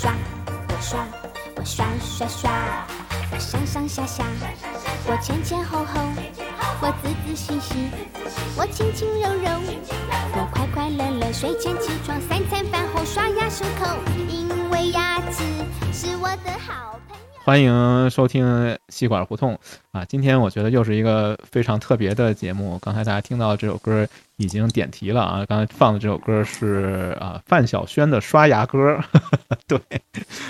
[0.00, 0.14] 刷，
[0.68, 1.04] 我刷，
[1.56, 2.52] 我刷刷刷，
[3.32, 4.24] 我上上下下，
[5.08, 6.00] 我前前后后，
[6.80, 7.90] 我仔仔细细，
[8.56, 9.60] 我轻轻柔柔，
[10.34, 13.98] 我快快乐乐，睡前起床，三餐饭后刷牙漱口，
[14.28, 15.42] 因为牙齿
[15.92, 17.00] 是我的好。
[17.48, 19.58] 欢迎收听吸管胡同
[19.90, 20.04] 啊！
[20.04, 22.78] 今天我觉得又是一个非常特别的节目。
[22.80, 25.46] 刚才大家听到这首歌已经点题了啊！
[25.48, 28.92] 刚才放的这首歌是啊范晓萱的《刷牙歌》，
[29.66, 29.80] 对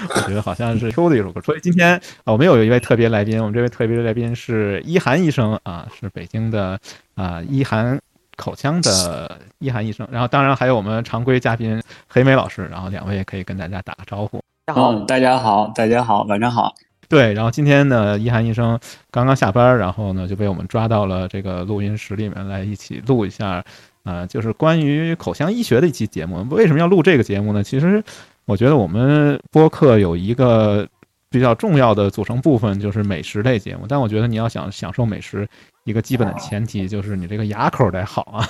[0.09, 1.41] 我觉得好像是 Q 的一首歌。
[1.43, 6.80] 所以今天啊，我们有一位特别来宾，我们这位特别的来宾是一涵医生啊，是北京的
[7.15, 7.96] 啊一涵
[8.35, 10.05] 口腔的一涵医生。
[10.10, 14.43] 然后当然还有我们常规嘉宾黑莓老师，然后两位也可以跟大家打个招呼。
[14.66, 16.74] 大家好，大家好，大家好，晚上好。
[17.09, 18.79] 对，然后今天呢，一涵医生
[19.11, 23.65] 刚刚下班，然后呢就被我们抓到了这个录音室里面来一起录一下，
[24.05, 26.47] 呃，就是关于口腔医学的一期节目。
[26.51, 27.63] 为什么要录这个节目呢？
[27.65, 28.05] 其实
[28.45, 30.87] 我觉得我们播客有一个
[31.30, 35.49] 比较重要的组成部分就是美食类节目，但我觉得你要想享受美食，
[35.89, 38.47] 一个基本的前提就是你这个牙口得好啊，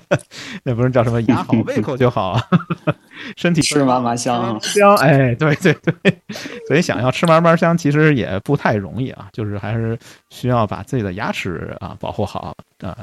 [0.64, 2.42] 那不是叫什么牙好胃口就好啊。
[3.36, 6.18] 身体吃嘛嘛香香，哎，对对对，
[6.66, 9.98] 所以想要吃嘛嘛香，其实也不太容易啊，就是还是
[10.30, 12.96] 需要把自己的牙齿啊保护好啊，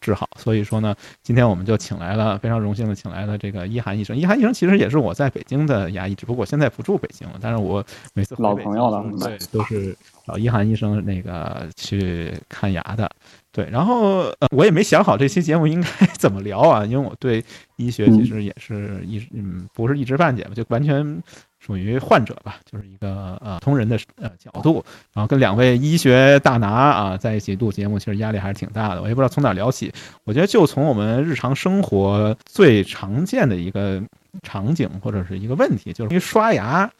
[0.00, 0.28] 治好。
[0.36, 4.16] 所以说呢，今天我们就请来了，非常荣幸的请来了这个一涵医生。
[4.16, 13.10] 一涵医生其实也是我在北京的牙医，只不过现在不住北京了，但是我每次老朋友了，对，都是找一涵医生那个去看牙的。
[13.50, 17.44] 对，然后呃我也没想好这期节目应该 怎么聊啊，因为我对
[17.76, 21.22] 医学其实也是一嗯不是一知半解吧，就完全
[21.60, 29.02] 属于患者吧，就是一个呃通人的呃角度，然后跟两位医学大拿啊在一起录节目，其实压力还是挺大的。
[29.02, 29.92] 我也不知道从哪聊起，
[30.24, 34.02] 我觉得就从我们日常生活最常见的一个
[34.42, 36.90] 场景或者是一个问题，就是因为刷牙。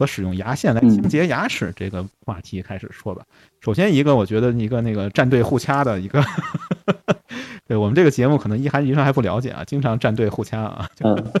[0.00, 3.22] 和使用牙线来清洁牙齿这个话题开始说吧。
[3.60, 6.24] 首先一个，我觉得一个那个站队互掐的一个，
[7.68, 10.88] 对我们这个节目可能一涵医生还不了解啊，经常站队互掐啊。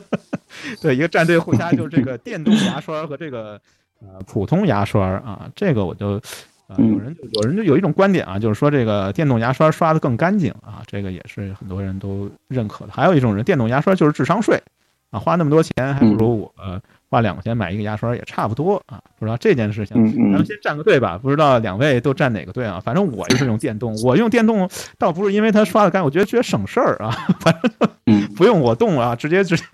[0.82, 3.58] 对，一个站队互掐就是这个电动牙刷和这个
[4.02, 5.48] 呃普通牙刷啊。
[5.56, 6.16] 这个我就
[6.66, 12.92] 啊有人有人就有一种观点啊，就是说这个电动牙刷刷的更干净啊，这个也是很多人都认可的。
[12.92, 14.62] 还有一种人，电动牙刷就是智商税
[15.10, 16.54] 啊，花那么多钱还不如我。
[17.10, 19.96] 花两块钱买一个牙刷也差不多啊，不知道这件事情，
[20.30, 21.18] 咱们先站个队吧。
[21.20, 22.78] 不知道两位都站哪个队啊？
[22.78, 27.10] 反正我就是用电动，我用电动倒不是因为它刷的干，我觉得觉得省事儿啊，
[27.42, 29.64] 反正不用我动啊，直接直接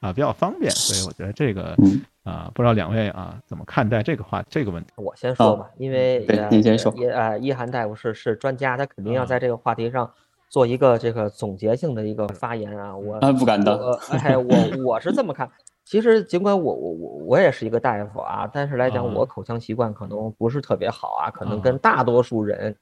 [0.00, 1.76] 啊比较方便，所以我觉得这个
[2.24, 4.90] 啊，不知道两位啊怎么看待这个话这个问题？
[4.96, 10.10] 我先说吧，因为您先说，啊，一涵大夫是是专家，他肯定要在这个话题上
[10.50, 12.94] 做一个这个总结性的一个发言啊。
[12.94, 13.78] 我不敢当，
[14.10, 15.50] 哎，我我是这么看。
[15.82, 22.76] 其实，尽管我我我我也是一个大夫啊，但是来讲，我口腔习惯可能不是特别好啊，可能跟大多数人，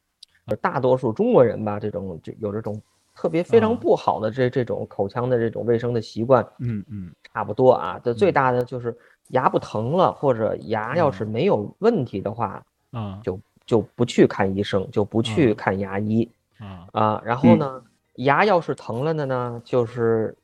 [0.60, 2.78] 大多数中国人吧，这种就有这种
[3.14, 7.98] 特别非常不好的这这种口腔的这种卫生的习惯，嗯嗯，差不多啊。
[8.04, 8.94] 这最大的就是
[9.28, 16.28] 牙不疼了，或者牙要是没有问题的话，啊，就就不去看医生，就不去看牙医，
[16.58, 17.82] 啊啊，然后呢，
[18.16, 20.36] 牙要是疼了的呢，就是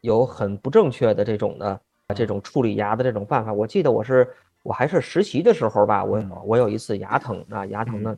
[0.00, 1.80] 有很不正确的这种的。
[2.14, 4.28] 这种处理牙的这种办法，我记得我是
[4.62, 8.14] 我还是实习的时候吧，我我有一次牙疼啊，牙疼呢，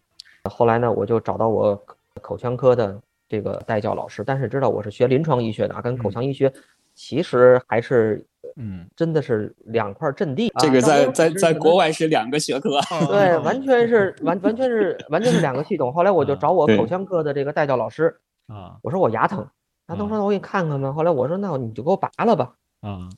[0.50, 1.80] 后来呢我就找到我
[2.20, 6.52] 口腔科的这个代教老师，但是知道我是学临床医学的啊，跟口腔医学
[6.96, 10.52] 其实还是嗯，真的是两块阵地。
[10.58, 15.92] 这个在在在国外是两个学科， 对，完全是完完全是完全是两个系统。
[15.92, 18.16] 后来我就找我口腔科的这个代教老师
[18.48, 19.46] 啊，我说我牙疼，
[19.88, 20.92] 牙疼说我给你看看吧。
[20.92, 23.08] 后来我说那你就给我拔了吧啊。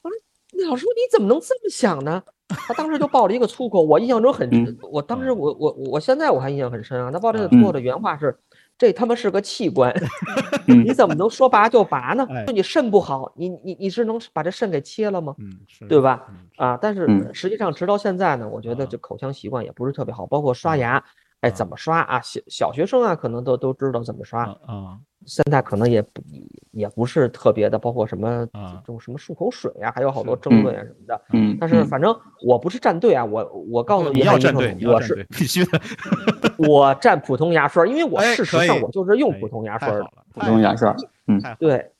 [0.67, 2.23] 老师，你怎么能这么想呢？
[2.49, 7.13] 他当时就爆了一个粗口，我印象中很，我当时我我我现在我还印象很深啊。
[7.13, 8.37] 他爆这个粗口的原话是
[8.79, 9.93] ：“这他妈是个器官，
[10.67, 12.25] 你怎么能说拔就拔呢？
[12.47, 15.35] 就你肾不好，你你你是能把这肾给切了吗？
[15.39, 15.51] 嗯，
[15.89, 16.25] 对吧？
[16.57, 21.03] 啊，但是实际上直到现在呢，我觉得这口腔习惯也不是特别好，包括刷牙，
[21.41, 22.21] 哎，怎么刷啊？
[22.23, 24.99] 小小学生啊，可能都都知道怎么刷啊。
[25.27, 26.23] 现在可能也不
[26.71, 31.21] 也不是特别的，包括什么这种什么漱口水啊，还有好多争论啊什么的。
[31.33, 35.81] 嗯，但是反正我不是站队啊，我我告诉你要站队，我是必须的。
[36.57, 40.09] 我站普通牙刷，因为我事实上我就是用普通牙刷的。
[40.33, 40.95] 普通牙刷，
[41.27, 41.91] 嗯，对，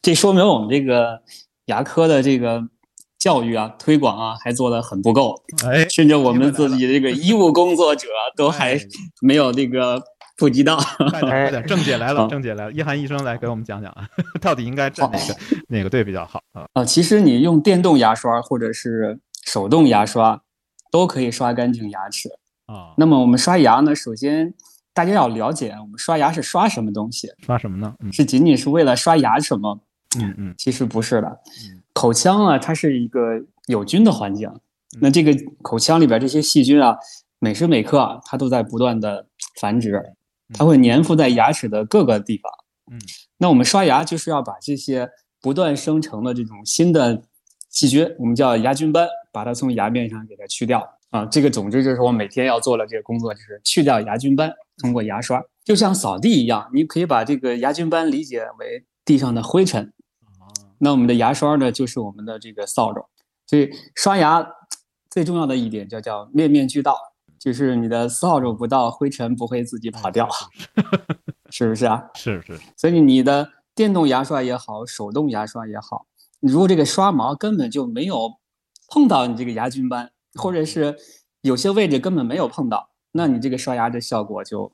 [0.00, 1.20] 这说明我们这个
[1.66, 2.62] 牙科的这个
[3.18, 5.42] 教育啊、推广啊还做的很不够。
[5.66, 8.06] 哎，甚至我们自己这个医务工作者
[8.36, 8.78] 都还
[9.20, 10.02] 没有那个。
[10.40, 10.76] 普及到，
[11.10, 11.66] 快点，快点！
[11.66, 14.08] 郑姐来了，郑姐来了，一涵医生来给我们讲讲啊，
[14.40, 15.36] 到底应该站哪个
[15.66, 16.64] 哪个队比较好啊？
[16.74, 20.40] 啊，其实你用电动牙刷或者是手动牙刷，
[20.92, 22.28] 都可以刷干净牙齿。
[22.66, 24.54] 啊，那么我们刷牙呢，首先
[24.94, 27.28] 大家要了解，我们刷牙是刷什么东西？
[27.44, 27.92] 刷什么呢？
[27.98, 29.80] 嗯是仅仅是为了刷牙齿吗？
[30.20, 33.20] 嗯嗯其实不是的嗯，口腔啊，它是一个
[33.66, 34.48] 有菌的环境。
[34.48, 34.60] 嗯
[35.00, 36.96] 那这个口腔里边这些细菌啊，
[37.40, 39.26] 每时每刻啊，它都在不断的
[39.60, 40.00] 繁殖，
[40.54, 42.50] 它会粘附在牙齿的各个地方。
[42.92, 42.98] 嗯，
[43.36, 45.08] 那我们刷牙就是要把这些
[45.42, 47.20] 不断生成的这种新的
[47.68, 51.26] 细菌，我们叫牙菌斑，把它从牙面上给它去掉啊。
[51.26, 54.50] 这个总之就是我每天要做的这个工作，就是去掉牙菌斑，
[54.80, 59.92] 通过牙刷，就像扫地一样，你可以把这个牙菌斑理解为地上的灰尘。
[60.78, 63.04] 啊那我们的牙刷呢，就是我们的这个扫帚。
[63.46, 64.46] 所以刷牙
[65.10, 66.96] 最重要的一点就叫面面俱到，
[67.38, 70.28] 就是你的扫帚不到，灰尘不会自己跑掉
[71.50, 72.04] 是不是啊？
[72.14, 76.06] 是是是所以你的电动牙刷也好，手动牙刷也好，
[76.40, 78.34] 如果这个刷毛根本就没有
[78.88, 80.96] 碰到你这个牙菌斑，或者是
[81.40, 84.70] 有些位置根本没有碰到，那你这个刷牙的效果就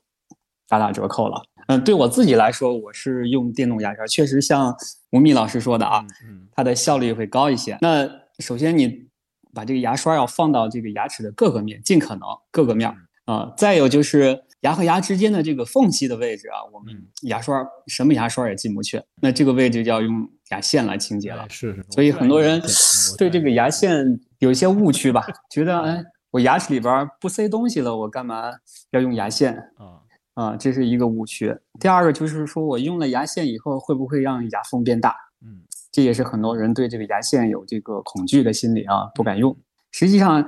[0.68, 1.42] 大打折扣了。
[1.66, 4.74] 嗯，对我自己来说，我是用电动牙刷，确实像
[5.12, 7.78] 吴宓老师说的啊，嗯它的效率会高一些。
[7.80, 8.06] 那
[8.38, 9.06] 首先你
[9.54, 21.48] 把这个牙刷要放到这个牙齿的各个面，尽可能各个面儿啊、再有就是牙和牙之间的这个缝隙的位置啊，我们嗯牙刷什么牙刷也进不去，那这个位置就要用牙线来清洁了哎。
[21.48, 22.60] 是是，所以很多人
[23.16, 28.52] 对这个牙线有一些误区吧，觉得哎，我牙齿里边不塞东西了，我干嘛
[28.90, 30.03] 要用牙线啊
[30.34, 30.56] 啊？
[30.56, 31.56] 这是一个误区。
[31.80, 35.16] 第二个就是说我用了牙线以后，会不会让牙缝变大？
[35.44, 39.56] 嗯这也是很多人对这个牙线有这个恐惧的心理啊，不敢用。
[39.92, 40.44] 实际上，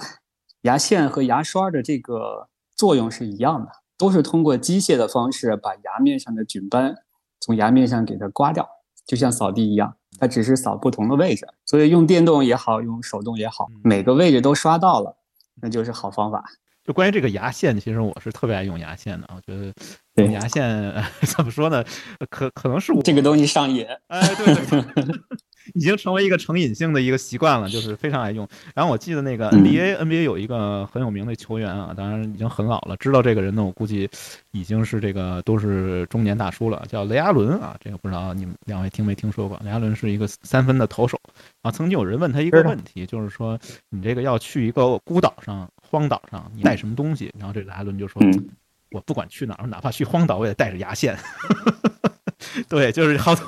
[0.62, 6.96] 牙线和牙刷的这个作用是一样的，都是通过机械的方式把牙面上的菌斑
[7.38, 8.68] 从牙面上给它刮掉，
[9.06, 11.46] 就像扫地一样，它只是扫不同的位置。
[11.64, 15.16] 所以用电动也好，用手动也好，每个位置都刷到了，
[15.62, 16.44] 那就是好方法。
[16.86, 19.34] 就关于这个牙线，其实我是特别爱用牙线的啊。
[19.36, 19.72] 我觉得
[20.14, 20.94] 对用牙线
[21.36, 21.84] 怎么说呢？
[22.30, 25.04] 可可能是我这个东西上瘾，哎，对对对，
[25.74, 28.48] 已经成为一个成瘾性的一个习惯了，就是非常爱用。
[28.74, 32.96] 然后我记得那个嗯 NBA、NBA 有一个很有名的球员啊，当然已经很老了。
[32.98, 34.08] 知道这个人呢，我估计
[34.52, 37.76] 已经是这个都是中年大叔了，叫雷阿伦啊。
[37.80, 39.60] 这个不知道你们两位听没听说过？
[39.64, 41.20] 雷阿伦是一个三分的投手
[41.62, 41.70] 啊。
[41.70, 43.58] 曾经有人问他一个问题，就是说
[43.90, 47.32] 你这个要去一个孤岛上、荒岛上，你带什么东西？
[47.38, 48.22] 然后这雷阿伦就说。
[48.22, 48.48] 嗯
[48.92, 51.18] 我不管去哪儿，哪怕去荒岛，我也带着牙线。
[52.68, 53.44] 对，就是好多，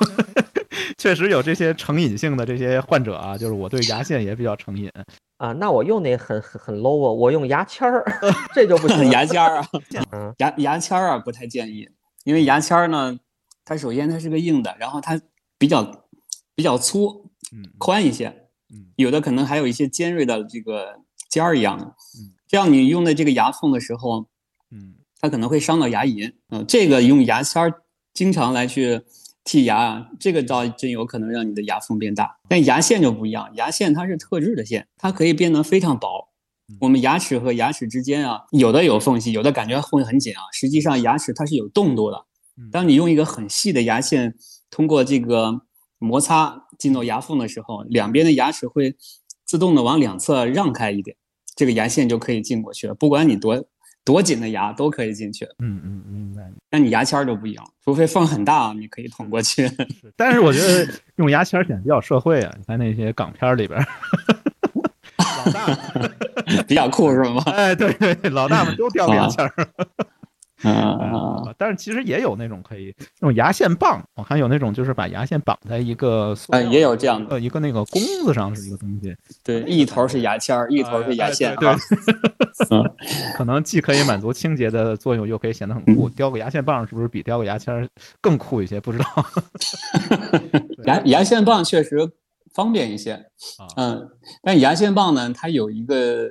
[0.99, 4.91] 确实有这些成瘾性的这些患者啊，就是我对牙线也比较成瘾。
[5.37, 8.03] 啊，那我用那很很很 low 啊，我用牙签儿，
[8.53, 9.07] 这就不行。
[9.09, 9.67] 牙签儿啊，
[10.11, 10.35] 嗯。
[10.39, 11.87] 牙牙签儿啊不太建议，
[12.25, 13.17] 因为牙签儿呢，
[13.63, 15.19] 它首先它是个硬的，然后它
[15.57, 16.05] 比较
[16.53, 17.63] 比较粗嗯。
[17.77, 18.27] 宽一些，
[18.69, 18.87] 嗯。
[18.97, 20.97] 有的可能还有一些尖锐的这个
[21.29, 21.85] 尖儿一样的。
[21.85, 24.27] 嗯，这样你用的这个牙缝的时候，
[24.71, 24.95] 嗯。
[25.21, 26.33] 它可能会伤到牙龈。
[26.49, 27.73] 嗯、这个用牙签儿
[28.13, 29.01] 经常来去
[29.49, 32.37] 剔牙啊，这个倒真有可能让你的牙缝变大。
[32.47, 36.29] 但牙线就不一样，牙线它是特制的线，它可以变得非常薄
[36.67, 36.77] 嗯。
[36.81, 40.41] 我们牙齿和牙齿之间啊，有的有缝隙，有的感觉会很紧啊。
[40.53, 42.17] 实际上牙齿它是有动度的。
[42.57, 44.35] 嗯当你用一个很细的牙线
[44.69, 45.61] 通过这个
[45.97, 48.95] 摩擦进到牙缝的时候，两边的牙齿会
[49.45, 51.17] 自动的往两侧让开一点，
[51.55, 52.93] 这个牙线就可以进过去了。
[52.93, 53.65] 不管你多
[54.05, 55.45] 多紧的牙都可以进去。
[55.59, 56.49] 嗯嗯，明白。
[56.71, 59.69] 那你牙签儿就不一样，除非缝很大，你可以捅过去。
[60.15, 60.87] 但是我觉得
[61.17, 62.53] 用牙签儿显得比较社会啊。
[62.57, 63.85] 你看那些港片儿里边儿，
[65.45, 65.67] 老大，
[66.67, 67.41] 比较酷是吗？
[67.47, 69.53] 哎，对对，老大们都叼个牙签儿。
[70.63, 70.71] 啊
[71.45, 81.69] 啊，但是其实也有那种可以用牙线棒，我看有那种就是把牙线绑在一个塑啊，也有这样的，呃一个那个弓子上是一个东西，对，一头是牙签儿，一头是牙线对，
[82.71, 82.83] 嗯
[83.37, 86.09] 可能既可以满足清洁的作用，又可以显得很酷。
[86.09, 87.87] 叼个牙线棒是不是比叼个牙签儿
[88.19, 88.79] 更酷一些？
[88.81, 89.05] 不知道。
[90.85, 92.09] 牙牙线棒确实
[92.59, 93.13] 方便一些
[93.57, 94.09] 啊，嗯，
[94.43, 96.25] 但牙线棒呢，它有一个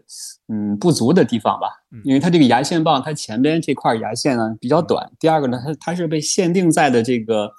[0.49, 7.51] 嗯不足的地方吧嗯，因为它这个牙线棒它前边这块牙线呢比较短，第二个呢，它它是被限定在的这个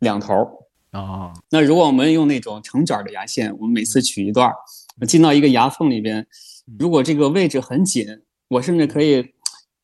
[0.00, 0.48] 两头儿。
[0.90, 6.26] 啊，那如果我们用那种成卷儿的牙线，我们每次取一段儿，进到一个牙缝里边，
[6.78, 8.06] 如果这个位置很紧，
[8.48, 9.22] 我甚至可以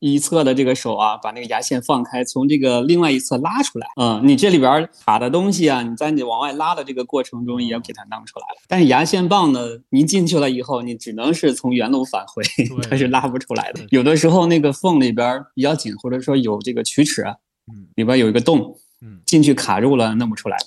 [0.03, 3.87] 一侧的这个手啊，把那个牙线放开，从这个另外一侧拉出来。
[3.95, 8.61] 嗯，你这里边卡的东西啊，你在你往外拉的这个过程中也给它弄出来了。
[8.67, 12.43] 但是牙线棒呢，你进去了以后，你只能是从原路返回，
[12.89, 13.85] 它是拉不出来的。
[13.91, 17.23] 有的时候那个缝里边比较紧，或者说有这个龋齿，
[17.71, 20.57] 嗯里边有一个洞，嗯进去卡住了，弄不出来。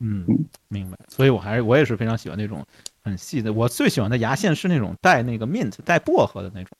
[0.00, 0.24] 嗯，
[0.68, 0.96] 明白。
[1.08, 2.64] 所以我还是我也是非常喜欢那种
[3.02, 3.52] 很细的。
[3.52, 6.70] 我最喜欢的牙线是那种带那个 mint 带薄荷的那种，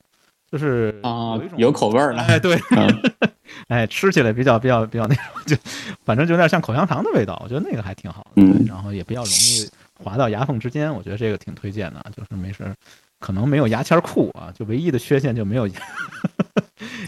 [0.50, 3.12] 就是啊有一种有口味儿的哎，对， 嗯。
[3.68, 5.56] 哎，吃起来比较比较比较那种，就
[6.04, 8.30] 反正就有点像口香糖的味道，我觉得那个还挺好的。
[8.42, 8.58] 嗯。
[8.58, 9.68] 对然后也比较容易
[10.02, 12.74] 滑到牙缝之间，我觉得这个挺推荐的，就是没事儿
[13.18, 15.66] 可能没有牙签酷啊，就唯一的缺陷就没有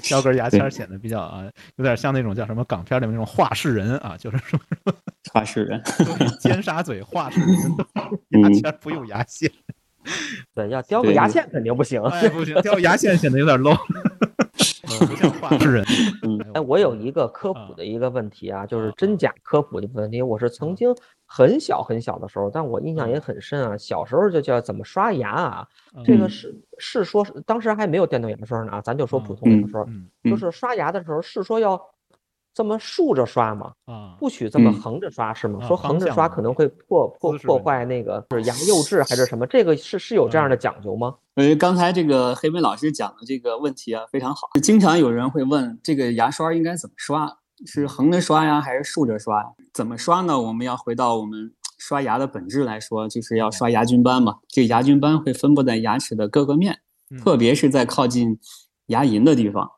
[0.02, 1.45] 削 根牙签儿显得比较啊，
[1.76, 4.59] 有点像那种叫什么港片里面那种画室人啊，就是说
[5.33, 5.83] 话事人，
[6.40, 7.59] 尖沙嘴画室人，
[8.33, 8.42] 嗯。
[8.42, 9.50] 牙签儿不用牙线，
[10.54, 12.02] 对，要叼个牙线肯定不行。
[12.02, 13.76] 哎不行，挑牙线显得有点 low，
[15.00, 15.84] 呃不像画室人。
[16.22, 20.22] 嗯哎，我有一个科普的一个问题啊，就是真假科普的问题。
[20.22, 20.94] 我是曾经
[21.26, 23.76] 很小很小的时候，但我印象也很深啊。
[23.76, 25.66] 小时候就叫怎么刷牙啊，
[26.04, 31.80] 这个嗯是是说是当时还没有电动牙刷呢啊，咱就说普通牙刷，嗯嗯就是刷牙的时候是说要
[32.58, 33.70] 这么竖着刷吗？
[33.84, 35.60] 啊，不许这么嗯横着刷是吗？
[35.62, 39.46] 啊说横着刷可能会破破破坏那个是牙釉质还是什么？
[39.46, 41.14] 这个是是有这样的讲究吗？
[41.36, 44.48] 我觉得刚才这个黑莓老师讲的这个问题啊非常好。
[44.60, 47.32] 经常有人会问，这个牙刷应该怎么刷？
[47.64, 49.46] 是横着刷呀，还是竖着刷呀？
[49.72, 50.40] 怎么刷呢？
[50.40, 54.38] 我们要回到我们刷牙的本质来说，就是要刷牙菌斑嘛。
[54.48, 58.36] 这个牙菌斑会分布在牙齿的各个面，嗯特别是在靠近
[58.86, 59.70] 牙龈的地方。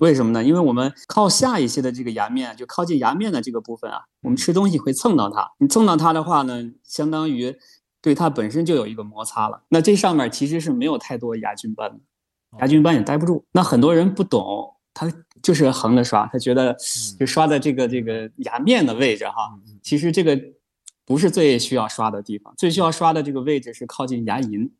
[0.00, 0.42] 为什么呢？
[0.42, 5.50] 因为我们靠下一些的这个牙面，就靠近牙面的这个部分啊，我们吃东西会蹭到它。
[5.58, 7.54] 你蹭到它的话呢，相当于
[8.00, 9.62] 对它本身就有一个摩擦了。
[9.68, 11.98] 那这上面其实是没有太多牙菌斑的，
[12.60, 13.44] 牙菌斑也待不住。
[13.52, 15.12] 那很多人不懂，他
[15.42, 16.76] 就是横着刷，他觉得
[17.18, 19.50] 就刷在这个这个牙面的位置哈。
[19.82, 20.40] 其实这个
[21.04, 24.70] 不是最需要刷的地方，最需要刷的这个位置是靠近牙龈、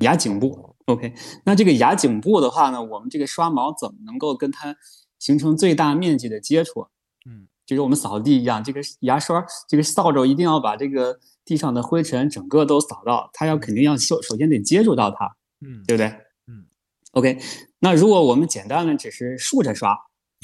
[0.00, 0.76] 牙颈部。
[0.90, 4.76] OK，那这个牙颈部的话呢，我们这个刷毛怎么能够跟它
[5.18, 6.86] 形成最大面积的接触？
[7.26, 16.06] 嗯，就是我们扫地一样，这个牙刷、这个扫帚一定要把这个地上的灰尘整个都扫到，它要肯定要首首先得接触到它，嗯对不对？
[16.48, 16.66] 嗯
[17.12, 17.38] ，OK，
[17.78, 19.92] 那如果我们简单的只是竖着刷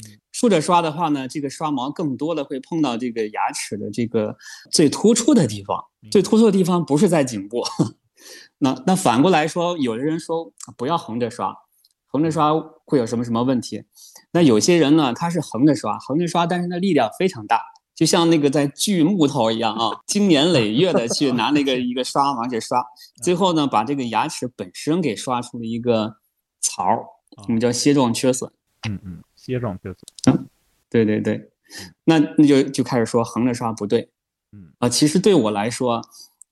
[0.07, 4.37] 嗯，竖着刷的话呢，这个刷毛更多的会碰到这个牙齿的这个
[4.71, 7.63] 最突出的地方，最突出的地方不是在颈部。
[8.59, 11.55] 那那反过来说，有的人说不要横着刷，
[12.07, 12.53] 横着刷
[12.85, 13.83] 会有什么什么问题？
[14.31, 17.61] 那有些人呢，他是横着刷，横着刷，但是那力量非常大，
[17.95, 22.83] 就像那个在锯木头一样啊，经年累月的去拿那个一个刷往去刷，
[23.23, 26.17] 最后呢，把这个牙齿本身给刷出了一个
[26.59, 27.05] 槽儿，
[27.47, 28.51] 我们叫楔状缺损。
[28.87, 30.35] 嗯嗯，楔状缺损。
[30.35, 30.47] 嗯
[30.89, 31.51] 对对对，
[32.05, 34.09] 那那就就开始说横着刷不对，
[34.53, 36.01] 嗯啊，其实对我来说，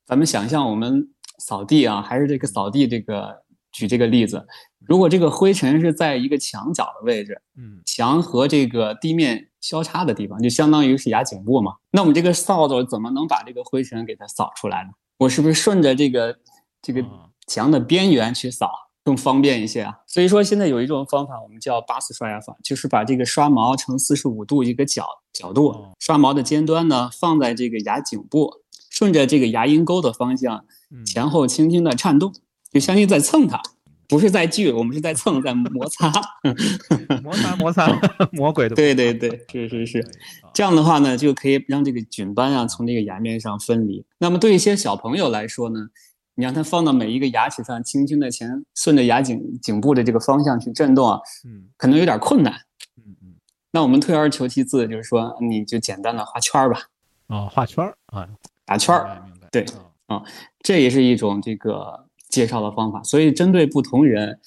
[0.06, 1.10] 咱们想象我们
[1.40, 4.46] 扫地啊，还是这个扫地这个举这个例子，
[4.88, 14.90] 如果这个灰尘是在一个墙角的位置，嗯墙和这个地面交叉的地方，就相当于是牙颈部嘛，那我们这个扫帚怎么能把这个灰尘给它扫出来呢？
[15.18, 16.38] 我是不是顺着这个
[16.82, 18.72] 这个啊墙的边缘去扫？
[19.04, 28.52] 更方便一些啊，所以说现在有一种方法，我们叫八次刷牙法，就是把这个刷毛呈四十五度一个角角度哦，刷毛的尖端呢放在这个牙颈部，
[28.90, 30.66] 顺着这个牙龈沟的方向嗯
[31.06, 32.34] 前后轻轻的颤动，
[32.72, 33.62] 就相当于在蹭它，
[34.08, 36.12] 不是在锯，我们是在蹭，在摩擦。
[37.24, 37.88] 摩 擦摩擦，
[38.32, 40.12] 魔鬼的对对对，是是是。
[40.54, 44.06] 这样的话呢，就可以让这个菌斑啊从这个牙面上分离。
[44.20, 45.90] 那么对一些小朋友来说呢，
[46.36, 52.54] 你让他放到每一个牙齿上，轻轻的前顺着牙颈颈部的这个方向去震动啊，嗯可能有点困难。
[52.98, 53.34] 嗯嗯，
[53.72, 56.80] 那我们退而求其次，就是说你就简单的画圈儿吧，
[57.28, 58.28] 哦，画圈儿啊，
[58.66, 59.92] 打圈儿，对哦
[60.62, 63.02] 这也是一种这个介绍的方法。
[63.04, 64.40] 所以针对不同人，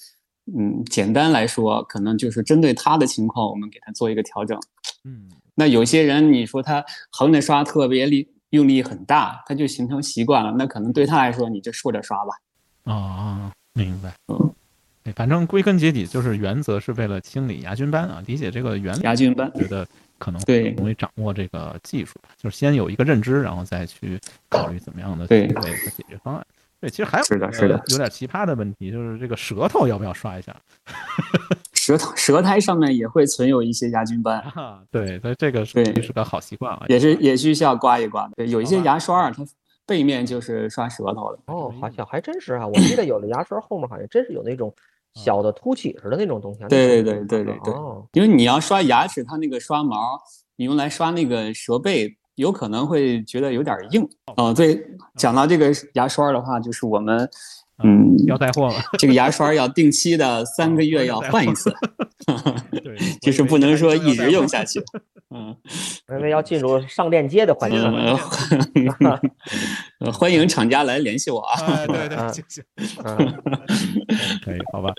[0.57, 4.59] 嗯，简单来说，可能就是针对他的情况，我们给他做一个调整。
[5.03, 12.31] 嗯那有些人，你说他横着刷特别力用力很大，他就形成习惯了，那可能对他来说，你就竖着刷吧。
[12.85, 14.13] 啊哦，明白。
[14.29, 14.53] 嗯，
[15.03, 19.85] 对，反正归根结底就是原则是为了清理牙菌斑啊，理解这个原理，牙菌斑觉得
[20.19, 26.45] 可能对容易掌握这个技术吧，就是先有一个认知，然后再去考虑怎么样的对思维和解决方案。
[26.81, 30.55] 对，其实还有一个是的是的有点奇葩的问题，就是这个舌头要不要刷一下？
[31.73, 36.85] 舌头舌苔上面也会存有一些牙菌斑，啊，对，所以这个是对是个好习惯啊。
[36.87, 38.33] 也是也需要刮一刮的。
[38.37, 39.43] 对，有一些牙刷啊，它
[39.85, 41.39] 背面就是刷舌头的。
[41.47, 44.73] 哦，好像还真是啊，我记得有的牙刷后面好像真是有那种
[45.23, 50.19] 小的凸起似的那种东西对对对对对哦，因为你要刷牙齿，它那个刷毛，
[50.55, 54.07] 你用来刷那个舌背，有可能会觉得有点硬。
[54.37, 54.81] 哦，对，
[55.15, 57.29] 讲到这个牙刷的话，就是我们，
[57.83, 58.75] 嗯，要带货了？
[58.97, 61.73] 这个牙刷要定期的三个月要换一次，
[62.71, 64.81] 对， 就是不能说一直用下去。
[65.31, 65.55] 嗯，
[66.09, 68.19] 因为要进入上链接的环节了。
[70.13, 71.61] 欢迎厂家来联系我啊。
[71.67, 72.63] 哎，对对，啊行行，
[73.03, 73.17] 嗯，
[74.43, 74.93] 可以，好吧。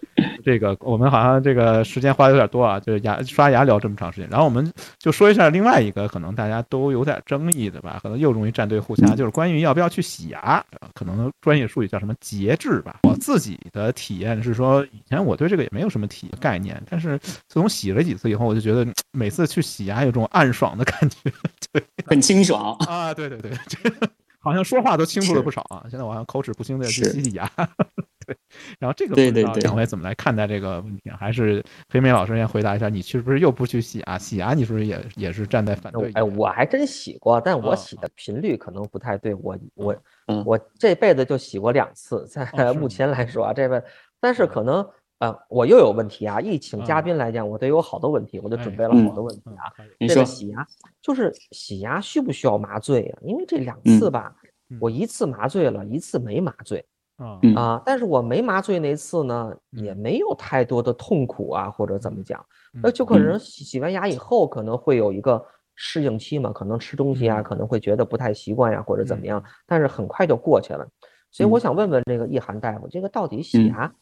[0.45, 13.01] 这个我们好像这个时间花的有点多啊，就是牙刷牙聊这么长时间，然后我们就说一下另外一个可能大家都有点争议的吧，可能又容易站队互掐，就是关于要不要去洗牙，呃可能专业术语叫什么节制吧。
[13.03, 21.17] 我自己的体验是说，以前我对这个也没有什么体概念，但是自从洗了几次以后，我就觉得嗯每次去洗牙有种暗爽的感觉。
[21.73, 22.75] 对很清爽。
[22.87, 24.09] 啊，对对对，这个
[24.41, 25.85] 好像说话都清楚了不少啊。
[25.89, 27.51] 现在我好像口齿不清的去洗洗牙。
[28.27, 28.37] 对，
[28.79, 31.17] 然后这个不知道对对对两位怎么来看待这个问题啊？
[31.19, 34.19] 还是黑妹老师先回答一下，你是不是又不去洗牙？
[34.19, 39.35] 洗牙你是不是也也是站在反对哎，我还真洗过，但我啊洗的频率可能不太对。
[39.35, 43.83] 我我嗯我这辈子就洗过两次，在目前来说啊，这辈，
[44.21, 44.87] 但是嗯可能
[45.21, 46.41] 呃，我又有问题啊。
[46.41, 49.73] 一请嘉嗯宾来讲，我得有好多问题，我就准哎备了好多问题嗯啊。
[49.77, 50.67] 这个你说，洗牙
[51.03, 53.19] 就是洗牙需不需要麻醉啊？
[53.23, 54.35] 因为这两嗯次吧，
[54.71, 56.85] 嗯我一次麻醉了，一次没麻醉
[57.17, 57.83] 啊嗯啊。
[57.85, 62.45] 但是我没麻醉那次呢，也嗯没有太多的痛苦啊，或者怎么讲。
[62.83, 70.89] 那嗯就可能嗯洗洗完牙以后可能会有一个适应期嘛，可能吃东西啊嗯可能会觉得不太习惯呀，或者怎么样嗯，但是很快就过去了。
[71.31, 73.95] 所以我嗯想问问这个易涵大夫，这个到底洗嗯牙，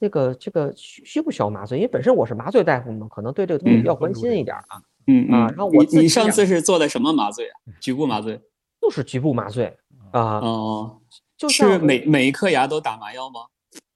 [0.00, 1.78] 这个这个需需不需要麻醉？
[1.78, 7.54] 因为本身我是麻醉大夫嘛，可能对这个东西嗯比较关心一点儿啊，嗯嗯，啊然后我你你上次是做的什么麻醉啊？
[7.80, 8.40] 局部麻醉？
[8.80, 9.76] 就是局部麻醉
[10.12, 11.00] 啊，哦，
[11.36, 13.40] 就是每每一颗牙都打麻药吗？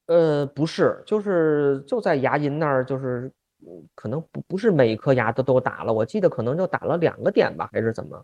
[0.07, 8.21] 呃，不是，就是就在牙龈那儿，就是嗯可能不不是每一颗牙都都打了，我记得可能就打了两个点吧，还是怎么？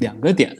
[0.00, 0.56] 两个点，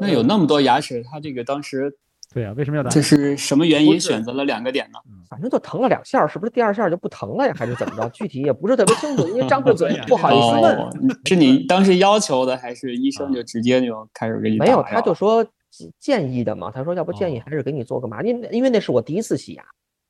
[0.00, 1.96] 那有那么多牙齿，他这个当时
[2.34, 2.90] 对啊，为什么要打？
[2.90, 4.98] 这是什么原因选择了两个点呢？
[5.28, 8.08] 反正就疼了两下，是不是第二下就不疼了呀，还是怎么着？
[8.10, 10.76] 具体也不是特别清楚，因为张着嘴 不好意思问。
[10.76, 10.90] 哦，
[11.26, 19.62] 是你当时要求的，还是医生就直接就开始给你没有，他就说建建议的嘛，他说要不建议哦还是给你做个麻，因为因为那是我第一次洗牙，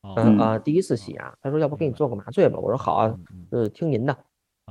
[0.03, 3.15] 哦嗯嗯啊第一次洗牙，他说要不给你做个麻醉吧，我说好啊，
[3.51, 4.17] 呃听您的，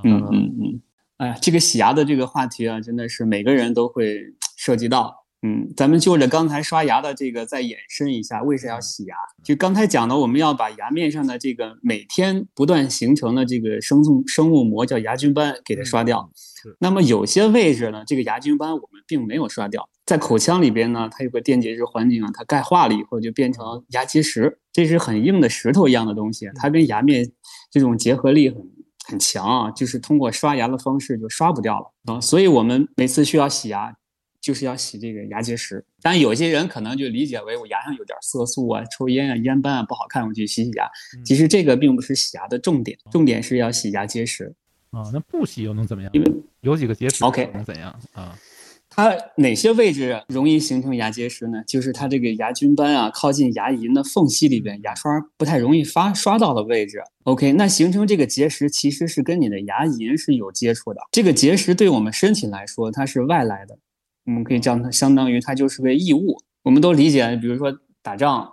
[0.04, 0.82] 嗯嗯嗯，
[1.18, 4.22] 哎呀，这个洗牙的这个话题啊，真的是每个人都会
[4.58, 5.21] 涉及到。
[5.44, 9.16] 嗯，咱们就着刚才刷牙的这个再延伸一下，为啥要洗牙？
[9.44, 16.30] 就刚才讲的，我们要把牙面上的这个每天不断形成的这个生物生物膜叫牙菌斑给它刷掉。
[16.36, 27.28] 是那么有些位置呢，这个牙菌斑我们并没有刷掉，在口腔里边呢，它有个电解质环境啊，它钙化了以后就变成牙结石，这是很硬的石头一样的东西，它跟牙面
[27.72, 28.62] 这种结合力很
[29.08, 33.96] 很强啊，就是通过刷牙的方式就刷不掉了啊，所以我们每次需要洗牙。
[34.42, 40.86] 就是要洗这个牙结石，但有些人可能就理解为我牙上有点色素啊、抽烟啊、烟斑啊不好看，我去洗洗牙。
[41.16, 44.54] 嗯其实这个并不是洗牙的重点，重点是要洗牙结石。
[44.90, 46.12] 啊，那不洗又能怎么样？
[46.14, 48.38] 因为有几个结石 OK 能怎样啊？
[48.94, 51.64] 它哪些位置容易形成牙结石呢？
[51.66, 57.02] 就是它这个牙菌斑啊，靠近牙龈的缝隙里边，牙刷不太容易发刷到的位置。
[57.24, 61.00] OK，那形成这个结石其实是跟你的牙龈是有接触的。
[61.10, 63.80] 这个结石对我们身体来说，它是外来的，
[64.26, 66.38] 我们可以叫它相当于它就是个异物。
[66.64, 68.48] 我们都理解，比如说打仗，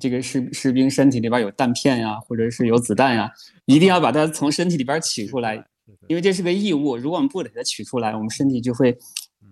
[0.00, 3.30] 这个士士兵身体里边有弹片呀，或者是有子弹呀，
[3.64, 5.64] 一定要把它从身体里边取出来，
[6.08, 8.98] 因为这是个异物，如果我们不给它取出来，我们身体就会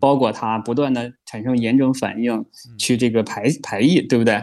[0.01, 2.45] 包裹它，不断的产生炎症反应，
[2.79, 4.43] 去这个排排异，对不对？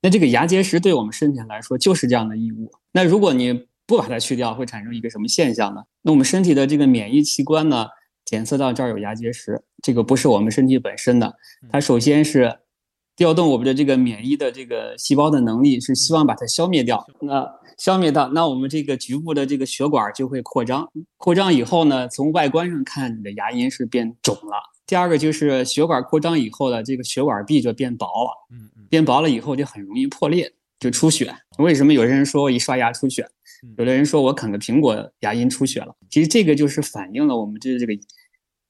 [0.00, 2.70] 那这个牙结石对我们身体来说就是这样的异物。
[2.92, 5.82] 那如果你不把它去掉，会产生一个什么现象呢？
[6.02, 7.88] 那我们身体的这个免疫器官呢，
[8.24, 11.36] 检测到这儿有牙结石，这个不是我们身体本身的，
[11.70, 12.58] 它首先是
[13.16, 17.06] 调动我们的这个免疫的这个细胞的能力，是希望把它消灭掉。
[17.20, 24.56] 那消灭掉，那我们这个局部的这个血管就会扩张，扩张以后呢，从外观上看，你的牙龈是变肿了。
[24.84, 31.32] 第二个就是血管扩张以后的这个血管壁就变薄了，嗯嗯变薄了以后就很容易破裂，就出血。
[31.58, 33.28] 为什么有些人说我一刷牙出血，
[33.76, 35.94] 有的人说我啃个苹果牙龈出血了？
[36.10, 37.92] 其实这个就是反映了我们这这个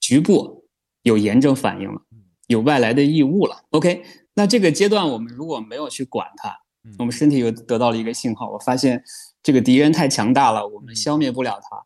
[0.01, 0.65] 局部
[1.09, 2.01] 有炎症反应了，
[2.47, 3.57] 有外来的异物了。
[3.71, 4.03] OK，
[4.35, 6.55] 那这个阶段我们如果没有去管它，
[6.99, 9.03] 我们身体又得到了一个信号，我发现
[9.43, 11.83] 这个敌人太强大了，我们消灭不了它。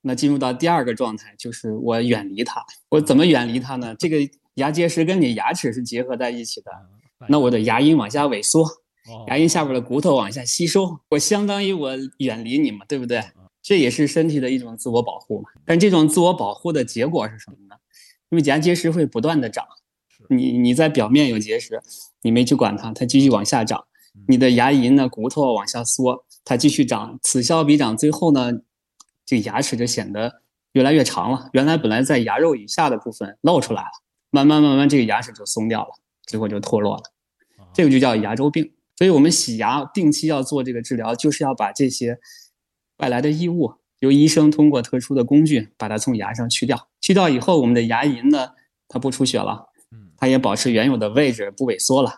[0.00, 2.64] 那进入到第二个状态，就是我远离它。
[2.88, 3.94] 我怎么远离它呢？
[3.98, 4.16] 这个
[4.54, 6.70] 牙结石跟你牙齿是结合在一起的，
[7.28, 13.22] 那我的牙龈往下萎缩，哦牙龈下边的骨头往下吸收，我相当于我远离你嘛，对不对？
[13.62, 15.48] 这也是身体的一种自我保护嘛。
[15.64, 17.61] 但这种自我保护的结果是什么呢？
[18.32, 19.62] 因为牙结石会不断的长，
[20.30, 21.82] 你你在表面有结石，
[22.22, 23.84] 你没去管它，它继续往下长，
[24.26, 28.50] 你的牙龈呢骨头往下缩，它继续长，此消彼长，最后呢，
[29.26, 30.40] 这个牙齿就显得
[30.72, 31.50] 越来越长了。
[31.52, 33.90] 原来本来在牙肉以下的部分露出来了，
[34.30, 35.90] 慢慢慢慢这个牙齿就松掉了。
[36.26, 37.02] 最后就脱落了。
[37.74, 38.72] 这个就叫牙周病。
[38.96, 42.18] 所以我们洗牙定期要做这个治疗，就是要把这些
[42.96, 46.88] 外来的异物由医生通过特殊的工具把它从牙上去掉。
[47.00, 48.48] 去掉以后，我们的牙龈呢，
[48.88, 49.68] 它不出血了，
[50.16, 52.10] 它也保持原有的位置，不萎缩了。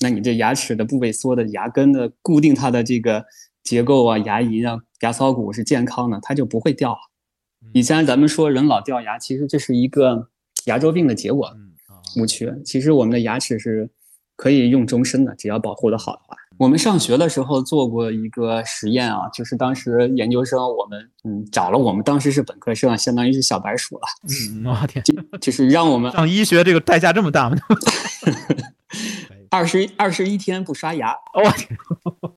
[0.00, 3.24] 那你这牙齿的不萎缩的牙根的固定它的这个
[3.62, 6.98] 结构啊，牙龈啊，牙槽骨是健康的，它就不会掉了。
[7.72, 10.28] 以前咱们说人老掉牙，其实这是一个
[10.66, 11.50] 牙周病的结果，
[12.18, 12.52] 误区。
[12.66, 13.88] 其实我们的牙齿是
[14.36, 16.36] 可以用终身的，只要保护的好的话。
[16.60, 24.02] 我们上学的时候做过一个实验啊，就是当时研究生我们嗯找了我们当时是本科生，相当于是小白鼠了。
[24.52, 25.02] 嗯，我天，
[25.40, 27.56] 就是让我们上医学这个代价这么大吗？
[29.48, 31.78] 二十二十一天不刷牙，我天，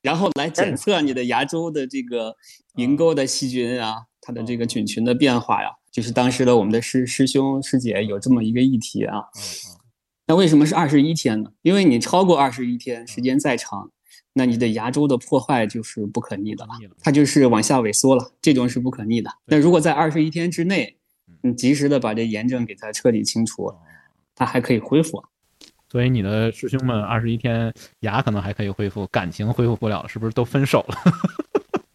[0.00, 2.34] 然后来检测你的牙周的这个
[2.76, 9.24] 龈沟的细菌啊，它的这个菌群的变化呀，就是当时的我们的师师兄师姐有这么一个议题啊。
[10.26, 11.50] 那为什么是二十一天呢？
[11.60, 13.90] 因为你超过二十一天，时间再长。
[14.36, 19.30] 那你的牙周的破坏就是不可逆的了，它就是往下萎缩了，这种是不可逆的。
[19.46, 20.96] 那如果在二十一天之内，
[21.40, 23.72] 你及时的把这炎症给它彻底清除，
[24.34, 25.24] 它还可以恢复。
[25.88, 30.96] 所以你的师兄们二十一天牙可能还可以恢复，感情恢复不了，是不是都分手了？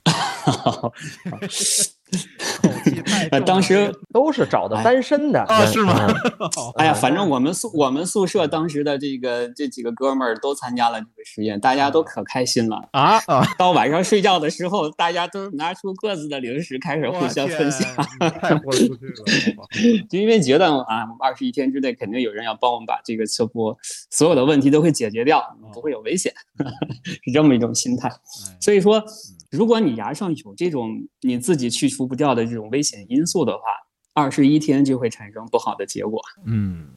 [3.45, 5.65] 当时都是找的单身的啊？
[5.65, 6.07] 是吗？
[6.77, 13.45] 哎呀，反正我们宿我们宿舍当时的这个这几个哥们儿都参加了这个实验，大家都可开心了啊啊！
[13.57, 17.87] 到晚上睡觉的时候，大家都拿出各自的零食开始互相分享，
[18.41, 18.87] 太豁出
[19.27, 19.67] 去了。
[20.09, 23.77] 就因为觉得啊，二十一天之内肯定有人要帮我们把这个车波
[24.09, 26.33] 所有的问题都会解决掉，不会有危险，
[27.23, 28.11] 是这么一种心态。
[28.59, 29.03] 所以说。
[29.51, 33.63] 如果你牙上有这种你自己去除不掉的这种危险因素的话，
[34.13, 36.21] 二十一天就会产生不好的结果。
[36.45, 36.89] 嗯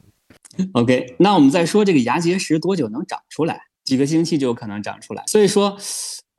[0.73, 3.63] ，OK，那我们再说这个牙结石多久能长出来？
[3.85, 5.25] 几个星期就有可能长出来。
[5.29, 5.79] 所以说，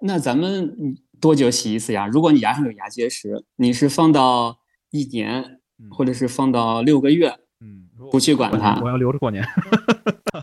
[0.02, 2.06] 那咱们多久洗一次牙？
[2.06, 4.60] 如果你牙上有牙结石，你是放到
[4.92, 9.44] 一年，或者是放到六个月，嗯，不去管它，我要留着过年。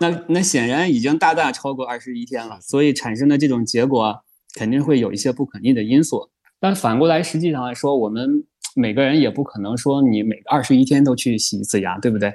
[0.00, 4.24] 那那显然已经大大超过二十一天了，所以产生的这种结果。
[4.54, 12.32] 肯定会有一些不可逆的因素，但反过来，实际上来说，我们每个人也不可能说你每二十一天都去洗一次牙，对不对？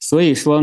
[0.00, 0.62] 所以说，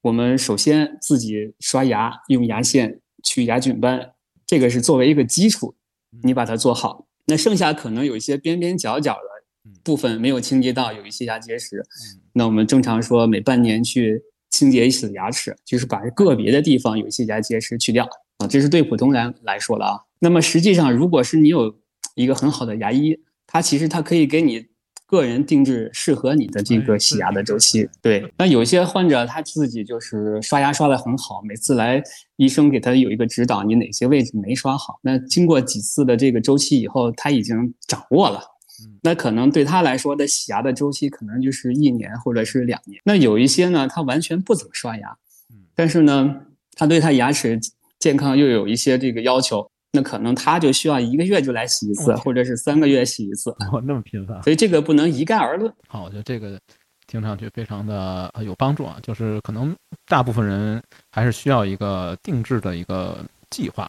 [0.00, 4.12] 我们首先自己刷牙，用牙线去牙菌斑，
[4.46, 5.74] 这个是作为一个基础，
[6.22, 7.06] 你把它做好。
[7.26, 11.84] 那剩下可能有一些边边角角的部分没有清洁到，有一些牙结石，
[12.32, 14.20] 那我们正常说每半年去
[14.50, 18.08] 清洁一次牙齿，就是把个别的地方有一些牙结石去掉。
[18.46, 20.00] 这是对普通人来说的啊。
[20.18, 21.74] 那么实际上，如果是你有
[22.14, 24.66] 一个很好的牙医，他其实他可以给你
[25.06, 27.88] 个人定制适合你的这个洗牙的周期。
[28.00, 32.02] 对，那有些患者他自己就是刷牙刷的很好，每次来
[32.36, 35.00] 医生给他有一个指导，你哪些位置没刷好。
[35.02, 38.40] 那经过几次的这个周期以后，他已经掌握了。
[39.02, 43.00] 那可能对他来说的洗牙的周期可能就是一年或者是两年。
[43.04, 45.16] 那有一些呢，他完全不怎么刷牙，
[45.74, 46.36] 但是呢，
[46.74, 47.58] 他对他牙齿。
[48.02, 53.50] 健康又有一些这个要求，那可能他就需要一个月就来洗一次，或者是三个月洗一次。
[53.70, 55.72] 哦，那么频繁，所以这个不能一概而论。
[55.86, 56.58] 好，我觉得这个
[57.06, 59.72] 听上去非常的有帮助啊，就是可能
[60.08, 63.88] 大部分人还是需要一个定制的一个计划。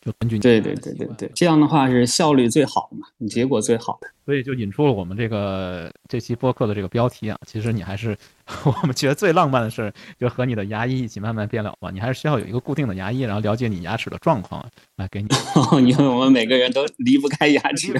[0.00, 4.08] 就根据对对对对对，这样的话是效率最好的嘛，结果最好的。
[4.24, 8.16] 所以就引出了我们这个这期播客的这个标题啊，其实你还是
[8.64, 11.90] 我们觉得最浪漫的事，就和你的牙医一起慢慢变老吧。
[11.92, 15.28] 你还是需要有一个固定的牙医，然后了解你牙齿的状况，来给你。
[15.86, 17.92] 因为我们每个人都离不开牙齿，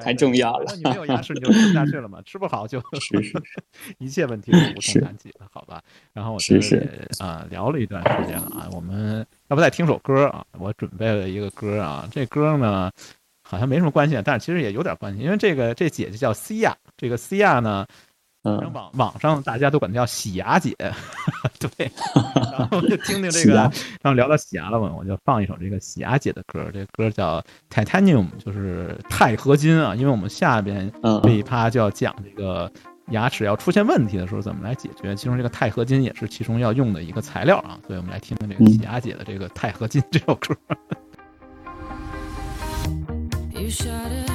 [0.00, 0.72] 太重要了。
[0.76, 2.80] 你没有牙齿你就吃不下去了嘛， 吃不好就
[3.98, 5.82] 一切问题都无从谈起了，好吧？
[6.12, 10.44] 然后我是是啊，聊了一段时间了啊，我们要不再听首歌啊？
[10.58, 12.90] 我准备了一个歌啊，这歌呢。
[13.50, 17.86] 好像没什么关系，但是其实也有点关系，因为这个这姐姐叫西亚，这个西亚呢，
[18.48, 20.74] 嗯，网网上大家都管她叫洗牙姐，
[21.58, 21.90] 对，
[22.52, 23.72] 然后就听听这个，然
[24.04, 30.90] 后聊到洗牙了嘛，我就放一首这个洗牙姐的歌，这歌叫 Titanium，就是钛合金啊，因为我们下边
[31.22, 32.70] 这一趴就要讲这个
[33.10, 40.56] 牙齿要出现问题的时候怎么来解决，其中这个钛合金也是其中要用的一个材料啊，所以我们来听听这个洗牙姐的这个钛合金这首歌。
[43.50, 44.27] You shut it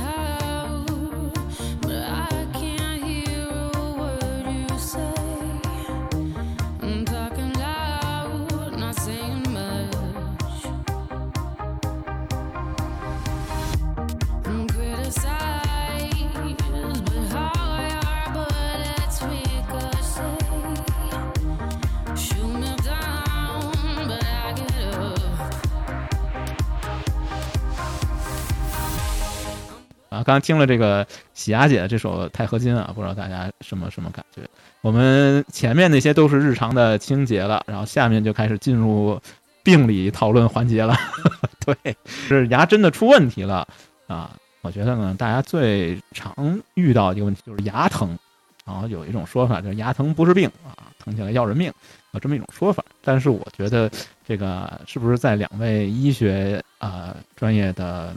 [30.13, 30.23] 啊。
[30.23, 34.41] 刚听了这个喜牙姐的这首《钛合金》啊，不知道大家什么什么感觉？
[34.82, 39.19] 我们前面那些都是日常的清洁了，然后下面就开始进入
[39.63, 40.95] 病理讨论环节了。
[41.65, 43.67] 对，是牙真的出问题了
[44.08, 44.36] 啊！
[44.62, 46.34] 我觉得呢，大家最常
[46.73, 48.17] 遇到一个问题就是牙疼，
[48.65, 50.71] 然后有一种说法就是牙疼不是病啊，
[51.04, 51.71] 疼起来要人命，
[52.12, 52.84] 有这么一种说法。
[53.02, 53.89] 但是我觉得
[54.26, 58.13] 这个是不是在两位医学啊专业的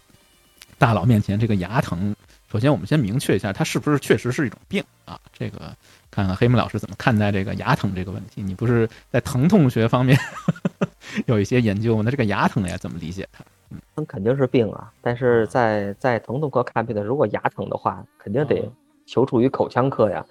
[0.78, 2.14] 大佬面前，这个牙疼，
[2.50, 5.18] 首先我们先明确一下，它是不是确实是一种病啊？
[5.32, 5.74] 这个
[6.10, 8.42] 看看黑木老师怎么看待这个牙疼这个问题？
[8.42, 10.18] 你不是在疼痛学方面？
[11.26, 13.44] 有一些研究吗，那这个牙疼呀，怎么理解它？
[13.94, 18.70] 那肯定是病啊，但是在在疼痛科看病的，如果牙疼的话，肯定得
[19.06, 20.24] 求助于口腔科呀。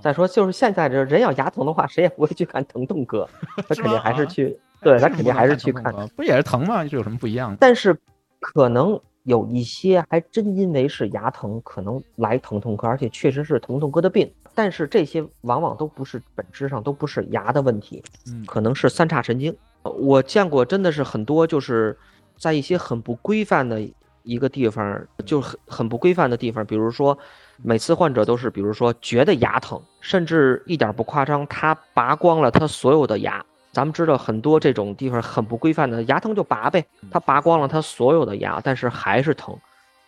[0.00, 3.28] 再说就是现在这人要牙疼的话，谁也不会去看疼痛科，
[3.68, 6.84] 他肯定还是去，对他肯定还是去看，不也是疼吗？
[6.84, 7.56] 这有什么不一样？
[7.58, 7.96] 但是
[8.40, 14.30] 可能有一些还真因为是牙疼，可能来疼痛科，而且确实是疼痛科的病。
[14.54, 19.54] 但是这些往往都不是本质上都不是牙的问题，嗯可能是三叉神经。
[19.82, 21.98] 我见过，真的是很多，就是
[22.38, 23.82] 在一些很不规范的
[24.22, 26.64] 一个地方，就很很不规范的地方。
[26.64, 27.18] 比如说，
[27.62, 33.44] 每次患者都是，比如说觉得牙疼，甚至一点不夸张，他拔光了他所有的牙。
[33.74, 39.54] 咱们知道很多这种地方很不规范的，牙疼就拔呗，他拔光了他所有的牙，但是还是疼，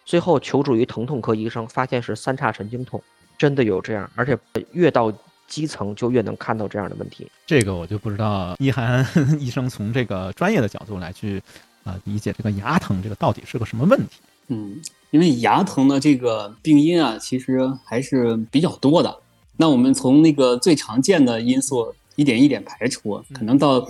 [0.06, 3.02] 最后求助于疼痛科医生，发现是三叉神经痛，
[3.36, 4.38] 真的有这样，而且
[4.72, 5.12] 越到。
[5.48, 8.56] 基层就越能看到这样的问题，这个我就不知道。
[8.58, 9.06] 一 涵
[9.38, 11.40] 医生从这个专业的角度来去
[11.84, 14.16] 啊理解这个牙疼这个到底是个什么问题？
[14.48, 19.18] 嗯，因为牙疼的这个病因啊，其实还是比较多的。
[19.56, 23.88] 那我们从那个最常见的因素一点一点排除，可能到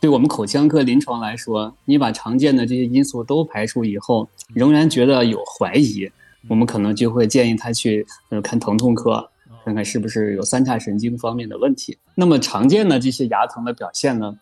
[0.00, 6.08] 对我们口腔科临床来说，你把常见的这些因素都排除以后，仍然觉得有怀疑，
[6.48, 9.28] 我们可能就会建议他去呃看疼痛科。
[9.64, 11.96] 看看是不是有三叉神经方面的问题。
[12.14, 14.36] 那么常见的这些牙疼的表现呢？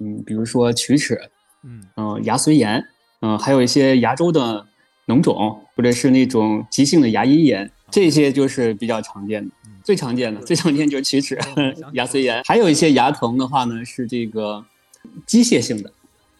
[0.00, 1.20] 嗯，比如说龋齿，
[1.62, 2.82] 嗯牙髓炎，
[3.20, 4.64] 嗯，还有一些牙周的
[5.06, 9.54] 脓肿，或者是那种急性的牙龈炎，这些就是比较常见的。
[9.84, 11.38] 最常见的，最常见就是龋齿、
[11.92, 12.42] 牙髓炎。
[12.44, 14.64] 还有一些牙疼的话呢，是这个
[15.26, 15.92] 机械性的，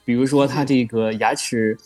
[0.04, 1.78] 比如说它这个牙齿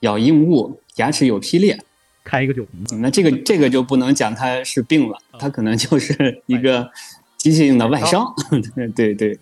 [0.00, 1.76] 咬硬物，牙齿有劈裂。
[2.22, 6.90] 开一个酒瓶子，那这个这个就不能讲它是病了，它可能就是 一个
[7.36, 8.32] 机械性的外伤。
[8.96, 9.38] 对对，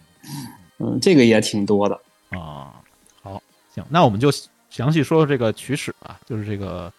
[0.79, 1.95] 嗯，这个也挺多的
[2.31, 2.75] 啊。
[3.23, 3.41] 好，
[3.73, 4.33] 行，那我们就
[4.69, 6.93] 详细说说这个龋齿吧，就是这个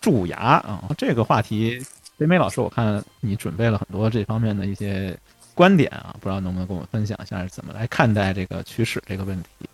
[0.00, 0.82] 蛀牙啊。
[0.96, 1.84] 这个话题，
[2.18, 5.16] 北美老师，我看你准备了很多这方面的一些
[5.54, 9.68] 观点啊，不知道能不能跟我们分享一下是怎么来看待这个龋齿这个问题。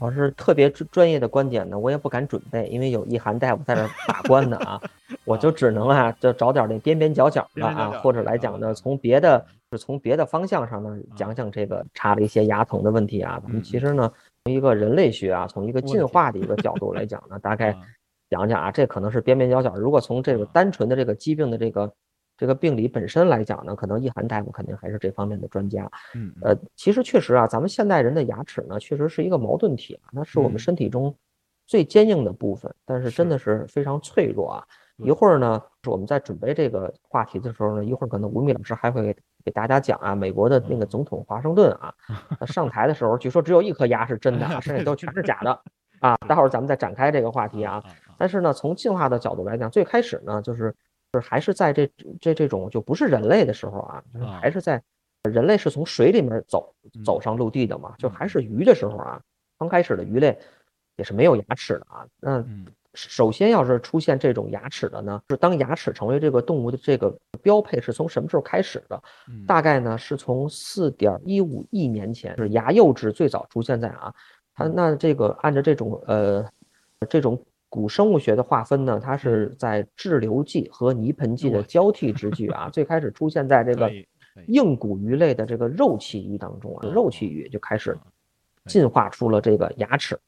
[0.00, 4.80] 要是特别专专业的观点呢，我也不敢准备，因为有一涵大夫在这把关呢啊，
[5.26, 13.40] 我就只能啊，就找点那边边角角的啊，或者来讲呢，从别的是从别的方向上呢讲讲这个查了一些牙疼的问题啊。
[13.42, 14.08] 咱们其实呢，
[14.44, 17.76] 从一个人类学啊，从一个进化的一个角度 来讲呢，大概
[18.28, 19.74] 讲讲啊，这可能是边边角角。
[19.74, 21.92] 如果从这个单纯的这个疾病的这个。
[22.40, 25.90] 这个病理本身来讲呢，可能易涵大夫肯定还是这方面的专家。
[26.14, 31.12] 嗯，呃，其实确实啊，咱们现代人的牙齿呢，确实是一个矛盾体啊，那是我们身体中
[31.66, 34.64] 最坚硬的部分，但是真的是非常脆弱啊。
[34.98, 41.92] 一会儿呢，是我们在准备这个话题的时候呢，一会儿可能吴敏老师还会给给大家讲啊，美国的那个总统华盛顿啊，
[42.38, 45.60] 他上台的时候，据说只有一颗牙是真的， 剩下都全是假的
[46.00, 46.16] 啊。
[46.28, 47.82] 待会儿咱们再展开这个话题啊。
[48.16, 50.74] 但是呢，从进化的角度来讲，最开始呢，就是。
[51.10, 54.78] 就是还是在这这这种就不是人类的时候啊，就是还是在
[55.22, 56.70] 人类是从水里面走
[57.02, 59.18] 走上陆地的嘛，就还是鱼的时候啊，
[59.58, 60.38] 刚开始的鱼类
[60.96, 62.06] 也是没有牙齿的啊。
[62.20, 62.44] 那
[62.92, 69.02] 首先要是出现这种牙齿的呢，是当牙齿成为这个动物的这个标配是从什么时候开始的？
[69.46, 74.12] 大概呢是从四点一五亿年前，就是牙釉质最早出现在啊，
[74.58, 76.44] 它那这个按照这种呃
[77.08, 77.40] 这种。
[77.70, 83.92] 古生物学的划分呢，它是在滞留纪和泥盆纪的交替之际啊， 最开始出现在这个
[84.46, 87.94] 硬骨鱼类的这个肉鳍鱼当中啊，肉鳍鱼就开始
[88.64, 90.18] 进化出了这个牙齿，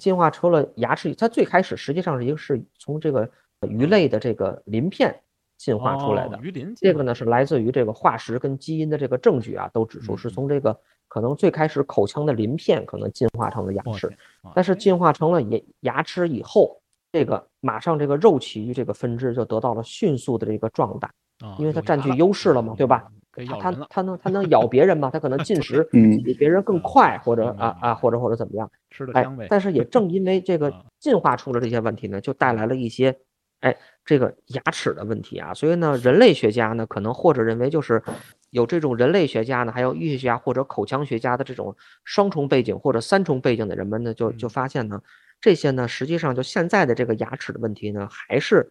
[0.00, 1.14] 进化出了牙齿。
[1.14, 3.30] 它最开始实际上是一个是从这个
[3.68, 5.14] 鱼类的这个鳞片
[5.58, 6.40] 进化出来的。
[6.42, 10.76] 鱼鳞这个呢是来自于这个化石跟基因的这个证据啊，都指出是从这个
[11.10, 14.10] 可能最开始口腔的鳞片可能进化成了牙齿，
[14.54, 16.80] 但是进化成了牙牙齿以后。
[17.12, 21.10] 这个马上，这个肉鳍鱼这个分支就得到了迅速的这个壮大，
[21.58, 23.10] 因为它占据优势了嘛，对吧？
[23.58, 25.10] 它它它能它能咬别人嘛？
[25.12, 28.70] 它可能进食比别人更快，或者啊啊，或者或者怎么样？
[28.90, 29.48] 吃的香呗。
[29.50, 33.18] 但是也 正因为这个进化出了这些问题呢，就带来了一些
[33.62, 35.54] 哎，这个牙齿的问题啊。
[35.54, 38.02] 所以呢，人类学家呢，可能或者认为就是
[38.50, 45.00] 有这种人类学家呢，还有医学家或者口腔学家的这种双重背景或者三重背景的人们呢，就就发现呢，
[45.40, 48.70] 这些呢，实际上就现在的这个牙齿的问题呢，还是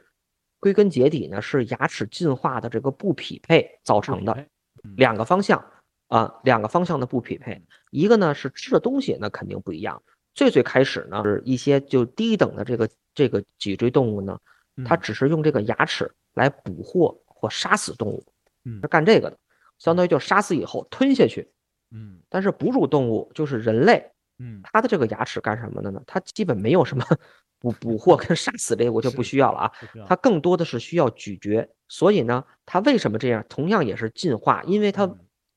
[0.60, 4.46] 归根结底呢，是牙齿进化的这个不匹配造成的，
[4.98, 5.64] 两个方向
[6.10, 7.62] 啊，两个方向的不匹配，
[7.92, 10.02] 一个呢是吃的东西那肯定不一样。
[10.34, 14.38] 最最开始呢，是一些就低等的这个这个脊椎动物呢，
[14.86, 18.24] 它只是用这个牙齿来捕获或杀死动物，
[18.82, 19.38] 是干这个的，
[19.78, 21.52] 相当于就杀死以后吞下去。
[21.92, 26.02] 嗯，但是哺乳动物就是人类，嗯，它的这个牙齿干什么的呢？
[26.06, 27.06] 它基本没有什么
[27.60, 29.72] 捕捕获跟杀死这个，我就不需要了啊。
[30.08, 31.68] 它更多的是需要咀嚼。
[31.88, 33.46] 所以呢，它为什么这样？
[33.50, 35.10] 同样也是进化，因为它。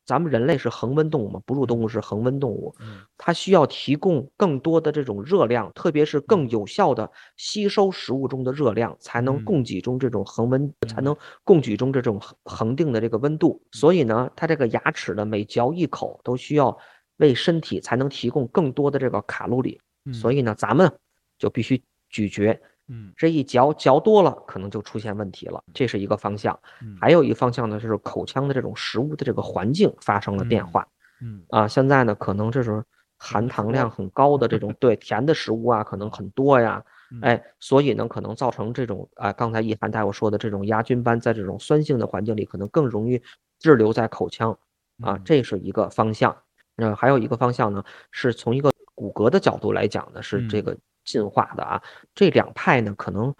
[0.04, 2.74] 咱们人类是恒温动物嘛，哺乳动物是恒温动物，
[3.16, 13.62] 它需要提供更多的这种热量，特别是更有效的吸收食物中的热量，才能供给中这种恒温，才能供给中这种恒定的这个温度。
[13.70, 16.76] 所以呢，它这个牙齿的每嚼一口都需要
[17.18, 19.80] 为身体才能提供更多的这个卡路里。
[20.12, 20.92] 所以呢，咱们
[21.38, 22.60] 就必须咀嚼。
[22.92, 25.64] 嗯，这一嚼嚼多了，可能就出现问题了。
[25.72, 26.58] 这是一个方向，
[27.00, 30.86] 还有一个方向呢，就是口腔的这种食物的这个环境发生了变化。
[31.22, 32.84] 嗯啊，现在呢，可能这种
[33.16, 36.84] 含糖量很高的这种 对甜的食物啊，可能很多呀。
[37.22, 43.22] 哎，所以呢，可能造成这种啊，刚才一涵大夫说的这种牙菌斑，在这种酸性的环境里，可能更容易
[43.58, 44.58] 滞留在口腔
[45.02, 46.36] 啊，这是一个方向。
[46.76, 50.76] 那还有一个方向呢，是从一个骨骼的角度来讲呢，是这个。
[51.04, 51.82] 进化的啊，
[52.14, 53.34] 这两派呢可能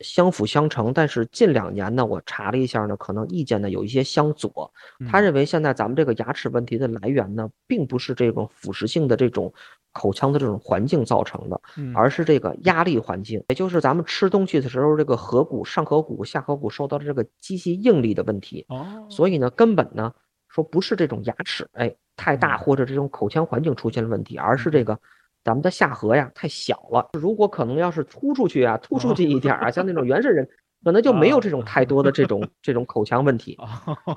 [0.00, 4.70] 相辅相成，但是近两年呢，我查了一下呢，可能意见呢有一些相左。
[5.10, 9.50] 他认为现在咱们这个牙齿问题的来源呢，并不是这种腐蚀性的这种
[9.92, 11.58] 口腔的这种环境造成的，
[11.94, 18.66] 而是这个压力环境，也就是咱们吃东西的时候，这个颌骨、上颌骨、下颌骨受到的这个机械应力的问题。
[18.68, 20.12] 哦，所以呢，根本呢
[20.48, 24.98] 说不是这种牙齿哎太大或者这种口腔环境出现了问题，而是这个。
[25.46, 30.48] 咱们的下颌呀太小了，如果可能要是突出去啊，突出去一点啊，像那种原始人，
[30.82, 33.56] 可能就没有这种太多的这种这种口腔问题。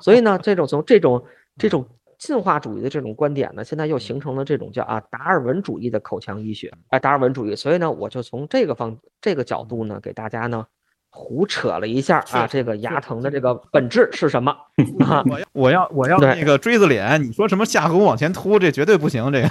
[0.02, 1.24] 所以呢，这种从这种
[1.56, 1.86] 这种
[2.18, 7.54] 进化主义的这种观点呢，现在又形成了这种叫啊达尔文主义的口腔医学，哎，达尔文主义。
[7.54, 10.66] 所以呢，我就从这个方这个角度呢，给大家呢。
[11.12, 14.54] 胡扯了一下啊，这个牙疼的这个本质是什么
[15.00, 15.22] 啊？
[15.26, 19.30] 我要我要我要那个锥子脸，你说什么下颌往前凸，这绝对不行。
[19.32, 19.50] 这个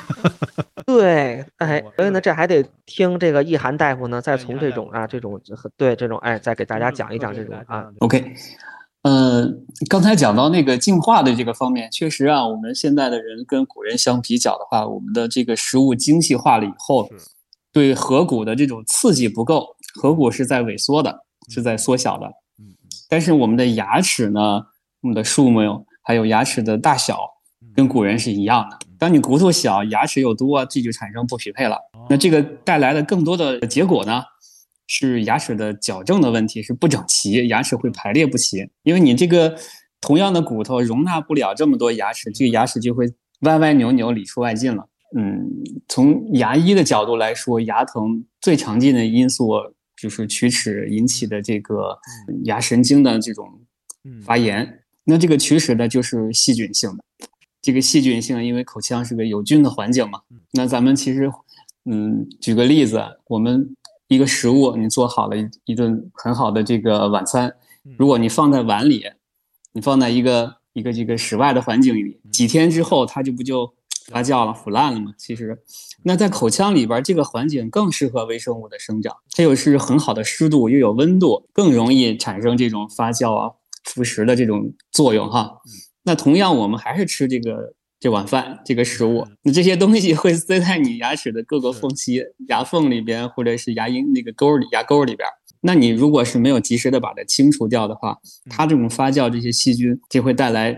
[0.85, 5.39] 对， 哎，所以呢，这还得听这个易涵大夫呢，再从这种啊这种
[5.75, 7.85] 对这种哎，再给大家讲一讲这种啊。
[7.99, 8.33] OK，
[9.03, 9.45] 呃，
[9.89, 17.09] 刚才讲到那个进化的这个方面，确实啊，我们现在的人跟古人相比较的话，我们的这个食物精细化了以后，
[17.73, 21.25] 对颌骨的这种刺激不够，颌骨是在萎缩的。
[21.49, 22.31] 是在缩小的，
[23.09, 24.61] 但是我们的牙齿呢，
[25.01, 27.19] 我们的数目还有牙齿的大小，
[27.75, 28.77] 跟古人是一样的。
[28.97, 31.77] 当你骨头小，牙齿又多，这就产生不匹配了。
[32.09, 34.21] 那这个带来的更多的结果呢，
[34.87, 38.69] 是牙齿的矫正的问题，是不整齐，牙齿会排列不齐。
[38.83, 39.55] 因为你这个
[40.01, 43.05] 同样的骨头容纳不了这么多牙齿，这个牙齿就会
[43.41, 44.85] 歪歪扭扭，里出外进了。
[45.17, 45.49] 嗯，
[45.87, 49.53] 从牙医的角度来说，牙疼最常见的因素。
[50.01, 51.97] 就是龋齿引起的这个
[52.45, 53.47] 牙神经的这种
[54.23, 57.03] 发炎，那这个龋齿呢就是细菌性的。
[57.61, 60.21] 这个细菌性，因为口腔是个有菌的环境嘛。
[60.53, 61.29] 那咱们其实，
[61.85, 63.75] 嗯，举个例子，我们
[64.07, 67.53] 一个食物你做好了一一顿很好的这个晚餐，
[67.97, 69.05] 如果你放在碗里，
[69.73, 73.73] 你放在一个一个这个室外的环境里，几天之后它就不就。
[74.07, 75.13] 发酵了，腐烂了嘛？
[75.19, 75.55] 其实，
[76.03, 79.15] 那在口腔里边，这个环境更适合微生物的生长。
[79.31, 83.51] 它又是很好的湿度，又有温度，更容易产生这种发酵啊、
[83.83, 85.51] 腐蚀的这种作用哈。
[86.03, 95.27] 那同样，我们还是吃这个这碗饭这个食物，那这些东西会塞在你牙齿的各个缝隙、牙缝里边，或者是牙龈那个沟里、牙沟里边。
[95.61, 98.17] 那你如果是没有及时的把它清除掉的话，
[98.49, 100.73] 它这种发酵这些细菌就会带来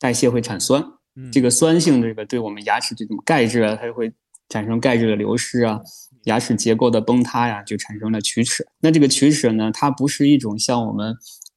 [0.00, 0.84] 代谢会产酸。
[1.30, 4.10] 这个酸性，这个对我们牙齿这种钙质啊，它就会
[4.48, 5.80] 产生钙质的流失啊，
[6.24, 8.66] 牙齿结构的崩塌呀，就产生了龋齿。
[8.80, 11.14] 那这个龋齿呢，它不是一种像我们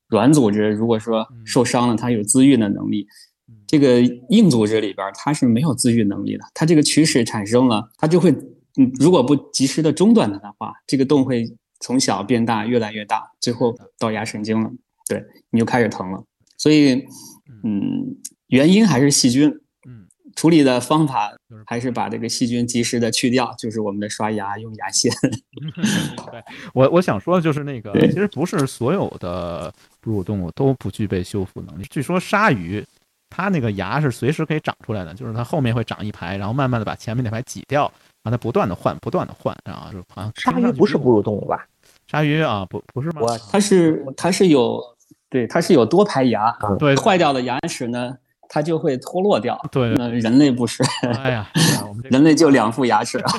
[0.08, 3.08] 软组织，如果说受伤了，它有自愈的能力。
[3.68, 6.44] 这个硬组织里边，它是没有自愈能力的。
[6.54, 8.32] 它这个龋齿产生了，它就会，
[8.78, 11.46] 嗯，如果不及时的中断它的话，这个洞会
[11.80, 14.72] 从小变大，越来越大，最后到牙神经了，
[15.10, 16.24] 对，你就开始疼了。
[16.58, 17.04] 所以，
[17.64, 18.16] 嗯。
[18.50, 19.62] 原因还是细菌，嗯，
[20.36, 21.34] 处理的方法
[21.66, 25.12] 还是把这个细菌及时的去掉，就是我们的刷牙用牙线。
[26.32, 31.86] 对我我想说的就是那个，其实不是所有的哺乳动物都不具备修复能力。
[31.90, 32.86] 据说鲨鱼，
[33.30, 37.92] 它那个牙是随时可以长出来的，就是它后面会长一排，然后慢慢的把前面那排挤掉，
[38.24, 41.66] 让它不断的换，不断的换，然后就好像鲨鱼不是哺乳动物吧？
[42.08, 43.22] 鲨鱼啊，不不是吗？
[43.22, 44.82] 我它是它是有
[45.30, 48.16] 对它是有多排牙，对坏掉的牙齿呢，
[48.50, 49.60] 它就会脱落掉。
[49.72, 50.84] 对，那人类不是，
[51.24, 51.50] 哎呀，
[52.10, 53.32] 人类就两副牙齿啊。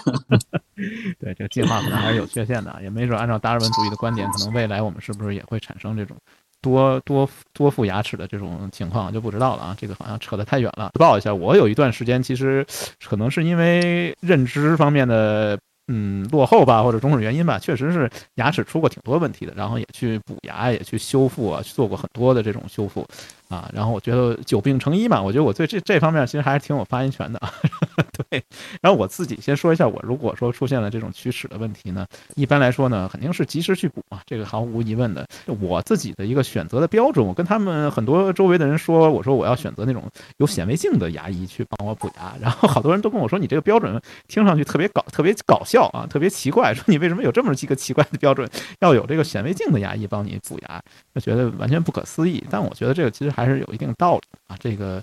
[1.18, 6.16] 对这个进化可能还是有缺陷的啊，也没准按照达尔文主义的观点，可能未来我们是不是也会产生这种
[6.60, 9.76] 多多多副牙齿的这种情况就不知道了啊。
[9.78, 10.90] 这个好像扯得太远了。
[10.94, 12.66] 报一下，我有一段时间其实
[13.04, 15.58] 可能是因为认知方面的。
[15.88, 23.06] 嗯，落后吧，或者种种原因吧，确实是牙齿出过挺多问题的，然后也去补牙，也去修复啊，去做过很多的这种修复
[23.48, 23.70] 啊。
[23.72, 27.52] 然后我觉得久病成医嘛，我觉得我对这这方面其实还是挺有发言权的啊。
[28.30, 28.42] 对，
[28.80, 35.26] 然后我自己先说一下，我如果说出现了这种龋齿的问题呢，一般来说呢，肯定是及时去补嘛，这个毫无疑问的。
[35.60, 40.02] 我自己的一个选择的标准，我跟他们很多周围的人说，我说我要选择那种
[40.38, 48.48] 有显微镜的牙医去帮我补牙，然后好多人都跟我说，你这个标准听上去特别搞，特别搞笑啊，特别奇怪，说你为什么有这么几个奇怪的标准，
[48.80, 50.80] 要有这个显微镜的牙医帮你补牙，
[51.14, 52.42] 就觉得完全不可思议。
[52.50, 55.02] 但我觉得这个其实还是有一定道理啊，这个。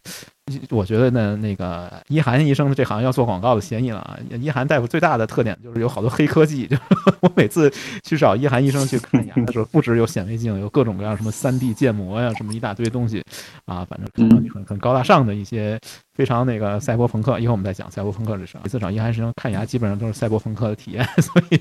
[0.69, 4.19] 我觉得呢，那个一涵医生这好像要做广告的嫌疑了啊！
[4.41, 6.75] 一涵大夫最大的特点就是有好多黑科技，就
[7.21, 7.71] 我每次
[8.03, 13.23] 去找一涵医生去看牙的时候，不只有显微镜，有各种各样什么三 D 建模呀，什么一大堆东西
[13.63, 15.79] 啊，反正看上去很很高大上的一些。
[16.15, 18.55] 非常那个赛博朋克，一会儿我们再讲赛博朋克这事。
[18.61, 21.03] 每次找一涵医生看牙，基本上都是赛博朋克的体验。
[21.19, 21.59] 所以，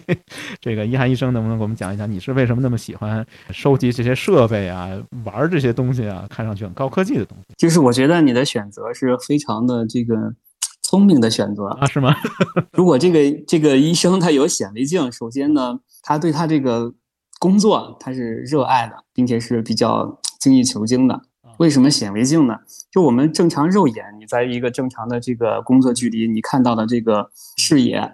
[0.60, 4.90] 这个一涵医生能不能给我们讲一讲，你是为什么那么喜欢收集这些设备啊，
[5.24, 6.26] 玩这些东西啊？
[6.28, 7.54] 看上去很高科技的东西。
[7.72, 10.34] 就是我觉得你的选择是非常的这个
[10.82, 11.86] 聪明的选择啊？
[11.86, 12.14] 是吗？
[12.76, 16.92] 如果这个这个医生他有显微镜，首先呢，他对他这个
[17.38, 21.18] 工作他是热爱的，并且是比较精益求精的。
[21.56, 22.58] 为什么显微镜呢？
[22.90, 28.06] 就我们正常肉眼，你在一个正常的这个工作距离，你看到的这个视野，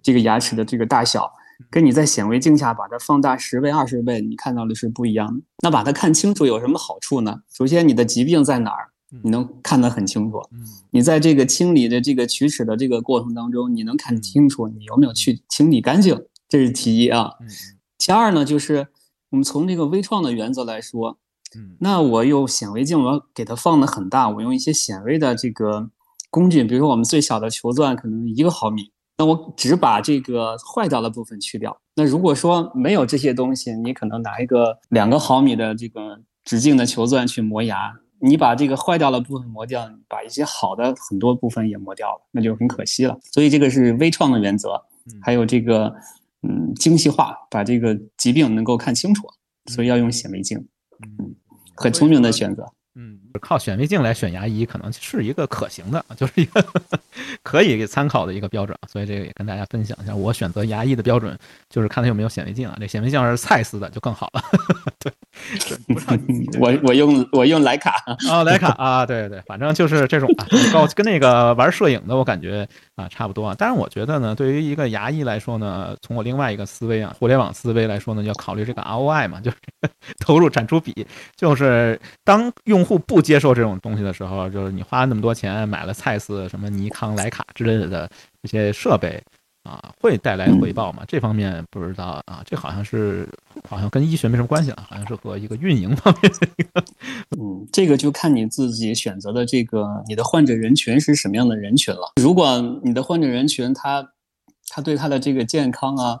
[0.00, 1.28] 这个牙齿的这个大小，
[1.68, 5.42] 跟你在显微镜下把它放大十倍、二十倍，你看到的是不一样的。
[5.64, 7.40] 那把它看清楚有什么好处呢？
[7.52, 8.89] 首先，你的疾病在哪儿，
[9.22, 10.40] 你能看得很清楚。
[10.90, 17.32] 你在这个清理的这个龋齿的这个过程当中，你能看清楚你有没有去清理干净，这是其一啊。
[17.98, 18.88] 其二呢，就是
[19.30, 21.18] 我们从这个微创的原则来说。
[21.80, 25.90] 那我用显微镜，我要给它放的很大，我用一些显微的这个
[26.30, 31.76] 工具，比如说我们最小的球钻可能一个毫米，那我只把这个坏掉的部分去掉。
[31.96, 43.18] 那如果说没有这些东西，你可能拿一个两个毫米的这个直径的球钻去磨牙，你把这个坏掉的部分磨掉，把一些好的很多部分也磨掉了，那就很可惜了。
[43.32, 44.82] 所以这个是微创的原则，
[45.22, 45.94] 还有这个
[46.42, 49.26] 嗯精细化，把这个疾病能够看清楚，
[49.66, 50.58] 所以要用显微镜。
[51.02, 51.34] 嗯。
[51.76, 56.64] 很聪明的选择，嗯，靠显微镜来选牙医可能是一个可行的，就是一个
[57.42, 60.14] 可以参考的一个标准，所以这个也跟大家分享一下。
[60.14, 64.42] 我选择牙医的标准就是看他有没有显微镜啊，这显微镜是蔡司的就更好了。
[64.98, 65.12] 对，
[66.58, 72.66] 我我用我用徕卡啊，徕卡啊，对对对，反正就是这种啊，高跟那个玩摄影的我感觉
[72.96, 73.54] 啊差不多啊。
[73.58, 79.56] 但是我觉得呢，对于一个牙医来说呢，从我另外一个思维啊，互联网思维来说呢，要考虑这个 ROI 嘛，就是
[80.20, 81.06] 投入产出比，
[81.36, 88.10] 就是当用户不接受这种东西的时候，就是你花那么多钱买了蔡司、什么尼康、徕卡之类的
[88.42, 89.22] 这些设备。
[89.62, 91.04] 啊，会带来回报吗？
[91.06, 93.28] 这方面不知道啊，这好像是
[93.68, 96.82] 好像跟医学没什么关系了，好像是和一个运营方面的一个。
[97.38, 102.10] 嗯，这个就看你自己选择的这个你的患者人群是什么样的人群了。
[102.22, 104.12] 如果你的患者人群他
[104.70, 106.18] 他对他的这个健康啊，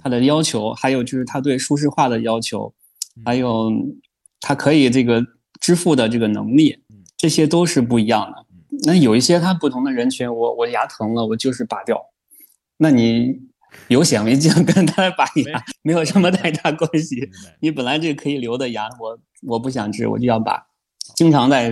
[0.00, 2.72] 他的要求，还有就是他对舒适化的要求，
[3.24, 3.68] 还有
[4.40, 5.20] 他可以这个
[5.60, 6.82] 支付的这个能力，
[7.16, 8.46] 这些都是不一样的。
[8.84, 12.00] 那有一些他不同的人群，我我牙疼了，我就是拔掉。
[12.78, 13.38] 那你
[13.88, 17.28] 有显微镜跟他拔牙没有什么太大关系。
[17.60, 20.66] 你本来这个可以留的牙，我我不想治，我就要拔。
[21.14, 21.70] 经常在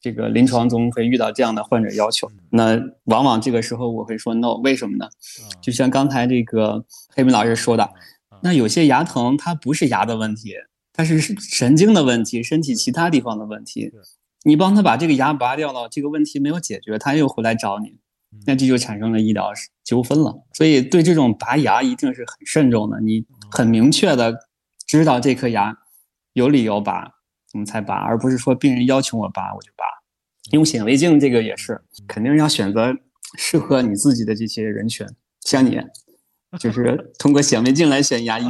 [0.00, 5.08] 这个临床中会遇到这样的患者要求，那往往这个时候我会说 no，为什么呢？
[5.60, 6.84] 就像刚才这个
[7.14, 7.88] 黑明老师说的，
[8.42, 10.54] 那有些牙疼它不是牙的问题，
[10.96, 13.92] 它是神经的问题，身体其他地方的问题。
[14.44, 17.98] 你帮他把这个牙拔掉了，这个问题没有解决，他又回来找你。
[18.46, 19.50] 那这就产生了医疗
[19.84, 23.00] 纠纷了，所以对这种拔牙一定是很慎重的。
[23.00, 24.36] 你很明确的
[24.86, 25.76] 知道这颗牙
[26.32, 27.12] 有理由拔，
[27.54, 29.84] 我们才拔，而不是说病人要求我拔我就拔。
[30.52, 32.94] 用显微镜这个也是，肯定要选择
[33.36, 35.06] 适合你自己的这些人群，
[35.40, 35.80] 像你，
[36.60, 38.44] 就是通过显微镜来选牙医。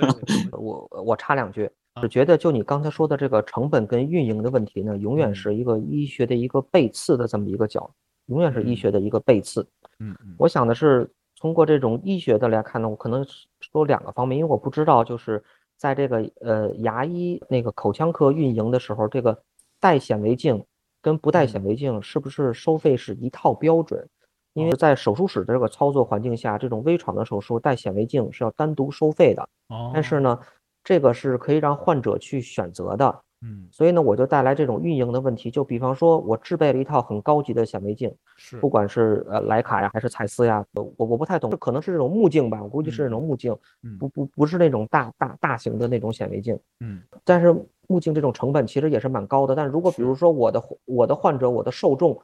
[0.52, 1.70] 我我插两句，
[2.02, 7.90] 我觉得就你刚才说的这个成本跟运营的问题呢，永远是一个医学的一个背刺的这么一个角，
[8.26, 9.66] 永远是医学的一个背刺。
[9.98, 13.24] 嗯，我想的是通过这种医学的来看呢，我可能
[13.60, 15.42] 说两个方面，因为我不知道就是
[15.76, 19.38] 在这个呃牙医那个口腔科运营的时候，这个
[19.80, 20.62] 带显微镜
[21.00, 24.06] 跟不带显微镜是不是收费是一套标准？
[24.52, 29.42] 因为在手术室的这个操作环境下，这种微创的手术带显微镜是要单独收费的。
[29.68, 30.38] 哦，但是呢，
[30.86, 33.20] 这个是可以让患者去选择的。
[33.42, 35.50] 嗯，所以呢，我就带来这种运营的问题。
[35.50, 46.58] 就比方说，我制备了一套很高级的显微镜，是不管是呃徕卡呀，还是蔡司呀，我我不太懂，这可能是这种目镜吧，我估计是那种目镜，嗯不不不是那种大大大型的那种显微镜。
[46.80, 47.52] 嗯，但是
[47.88, 49.54] 目镜这种成本其实也是蛮高的。
[49.54, 52.18] 但如果比如说我的我的患者，我的受众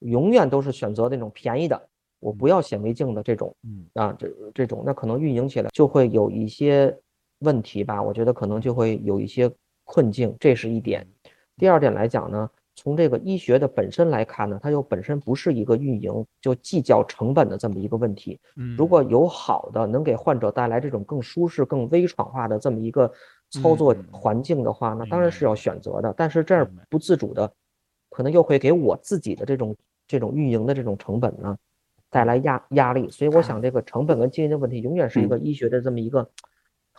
[0.00, 1.80] 永远都是选择那种便宜的，
[2.18, 6.94] 我不要显微镜的这种，嗯啊这这种，那可能运营起来就会有一些
[7.40, 8.02] 问题吧。
[8.02, 9.50] 我觉得可能就会有一些。
[9.88, 11.06] 困境，这是一点。
[11.56, 18.36] 第二点来讲呢，从这个医学的本身来看呢，它又本身不是一个运营就计较成本的这么一个问题。
[18.56, 23.08] 嗯，如果有好的能给患者带来这种更舒适、更微创化的这么一个
[23.48, 26.12] 操作环境的话，那当然是要选择的。
[26.16, 27.48] 但是这儿不自主的，
[28.10, 29.76] 可能又会给我自己的这种
[30.08, 31.56] 这种运营的这种成本呢
[32.10, 33.08] 带来压压力。
[33.08, 36.28] 所以我想，这个成本跟经营的问题，永远是一个医学的这么一个。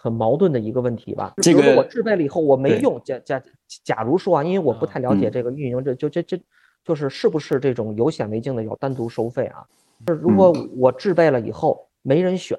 [0.07, 1.33] 很矛盾的一个问题吧。
[1.41, 3.43] 这个我制备了以后我没用，假假
[3.83, 6.39] 假如说啊，因为我不太了解这个运营，这就这这
[6.85, 9.65] 就是是不是这种有显微镜的要单独收费啊？
[10.05, 12.57] 就是如果我制备了以后没人选，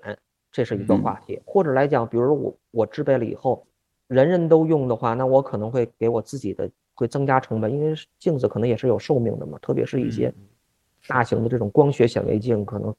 [0.53, 1.41] 这是一个话题。
[1.47, 3.67] 或者来讲，比如说我我制备了以后，
[4.09, 10.31] 人人都用的话，那我可能会给我自己的会增加成本，因为镜子可能也是有寿命的嘛，特别是一些
[11.07, 12.95] 大型的这种光学显微镜，可能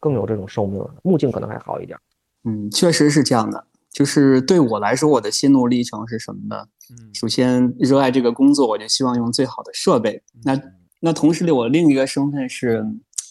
[0.00, 0.84] 更有这种寿命。
[1.02, 1.96] 目镜可能还好一点。
[2.44, 3.64] 嗯，确实是这样的。
[3.94, 6.66] 就是对我来说，我的心路历程是什么呢？
[6.90, 10.20] 嗯，首先热爱这个工作，我就希望用最好的设备。
[10.42, 10.60] 那
[10.98, 12.84] 那同时呢，我另一个身份是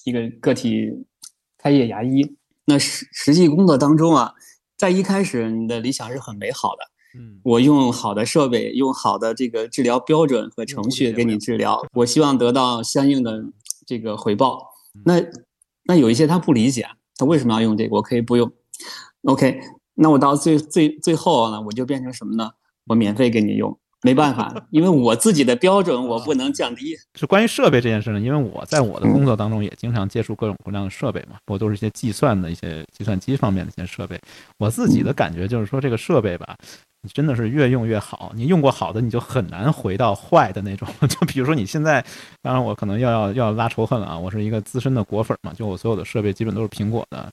[0.05, 0.89] 一个个体
[1.57, 2.37] 开业牙医。
[2.65, 4.33] 那实实际工作当中啊，
[4.77, 7.19] 在一开始你的理想是很美好的。
[7.19, 13.43] 嗯，我用好的设备，用好的这个治疗标准和程序给你治疗，我希望得到相应的
[13.85, 14.71] 这个回报。
[15.03, 15.21] 那
[15.83, 16.87] 那有一些他不理解，
[17.17, 17.97] 他为什么要用这个？
[17.97, 18.49] 我可以不用。
[19.25, 19.59] OK。
[19.95, 22.51] 那我到最最最后呢，我就变成什么呢？
[22.87, 26.95] 我免费给你用，没办法，因为我自己的标准我不能降低。
[27.15, 34.19] 是关于设备这件事呢，因为我在我的工作当中也经常接触各种各样的设备嘛，我都是一些计算的一些计算机方面的一些设备。
[34.57, 36.57] 我自己的感觉就是说，这个设备吧，
[37.03, 38.33] 你真的是越用越好。
[38.35, 40.85] 你用过好的，你就很难回到坏的那种。
[41.07, 42.03] 就比如说你现在，
[42.41, 47.31] 当然我可能要要要拉仇恨了啊，我是一个资深的果粉嘛，就我所有的设备基本都是苹果的。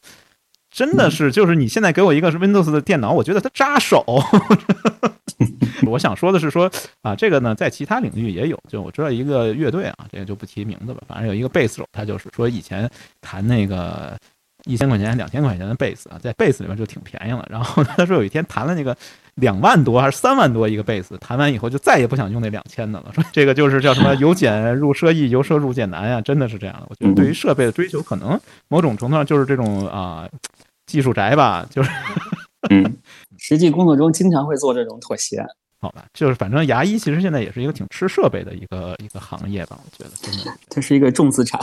[0.70, 4.04] 真的是，就是你现在给我一个是 Windows 的电脑，我觉得它扎手。
[5.86, 6.70] 我想说的是说
[7.02, 8.58] 啊，这个呢，在其他领域也有。
[8.68, 12.88] 就我知道一个乐队啊，这个就不提名字了，反正有一个贝斯手，他就是说以前
[13.20, 14.16] 弹那个
[14.64, 17.44] 一千块钱、两千块钱的贝斯啊，在贝斯里面就挺便宜了。
[17.50, 18.94] 然后他说有一天弹了那个
[19.36, 23.10] 两万多还是三万多一个贝斯，弹完以后就再也不想用那两千的了。
[23.16, 26.86] 说这个就是叫什么由俭入奢易，由奢入俭难呀，真的是这样的。
[26.90, 30.28] 我觉得对于设备的追求，可能某种程度上就是这种啊。
[30.90, 31.90] 技术宅吧，就是，
[32.70, 32.96] 嗯，
[33.38, 35.46] 实际工作中经常会做这种妥协，
[35.80, 41.60] 好吧，就是反正牙医其实现在也是一个挺吃设备的一个一个行业吧，我觉得真的，它是一个重资产，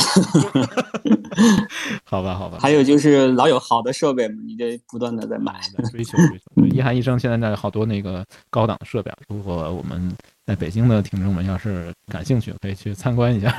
[2.05, 2.57] 好吧，好吧。
[2.61, 5.59] 还有就是老有好的设备嘛，你得不断的在买，
[5.91, 6.65] 追求追求。
[6.67, 10.11] 一涵医生现在在好多那个高档的设备，如果我们
[10.45, 13.53] 在北京的听众们要是感兴趣，可以去参观一下。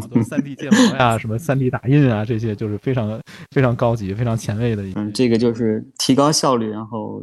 [0.00, 4.82] 好多三 D 建模呀，什么三 D 打印啊，这些就是非常非常高级、非常前卫的。
[4.94, 7.22] 嗯，这个就是提高效率，然后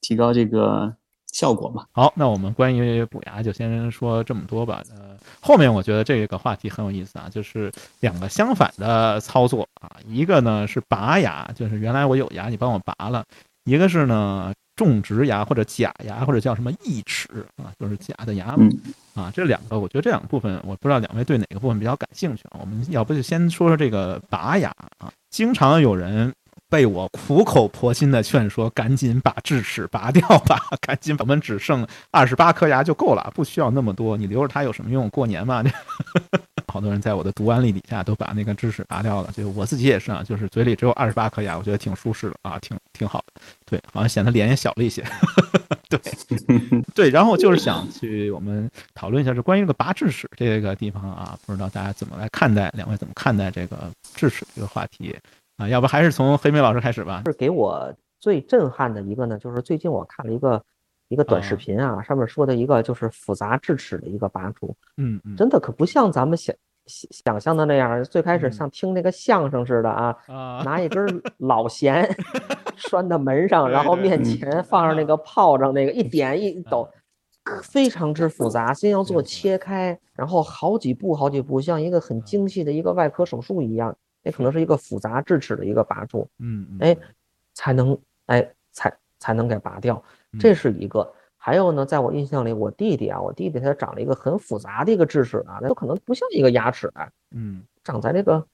[0.00, 0.94] 提高这个
[1.32, 1.84] 效果嘛。
[1.92, 4.82] 好，那我们关于补牙就先说这么多吧。
[4.90, 13.22] 呃，后面我觉得这个话题很有意思啊，就是两个相反的操作啊，一个呢是拔牙，就是原来我有牙，你帮我拔了；
[13.64, 14.52] 一个是呢。
[14.74, 17.28] 种植牙或者假牙或者叫什么义齿
[17.62, 18.66] 啊，就是假的牙嘛
[19.14, 22.56] 啊，这两个我觉得这两个部分，我不知道两位对哪个部分比较感兴趣啊？
[22.58, 26.32] 我们要不就先说说这个拔牙啊，经常有人。
[26.72, 35.06] 被我苦口婆心的劝说，赶紧把智齿拔掉吧， 赶紧，我们只剩二十八颗牙就够了，不需要那么多，你留着它有什么用？
[35.10, 35.62] 过年嘛，
[36.72, 45.04] 好多人在我的读完例底下都把那个智齿拔掉了，就我自己也是啊，就是嘴里只有二十八颗牙，我觉得挺舒适的啊，挺挺好的，对，好像显得脸也小了一些。
[45.90, 46.00] 对
[46.94, 55.14] 对，然后就是想去我们讨论一下，是关于这个拔智齿这个地方啊，不知道大家怎么来看待，两位怎么看待这个智齿这个话题
[55.62, 55.68] 啊？
[55.68, 57.22] 要不还是从黑妹老师开始吧？
[57.26, 60.62] 是给我最震撼的一个呢，就是最近我看了一个
[61.08, 66.54] 一个短视频啊，上面说的一个就是复杂智齿的一个拔除，嗯嗯，真的可不像咱们想
[66.86, 72.08] 想想象的那样，最开始嗯像听那个相声似的啊，啊，拿一根老弦
[72.76, 76.88] 拴到门上，然后面前放上那个炮仗，那个一点一抖，
[77.62, 78.72] 非常之复杂。
[78.72, 83.94] 先要做切开，然后好几步好几步，像一个很精细的一个外科手术一样。
[84.22, 86.96] 那可能是一个复杂智齿的一个拔除，嗯嗯，哎，
[87.54, 90.02] 才能哎才才能给拔掉。
[90.38, 91.12] 这是一个。
[91.44, 98.46] 还有呢，在我印象里，我弟弟啊，我弟弟他长了一个很复杂的一个智齿啊，那都可能不像一个牙齿啊，嗯长在这个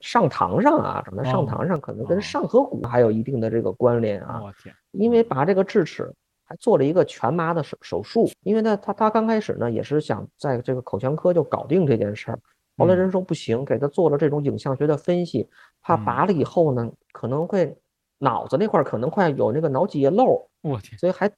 [0.00, 4.40] 上膛上啊，长在上膛上，可能跟上颌骨还有一定的这个关联啊。
[4.42, 6.10] 我天，因为拔这个智齿
[6.46, 12.38] 还做了一个全麻的手手术，因为呢，他他刚开始呢也是想在这个口腔科就搞定这件事儿，
[12.80, 15.48] 后来人说不行，给他做了这种影像学的分析，
[15.82, 16.04] 怕嗯。
[16.04, 17.76] 拔了以后呢可能会
[18.18, 21.30] 脑子那块儿可能快有那个脑脊液漏，我天，所以还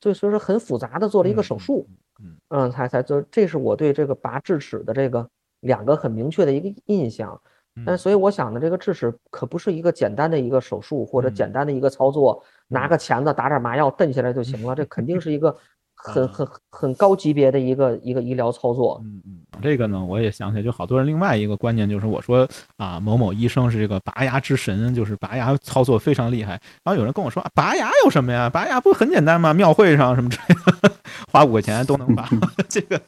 [0.00, 1.86] 就所以说很复杂的做了一个手术，
[2.20, 5.28] 嗯嗯，才才就这是我对这个拔智齿的这个
[5.60, 7.40] 两个很明确的一个印象。
[7.84, 14.74] 但嗯所以我想呢，这个智齿可不是一个简单的一个手术或者简单的一个操作，拿个钳子打点麻药蹬下来就行了。
[14.74, 15.54] 这 肯定是一个
[15.96, 19.00] 很很很高级别的一个一个医疗操作。
[19.02, 26.52] 嗯嗯，这个呢，我也想起来，就好多人另外一个观念就是，我说啊，某某医生是这个拔牙之神，就是拔牙操作非常厉害。
[26.84, 28.48] 然后有人跟我说，啊、拔牙有什么呀？
[28.48, 29.52] 拔牙不很简单吗？
[29.54, 30.92] 庙会上什么之类的，
[31.32, 32.28] 花五块钱都能拔。
[32.68, 33.00] 这个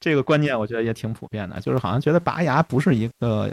[0.00, 3.52] 这个观念，我觉得也挺普遍的，就是好像觉得拔牙不是一个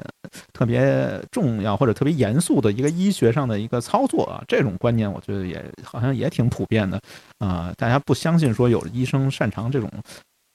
[0.53, 4.43] 特别重要或者特别严肃的一个医学上的一个操作啊。
[4.47, 6.99] 这种观念，我觉得也好像也挺普遍的
[7.39, 9.91] 啊、大家不相信说有医生擅长这种。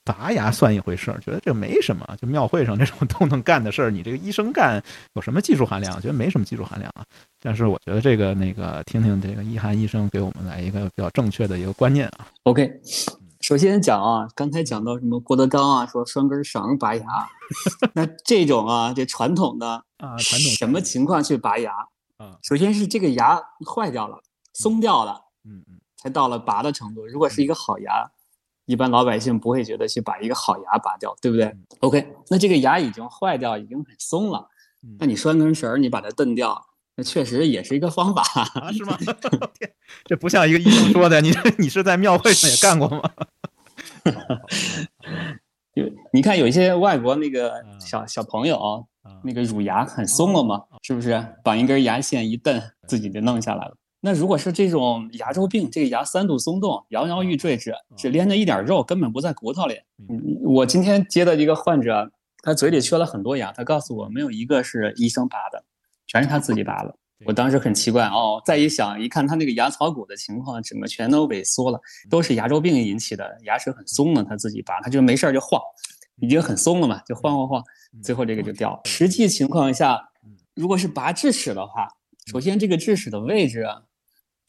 [0.07, 4.79] 拔牙算一回事儿，觉得这没什么，就庙会上这种 都能干的事儿，你这个医生干
[5.15, 5.99] 有什么技术含量？
[5.99, 7.03] 觉得没什么技术含量啊。
[7.41, 12.27] 但是我觉得这个那个，听听这个一涵医生给我们来一个比较正确的一个观念啊。
[12.43, 12.71] OK，
[13.41, 17.03] 首先讲啊，刚才讲到什么郭德纲啊，说拴根绳拔牙，
[17.95, 21.71] 那这种啊，这传统的啊，传统什么情况去拔牙？
[22.17, 24.19] 啊，首先是这个牙坏掉了，
[24.53, 27.03] 松掉了，嗯嗯才到了拔的程度。
[27.07, 28.07] 如果是一个好牙，
[28.67, 34.47] 一般老百姓不会觉得去把一个好牙拔掉，对不对？OK，那这个牙已经坏掉，已经很松了，
[34.83, 36.63] 嗯那你拴根绳儿，你把它蹬掉，
[36.95, 38.21] 那确实也是一个方法。
[38.53, 38.95] 啊，是吗？
[40.05, 43.01] 这不像一个医生说的，你你是在庙会上也干过吗？
[45.73, 51.25] 有你看有一些外国那个嗯小小朋友，啊那个乳牙很松了嘛，是不是？
[51.43, 53.75] 绑一根牙线一蹬，自己就弄下来了。
[54.05, 59.79] 那如果是这种牙周病，这个牙三度松动、摇摇欲坠，只只连着一点肉，根本不在骨头里。
[60.43, 62.11] 我今天接的一个患者，
[62.43, 65.63] 他嘴里缺了很多牙，他告诉我没有一个是医生拔的，
[66.05, 66.95] 全是他自己拔的。
[67.25, 75.59] 我当时很奇怪哦，再一想，一看他那个牙槽骨的情况，整个全都萎缩了，都是牙周病引起的，牙齿很松了，他自己拔，他就没事儿就晃，
[76.17, 77.63] 已经很松了嘛，就晃晃晃，
[78.03, 78.81] 最后这个就掉了。
[78.85, 79.99] 实际情况下，
[80.53, 81.87] 如果是拔智齿的话，
[82.27, 83.81] 首先这个智齿的位置啊，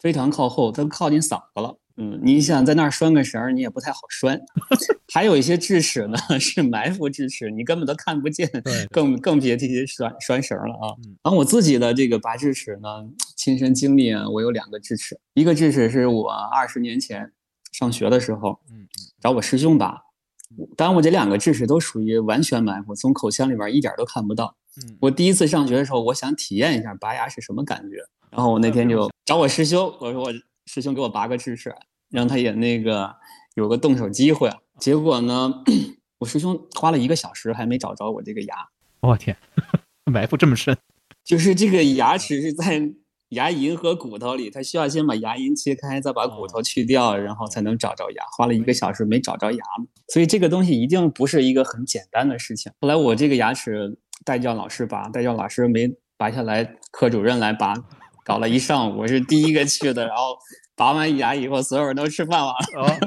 [0.01, 1.76] 非常靠后，它靠近嗓子了。
[1.99, 4.38] 嗯，你想在那儿拴个绳儿，你也不太好拴。
[5.11, 11.16] 还有一些智齿呢 是埋伏智齿，你根本都看不见，对更更别提拴拴绳儿了啊嗯。
[11.22, 12.88] 然后我自己的这个拔智齿呢，
[13.34, 17.32] 亲身经历啊，我有两个智齿，一个智齿是我二十年前
[17.72, 18.86] 上学的时候嗯
[19.18, 20.03] 找我师兄拔，
[20.76, 24.55] 当然我这两个智齿都属于完全埋伏，从口腔里边一点儿都看不到。
[24.84, 27.97] 嗯我第一次上学的时候，我想体验一下拔牙是什么感觉，
[28.37, 30.30] 然后我那天就找我师兄，我说我
[30.66, 31.74] 师兄给我拔个智齿，
[32.11, 33.11] 让他也那个
[33.55, 34.51] 有个动手机会。
[34.78, 35.64] 结果呢，
[36.20, 38.55] 我师兄花了一个小时还没找着我这个牙，
[39.01, 39.34] 我天，
[40.05, 40.76] 埋伏这么深，
[41.24, 42.91] 就是这个牙齿是在
[43.30, 48.22] 牙龈和骨头里，他需要先把牙龈切开，再把骨头去掉，然后才能找着牙。
[48.37, 49.64] 花了一个小时没找着牙，
[50.12, 52.70] 所以这个东西一定不是一个很简单的事情。
[52.82, 57.74] 后来我这个牙齿代教老师拔，代教老师没拔下来，科主任来拔，
[58.27, 60.37] 搞了一上午，我是第一个去的，然后
[60.74, 62.83] 拔完牙以后，所有人都吃饭完了。
[62.83, 62.99] 哦，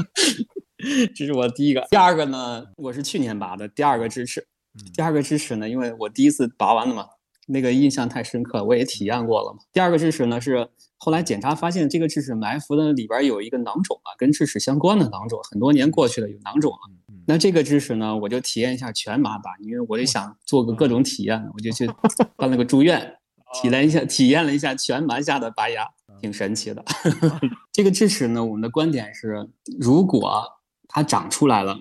[1.13, 1.85] 这是我第一个。
[1.91, 4.47] 第二个呢，我是去年拔的第二个智齿。
[4.95, 7.05] 第二个智齿呢，因为我第一次拔完了嘛，
[7.47, 9.59] 那个印象太深刻，我也体验过了嘛。
[9.73, 10.65] 第二个智齿呢是
[10.95, 16.87] 后来检查发现，这个智齿埋伏的里边有一个囊肿啊，跟智齿相关的囊肿，很多年过去了有囊肿啊。
[17.27, 21.85] 那这个智齿呢，我就体验一下全麻吧，因为我就想做个各种体验，我就去
[22.37, 23.18] 办了个住院，
[23.53, 25.85] 体验一下，体验了一下全麻下的拔牙，
[26.21, 26.83] 挺神奇的。
[27.73, 30.43] 这个智齿呢，我们的观点是，如果
[30.87, 31.79] 它长出来了。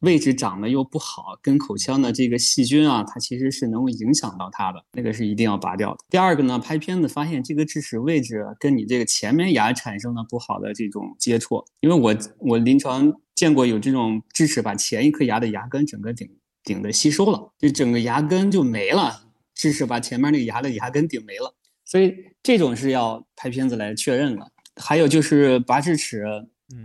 [0.00, 5.98] 位置长得又不好，跟口腔的这个细菌啊，它其实是能够影响到它的，那个是一定要拔掉的。
[6.08, 16.26] 第二个呢，拍片子发现这个智齿位置跟你这个前面牙产生了不好的这种接触，因为我我临床见过有这种智齿把前一颗牙的牙根整个顶
[16.64, 24.52] 顶的吸收了，就整个牙根就没了，智齿把前面那个牙的牙根顶没了，所以这种是要拍片子来确认的。
[24.76, 26.24] 还有就是拔智齿，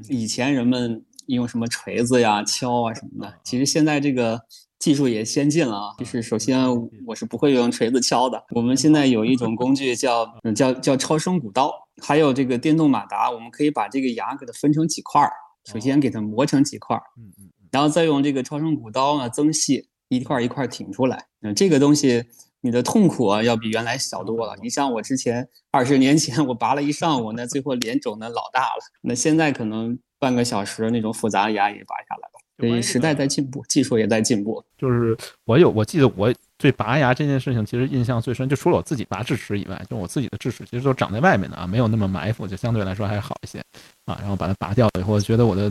[0.10, 1.06] 以前人们。
[1.28, 4.40] 用什么锤子呀、敲啊什么的，其实现在这个
[4.78, 5.96] 技术也先进了啊。
[5.98, 6.68] 就是首先
[7.04, 10.24] 我是不会用锤子敲的，我们现在有一 种工具叫
[10.56, 15.32] 叫叫超声骨刀，还有这个电动马达，我们可以把这个牙给它分成几块儿，
[15.66, 21.26] 首先给它磨成几块儿，嗯嗯，然后再用这个超声骨刀呢增细，一块一块挺出来。
[21.42, 22.24] 嗯，这个东西
[22.66, 24.58] 你的痛苦啊要比原来小多了。
[24.62, 29.98] 你像我之前二十年前我拔了一上午，那最后脸肿的老大了，那现在可能。
[30.18, 34.64] 半个小时那种复杂的牙也拔下来了，所以时代在进步，技术也在进步。
[34.78, 43.60] 就是我有，我记得我对拔牙这件事情其实印象最深，就除了我自己拔智齿以外，就我自己的智齿其实都长在外面的啊，没有那么埋伏，就相对来说还好一些
[44.06, 44.18] 啊。
[44.22, 45.70] 然后把它拔掉了以后，觉得我的。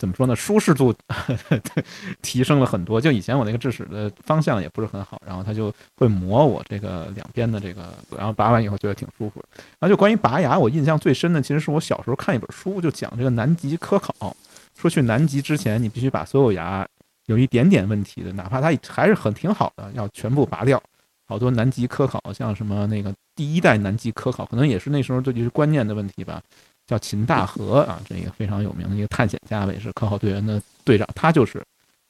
[0.00, 0.34] 怎么说呢？
[0.34, 0.94] 舒适度
[2.22, 2.98] 提升了很多。
[2.98, 9.44] 就以前我那个智齿的方向也不是很好，然后它就会磨我这个两边的这个，然后拔完以后觉得挺舒服。
[9.78, 14.34] 然后就关于拔牙，我印象最深的其实是我小时候看一本书，就讲这个南极科考，
[14.74, 16.88] 说去南极之前你必须把所有牙
[17.26, 20.82] 有一点点问题的，哪怕它还是很挺好的，要全部拔掉。
[21.28, 26.42] 好多南极科考，像什么那个第一代南极科考，可能也是那时候这就是观念的问题吧。
[26.90, 31.06] 叫秦大河啊，这个非常有名的一个探险家，也是科考队员的队长。
[31.14, 31.62] 他就是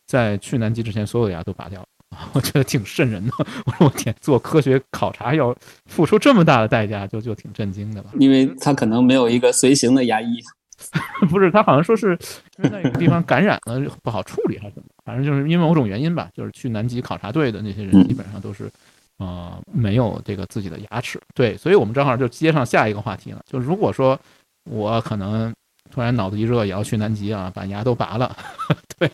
[0.07, 1.87] 在去南极之前，所有的牙都拔掉了。
[2.33, 3.33] 我觉得挺瘆人的。
[3.67, 5.55] 我说我天，做科学考察要
[5.85, 8.11] 付出这么大的代价，就就挺震惊的吧？
[8.19, 10.41] 因为他可能没有一个随行的牙医。
[11.29, 12.19] 不是，他好像说是
[12.57, 14.89] 因为那个地方感染了不好处理还是怎么？
[15.05, 16.31] 反正就是因为某种原因吧。
[16.35, 18.71] 就是去南极考察队的那些人基本上都是
[19.19, 21.21] 呃没有这个自己的牙齿。
[21.35, 23.43] 对，所以我们正好就接上下一个话题了。
[23.47, 24.19] 就如果说。
[24.65, 25.53] 我可能
[25.91, 28.37] 突然脑子一热，也要去南极啊，把牙都拔了。
[28.99, 29.11] 对，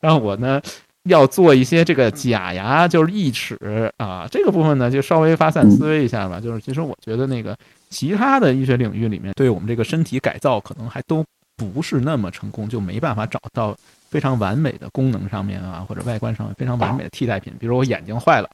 [0.00, 0.60] 然后我呢
[1.04, 4.26] 要做一些这个假牙，就是义齿啊。
[4.30, 6.40] 这个部分呢，就稍微发散思维一下吧。
[6.40, 7.56] 就是其实我觉得那个
[7.90, 11.24] 其他的医学领域里面，对我们这个身体改造可能还都
[11.56, 13.76] 不是那么成功，就没办法找到
[14.08, 17.54] 非常完美的功能上面啊，或者外观上非常完美的替代品。
[17.60, 18.50] 比如我眼睛坏了，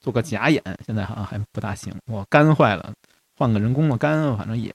[0.00, 1.92] 做个假眼，现在好像还不大行。
[2.06, 2.92] 我肝坏了。
[3.38, 4.74] 换个人工的肝，反正也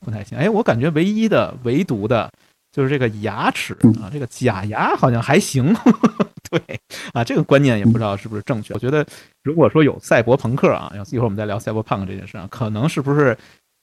[0.00, 0.38] 不太行。
[0.38, 2.30] 哎，我感觉唯一的、唯独的，
[2.72, 5.76] 就是这个牙齿啊，这个假牙好像还行。
[6.50, 6.80] 对
[7.12, 8.72] 啊，这个观念也不知道是不是正确。
[8.72, 9.04] 我觉得，
[9.42, 13.36] 如果说有赛博朋克啊，要一会儿我们再聊赛博朋克这件事啊，可能是不是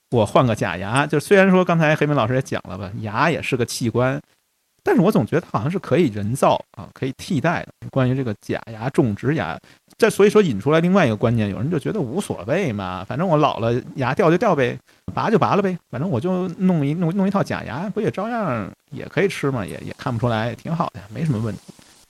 [0.10, 1.06] 我换个假牙？
[1.06, 4.20] 就虽然说刚才黑明老师也讲了吧，牙也是个器官。
[4.84, 7.90] 但是我总觉得它好像是可以人造啊，可以替代的。
[7.90, 9.60] 关于这个假牙、种植牙，
[9.98, 14.78] 这所以说引出来另外一个观念，有人就觉得无所谓嘛，反正我老了牙掉就掉呗，
[15.14, 21.62] 拔就拔了呗，反正我就弄一弄弄一套假牙，不也照样也可以吃嘛，也也看不出来，挺好的，没什么问题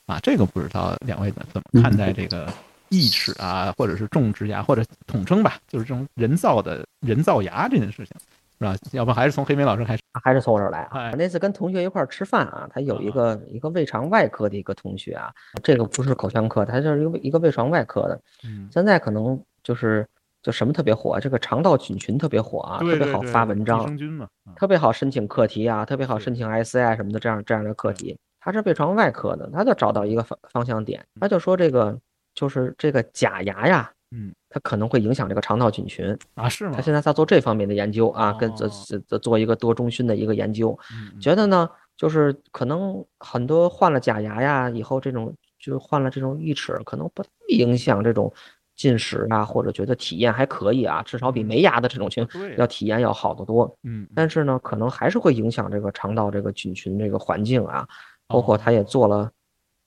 [0.08, 0.20] 啊。
[0.24, 2.52] 这个不知道两位怎么看待这个
[2.90, 8.16] 义齿啊，或者是种植牙，或者统称吧，就是这种人造的人造牙这件事情。
[8.60, 8.76] 是吧？
[8.92, 10.04] 要不还是从黑明老师开始？
[10.24, 11.12] 还是从我这儿来啊？
[11.12, 15.30] 那次跟同学一块儿吃饭啊，他有一个一个胃肠外科的一个同学啊，
[15.62, 18.20] 这个不是口腔科，他就是一个一个胃肠外科的。
[18.46, 20.08] 嗯，现在可能就是
[20.42, 23.98] 就什么特别火，这个肠道菌群特别火啊，特别好发文章，
[24.56, 28.18] 特别好申请课题啊，特别好申请 S I 什么的这样这样的课题。
[28.40, 32.00] 他是胃肠外科的，他就找到一个方方向点，他就说这个
[32.36, 33.92] 就是这个假牙呀。
[34.16, 36.48] 嗯，它可能会影响这个肠道菌群啊？
[36.48, 36.72] 是吗？
[36.74, 38.70] 他现在在做这方面的研究啊，跟这
[39.10, 40.78] 这做一个多中心的一个研究，
[41.20, 48.32] 觉得呢，就是可能很多换了假牙呀，以后这种就换了这种义齿，可能不影响这种
[48.78, 52.26] 进食啊，或者觉得体验还可以啊，至少比没牙的这种情
[52.58, 53.78] 要体验要好得多。
[53.84, 57.86] 嗯，但是呢，可能还是会影响这个肠道这个菌群这个环境啊，
[58.28, 59.30] 包括他也做了。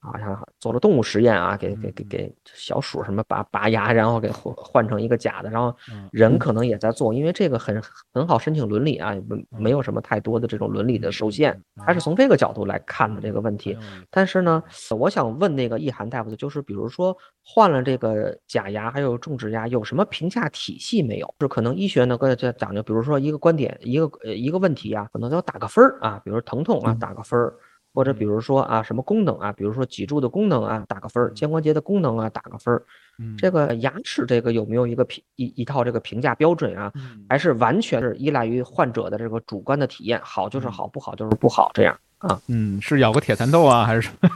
[0.09, 5.74] 好像做了动物实验啊，给给给给小鼠什么拔拔牙，然后给换换成一个假的，然后
[6.11, 7.82] 人可能也在做，因为这个很
[8.12, 13.76] 很好申请伦理啊，没没有什么太多的这种伦理的受限，他是从这个角度来看的这个问题。
[14.11, 14.62] 但是呢，
[14.98, 21.34] 我想问那个易涵大夫的就是，比如说换了这个假牙，还有种植牙，有什么评价体系没有？
[21.40, 27.54] 是可能医学呢，各这讲究，比如说一个观点，一个呃一个问题啊，可能要打个分儿啊，比如疼痛啊，打个分儿。
[27.99, 32.80] 或者比如说啊，什么功能啊，比如说脊柱的功能啊，打个分儿；肩关节的功能啊，打个分儿。
[33.18, 36.92] 嗯这个牙齿这个有没有一个评一一套这个评价标准啊？
[36.94, 42.40] 嗯还是完全是依赖于患者的这个主观的体验，好就是好，不好就是不好这样啊？
[42.46, 44.28] 嗯，是咬个铁蚕豆啊，还是什么？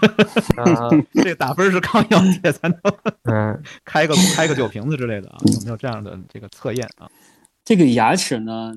[0.64, 0.90] 啊，
[1.22, 2.90] 这打分是刚咬铁蚕豆，
[3.30, 5.36] 嗯 开个开个酒瓶子之类的啊？
[5.54, 7.08] 有没有这样的这个测验啊？
[7.64, 8.74] 这个牙齿呢，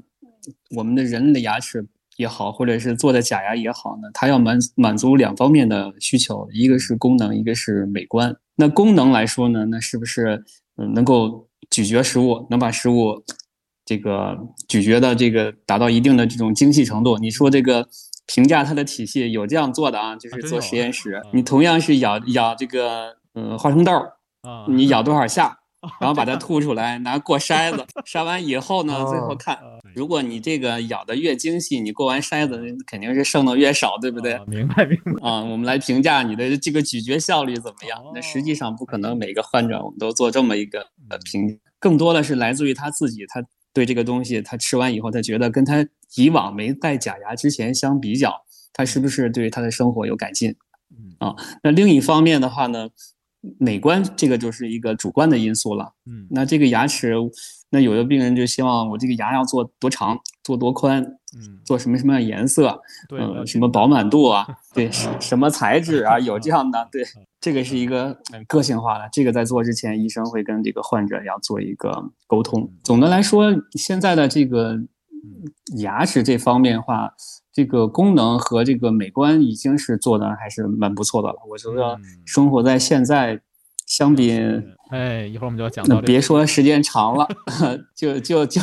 [0.75, 1.83] 我们的人类的牙齿
[2.17, 8.35] 也好，或者是做的假牙也好呢，它要满满足两方面的需求，一个是功能，一个是美观。
[8.55, 10.43] 那功能来说呢，那是不是
[10.77, 13.21] 嗯能够咀嚼食物，能把食物
[13.83, 14.37] 这个
[14.67, 17.17] 咀嚼的这个达到一定的这种精细程度？
[17.17, 17.87] 你说这个
[18.27, 25.59] 评价它的体系有这样做的啊，就是做实验室啊，你同样是咬咬这个嗯花生豆儿，啊，你咬多少下？
[25.99, 29.57] 然后把它吐出来，拿过筛子， 筛完以后呢，最后哦看，
[29.93, 34.33] 如果你这个咬的越精细，你过完筛子肯定是剩的越少，对不对？
[34.33, 35.11] 啊明白明白。
[35.29, 38.01] 啊，我们来评价你的这个咀嚼效率怎么样？
[38.13, 48.33] 那实际上不可能每个患者我们都做这么一个呃评，更多的是来自于他自己，他对这个东西，他吃完以后，他觉得跟他以往没戴假牙之前相比较，
[48.73, 50.55] 他是不是对他的生活有改进？
[50.91, 52.89] 嗯啊，那另一方面的话呢，
[53.59, 55.93] 美观这个就是一个主观的因素了。
[56.05, 57.13] 嗯那这个牙齿，
[57.69, 61.01] 那有的病人就希望我这个牙要做多长，做多宽，
[61.37, 62.79] 嗯，做什么什么样颜色，
[63.09, 67.03] 对，呃，什么饱满度啊， 对，什什么材质啊，有这样的，对，
[67.41, 72.71] 这个是一个呃个性化的，这个在做之前，医生会跟这个患者要做一个沟通。
[72.83, 74.77] 总的来说，现在的这个
[75.77, 77.11] 牙齿这方面的话，
[77.51, 81.35] 这个功能和这个美观已经是做的还是蛮不错的了。
[81.49, 83.39] 我觉得嗯生活在现在，
[83.87, 84.31] 相比
[84.89, 87.27] 哎，一会儿我们就要讲到这个别说时间长了，
[87.95, 88.61] 就就就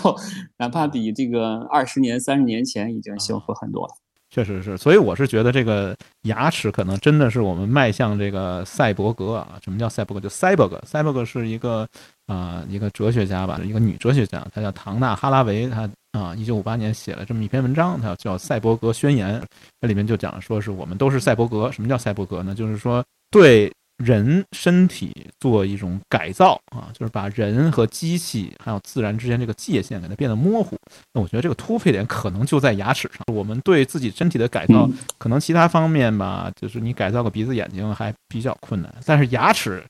[0.58, 3.94] 哪怕比这个二十年、三十年前已经幸福很多了。
[4.30, 9.58] 确实是，所以我是觉得这个牙齿可能真的是我们迈向这个赛博格啊。
[9.62, 10.20] 什么叫赛博格？
[10.20, 11.86] 就 cyborg，cyborg 是一个
[12.26, 19.40] 啊、一个哲学家吧，一个女哲学家，她叫唐纳哈拉维，她啊一九五八年写了这么一篇文章，它叫《赛博格宣言》，
[19.80, 21.72] 这里面就讲说是我们都是赛博格。
[21.72, 22.54] 什么叫赛博格呢？
[22.54, 30.76] 就是说对人身体做一种改造啊，就是把人和机器还有自然之间这个界限给它变得模糊。
[31.12, 33.34] 那我觉得这个突破点可能就在牙齿上。
[33.34, 39.82] 我们对自己身体的改造，嗯可能其他方面吧，就是你改造个鼻子、眼睛还比较困难，但是牙齿。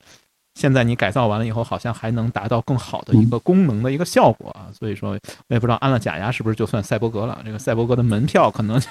[0.55, 5.11] 现在你改造完了以后，好像还能达到更好的一个功能的一个效果啊，所以说
[5.48, 7.40] 我也不知道安了假牙是不是就算赛博格了。
[7.44, 8.88] 这个赛博格的门票可能就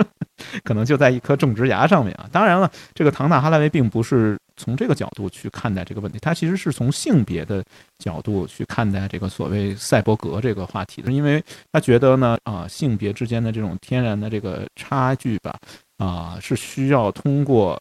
[0.64, 2.28] 可能就在一颗种植牙上面啊。
[2.32, 7.62] 当然了，这个唐纳哈拉维并不是从这个角度去看待这个问题，他其实是从性别的
[7.98, 11.42] 角度去看待这个所谓赛博格这个话题的，因为
[11.72, 15.54] 他觉得呢，啊，性别之间的这种天然的这个差距吧，
[15.98, 17.80] 啊，是需要通过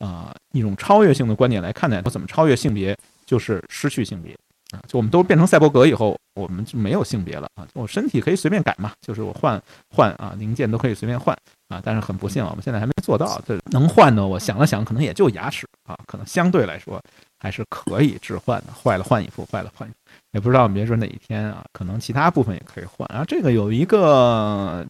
[0.00, 2.02] 啊一种超越性的观点来看待。
[2.02, 4.36] 怎么超越性别，就是失去性别。
[4.72, 7.66] 啊，就我们都变成赛博格以后，我们就没有性别了啊！
[7.74, 9.60] 我身体可以随便改嘛，就是我换
[9.92, 11.36] 换啊，零件都可以随便换
[11.66, 11.82] 啊。
[11.84, 13.42] 但是很不幸啊，我们现在还没做到。
[13.44, 14.24] 这能换呢？
[14.24, 17.02] 我想了想，可能也就牙齿啊，可能相对来说
[17.40, 18.72] 还是可以置换的。
[18.72, 19.98] 坏了换一副，坏了换一副，
[20.30, 23.04] 也不知道别说哪一天啊，可能其他部分也可以换。
[23.10, 24.86] 然后这个有一个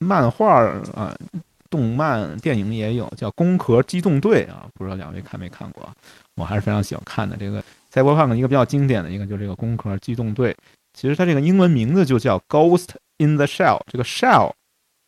[0.00, 1.16] 漫画啊。
[1.74, 5.90] 动漫电影也有叫《攻壳机动队》啊，不知道两位看没看过？
[6.36, 7.36] 我还是非常喜欢看的。
[7.36, 7.60] 这个
[7.90, 10.52] 赛博朋克一个比较经典的一个就是这个《攻壳机动队》，
[10.92, 13.78] 其实它这个英文名字就叫《Ghost in the Shell》。
[13.88, 14.52] 这个 shell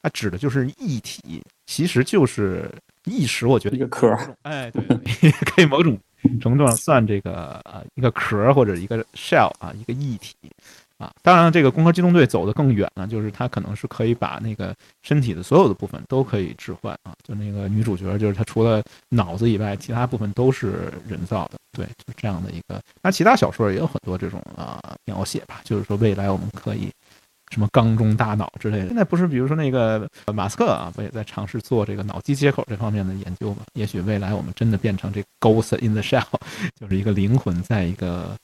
[0.03, 2.69] 它指的就是液体，其实就是
[3.05, 3.47] 意识。
[3.47, 5.97] 我觉得一个壳儿，哎，对， 可以某种
[6.41, 10.35] 程度上算这个呃一个壳或者一个 shell 啊，一个液体。
[10.99, 17.13] 啊，当然，这个《攻壳机动队》走得更远了，就是他可能是可以把那个身体的所有的部分都可以置换啊。
[17.23, 21.59] 就那个女主角，就是她除了脑子以外，其他部分都是人造的。
[21.73, 22.81] 对，就这样的一个。
[23.03, 26.91] 那其他小说也有很多这种啊描写吧，就是说未来我们可以
[27.51, 28.89] 什么缸中大脑之类的。
[28.89, 33.59] 现在不是，比如说那个马斯克啊，不也在尝试做这个脑机接口这方面的研究吗？
[33.75, 36.25] 也许未来我们真的变成这 ghost in the shell，
[36.81, 38.37] 就是一个灵魂在一个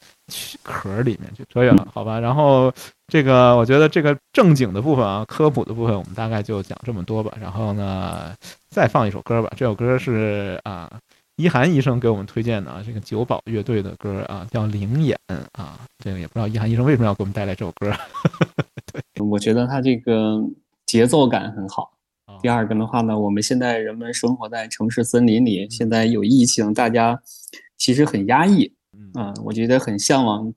[0.62, 1.44] 壳里面去。
[1.48, 2.18] 扯远了，好吧。
[2.18, 2.72] 然后
[3.09, 7.36] 这个，我觉得这个正经的部分啊，科普的部分，我们大概就讲这么多吧。
[7.40, 8.32] 然后呢，
[8.70, 9.53] 再放一首歌吧。
[9.57, 10.90] 这首歌是啊，
[11.43, 15.18] 一涵医生给我们推荐的啊，这个九宝乐队的歌啊，叫《灵眼》
[15.61, 15.76] 啊。
[15.99, 17.93] 这个也不知道一涵医生为什么要给我们带来这首歌。
[19.28, 20.40] 我觉得他这个
[20.86, 21.90] 节奏感很好
[22.26, 22.38] 啊。
[22.40, 27.20] 第二个的话呢，我们现在人们生活在城市森林里，现在有疫情，大家
[27.76, 30.53] 其实很压抑嗯啊、我觉得很向往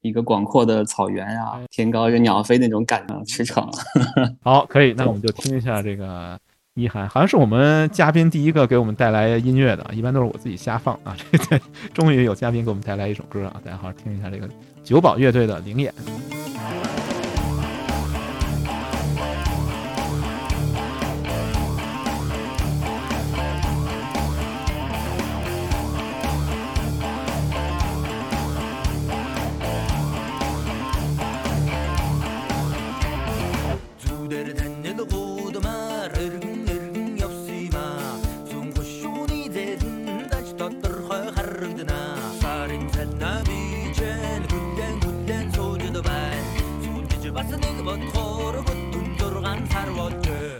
[0.00, 3.68] 一个广阔的草原啊，天高任鸟飞那种感觉，驰骋。
[4.42, 6.38] 好，可以，那我们就听一下这个
[6.80, 11.14] 一一涵，好像是我们嘉宾第一个给我们带来音乐的，一般都是我自己瞎放啊。
[11.30, 11.60] 这
[11.92, 14.48] 终于有嘉宾给我们带来一首歌啊，大家好好听一下这个
[14.82, 15.92] 九宝乐队的《灵眼》。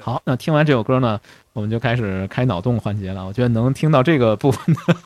[0.01, 1.21] 好，那听完这首歌呢，
[1.53, 3.27] 我们就开始开脑洞环节了。
[3.27, 4.97] 我觉得能听到这个部分的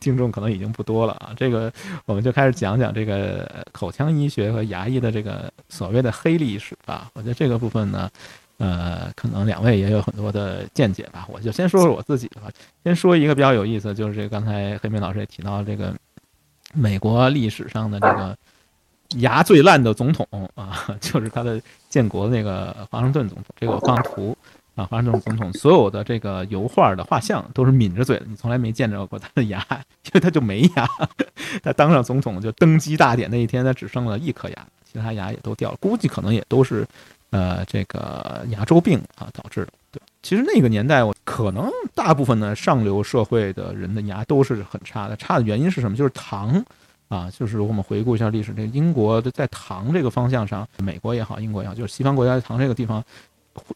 [0.00, 1.32] 听众可能已经不多了啊。
[1.36, 1.72] 这个
[2.04, 7.08] 我们就开始讲讲这个口腔医学和牙医的这个所谓的黑历史吧。
[7.14, 8.10] 我觉得这个部分呢，
[8.58, 11.26] 呃，可能两位也有很多的见解吧。
[11.30, 12.48] 我就先说说我自己的吧。
[12.84, 15.94] 先说一个比较有意思，就是这个刚才黑明老师也提到这个
[16.74, 18.36] 美国历史上的这个。
[19.18, 23.46] 牙最烂的总统啊， 就是他的建国那个华盛顿总统。
[23.58, 24.36] 这个我放图
[24.74, 29.64] 啊，华盛顿总统所有的这个油画的画像都是抿着嘴的，你从来没见着过他的牙，
[30.04, 30.88] 因为他就没牙。
[31.62, 35.76] 他当上总统就登基大典那一天，他只剩了一颗牙，其他牙也都掉了。
[35.80, 36.86] 估计可能也都是
[37.30, 39.72] 呃这个牙周病啊导致的。
[39.92, 45.16] 对，其实那个年代，我可能大部分的上流社会的人的牙都是很差的。
[45.16, 45.96] 差的原因是什么？
[45.96, 46.62] 就是糖。
[47.08, 53.02] 啊，就是我们回顾一下历史，这个英国的在糖这个方向上，美国也好，英国也好，就是西方国家在糖这个地方，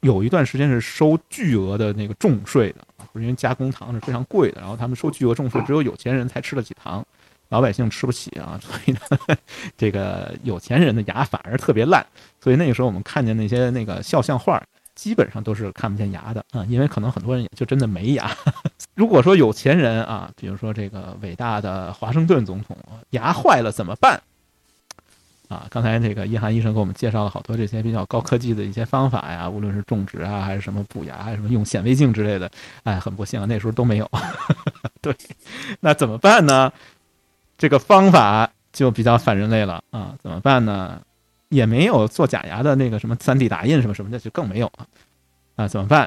[0.03, 2.81] 有一段时间是收巨额的那个重税的，
[3.15, 7.05] 因为加工糖是非常贵的，然后他们收巨额重税，只有有钱人才吃得起糖，
[7.51, 9.01] 老百姓吃不起啊， 所以呢，
[9.77, 12.05] 这个有钱人的牙反而特别烂，
[12.41, 14.63] 所以那个时候我们看见那些那个肖像画。
[14.97, 18.31] 基本上都是看不见牙的啊，因为可能很多人也就真的没牙。
[19.01, 22.77] 如果说有钱人啊，比如说这个伟大的华盛顿总统
[23.13, 24.21] 牙坏了怎么办？
[25.49, 32.51] 啊，刚才这个一涵医生给我们介绍了好多这些比较高科技的一些方法呀，无论是种植啊，还是什么补牙，还是什么用显微镜之类的，
[32.85, 34.11] 哎，很不幸啊，那时候都没有。
[35.01, 35.17] 对，
[35.81, 36.71] 那怎么办呢？
[37.57, 41.01] 这个方法就比较反人类了啊，怎么办呢？
[41.49, 44.87] 也没有做假牙的那个什么三 D 打印什么什么的，就更没有了。
[45.57, 46.07] 那怎么办？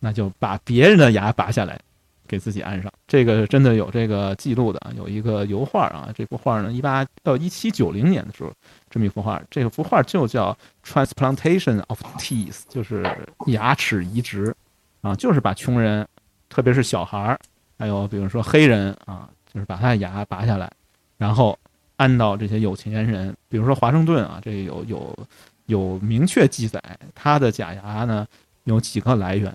[0.00, 1.80] 那就把别人的牙拔下来，
[2.26, 2.92] 给自己安上。
[3.06, 6.10] 这个真的有这个记录的，有一个油画啊。
[6.14, 8.52] 这幅画呢，一八到一七九零年的时候，
[8.90, 9.42] 这么一幅画。
[9.50, 13.04] 这幅画就叫 Transplantation of Teeth，就是
[13.46, 14.54] 牙齿移植
[15.00, 16.06] 啊，就是把穷人，
[16.48, 17.38] 特别是小孩儿，
[17.78, 20.70] 还有比如说黑人啊，就是把他的牙拔下来，
[21.16, 21.58] 然后。
[21.98, 25.18] 安到这些有钱人，比如说华盛顿啊，这有有
[25.64, 26.78] 有明确记载，
[27.14, 28.26] 他的假牙呢
[28.64, 29.50] 有几个来源。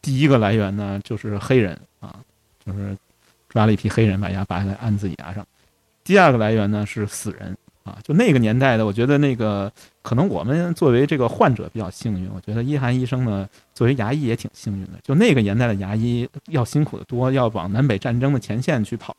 [0.00, 2.16] 第一个来源呢就是黑人啊，
[2.64, 2.96] 就是
[3.48, 5.46] 抓了一批黑人把牙拔下来安自己牙上。
[6.04, 9.70] 第二个来源呢是死人啊，就那个年代的，我觉得那个
[10.02, 14.92] 可能我们作为这个患者比较幸运，我觉得一涵医生呢作为牙医也挺幸运的。
[15.02, 19.14] 就那个年代的牙医要辛苦的多，要往南北战争的前线去跑。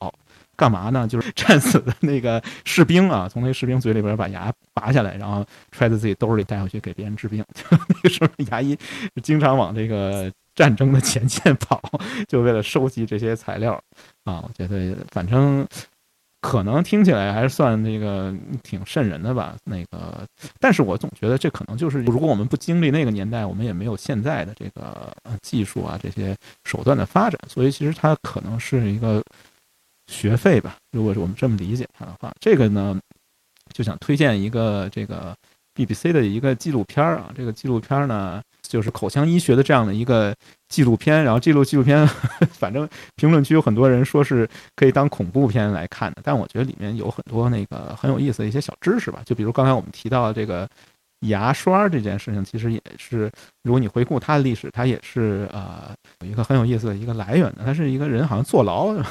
[0.55, 1.07] 干嘛呢？
[1.07, 7.41] 就是战死的那个士兵啊，从那士兵嘴里边把牙拔下来，然后揣在自己兜里带回去给别人治病。
[7.53, 8.77] 就那个时候牙医
[9.23, 10.29] 经常往这个
[10.59, 11.81] 战争的前线跑，
[12.27, 13.81] 就为了收集这些材料
[14.25, 14.43] 啊。
[14.43, 15.65] 我觉得反正
[16.41, 19.55] 可能听起来还是算那个挺瘆人的吧。
[19.63, 20.27] 那个，
[20.59, 26.35] 但是我总觉得这可能就是，如果我们不经历那个年代，我们也没有现在的这个技术啊，这些
[26.65, 27.39] 手段的发展。
[27.47, 29.23] 所以其实它可能是一个。
[30.11, 32.99] 学费吧，如果是我们这么理解它的话，这个呢，
[33.71, 35.35] 就想推荐一个这个
[35.85, 37.31] BBC 的一个纪录片啊。
[37.35, 40.35] 这个纪录片呢，就是口腔医学的这样的一个
[40.67, 41.23] 纪录片。
[41.23, 42.05] 然后这录纪录片，
[42.51, 49.21] 反正评论区有很多人说是可以当恐怖片来看的，但我觉得里面有很多那个很有意思的一些小知识吧。
[49.25, 50.67] 就比如刚才我们提到这个
[51.21, 53.29] 牙刷这件事情，其实也是，
[53.63, 57.63] 如果你回顾它的历史，它也是呃有一个很有意思的一个来源的。
[57.65, 58.93] 它是一个人好像坐牢。
[58.93, 59.03] 对，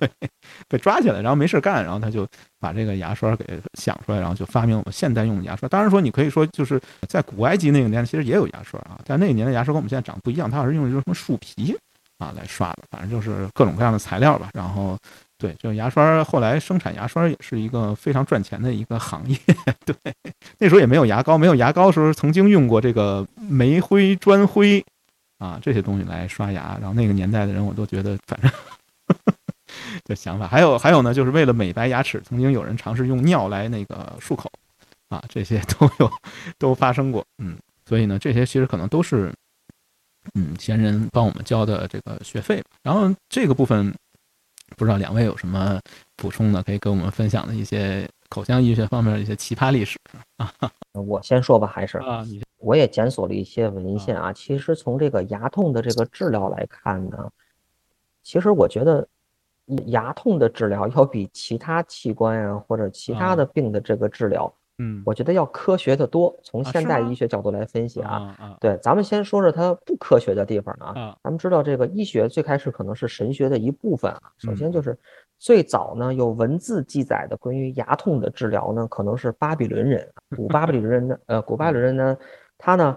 [0.68, 2.26] 被抓起来，然后没事干，然后他就
[2.58, 3.44] 把这个牙刷给
[3.74, 5.68] 想出来，然后就发明我们现代用的牙刷。
[5.68, 11.76] 当然说，你可以说就是在古埃及那个年代，其实也有牙刷啊，但那个年代牙刷跟我们现在长得不一样，它好像是用一种什么树皮
[12.18, 14.50] 啊来刷的，反正就是各种各样的材料吧。
[14.54, 14.98] 然后，
[15.38, 19.36] 对，这个牙刷后来生产牙刷也是一个非常赚钱的一个行业。
[19.86, 19.94] 对，
[20.58, 24.84] 那时候也没有牙膏，没有牙膏的时候，曾经用过这个煤灰、砖灰
[25.38, 26.76] 啊这些东西来刷牙。
[26.80, 28.50] 然后那个年代的人，我都觉得反正。
[30.04, 34.50] 的想法，还有还有呢，就是为了美白牙齿，曾经有人尝试用尿来那个漱口，
[35.08, 36.10] 啊，这些 都有
[36.58, 37.56] 都发生过，嗯，
[37.86, 39.32] 所以呢，这些其实可能都是
[40.34, 42.62] 嗯前人帮我们交的这个学费。
[42.82, 43.94] 然后这个部分，
[44.76, 45.80] 不知道两位有什么
[46.16, 49.98] 补充的，可以跟我们分享的一些口腔医学方面的一些奇葩历史
[50.36, 50.52] 啊？
[50.92, 54.32] 我先说吧，还是啊，你我也检索了一些文献啊。
[54.32, 57.30] 其实从这个牙痛的这个治疗来看呢，
[58.22, 59.06] 其实我觉得
[59.86, 66.34] 牙痛的治疗要比其他器官呀或者其他的病的这个治疗，嗯，我觉得要科学的多。
[66.42, 70.86] 从现代医学角度来分析啊，对，咱们先说说它不科学的地方啊。
[70.98, 74.20] 啊咱们知道这个医学最开始可能是神学的一部分啊。
[74.38, 74.98] 首先嗯就是
[75.38, 82.16] 最早呢有文字记载的关于牙痛的治疗呢，可能是巴比伦人，古巴比伦人呢，呃，古巴比伦人呢，
[82.58, 82.96] 他呢。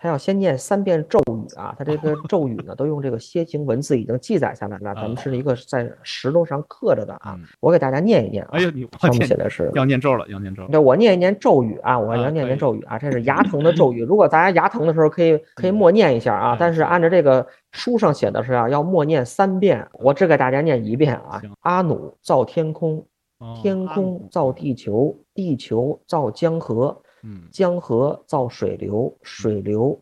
[0.00, 7.44] 他要先念三遍咒语啊，他这个咒语呢都用这个楔形文字已经记载下来了，咱们是一个在石头上刻着的啊嗯。
[7.58, 10.68] 我给大家念一念啊，哎呦，你我上面写的是要念咒了，要念咒了。
[10.68, 14.04] 对，我念一念咒语啊，我啊要念念咒语啊，这是 牙疼的咒语。
[14.04, 21.42] 如果大家牙疼的时候，可以可以默念一下啊嗯，但是按照这个书上写的是啊，要默念三遍，我只给大家念一遍啊。
[21.62, 23.04] 阿努造天空，
[23.40, 27.42] 哦天空造地球，地球造江河，嗯。
[27.50, 29.98] 江河造水流，水流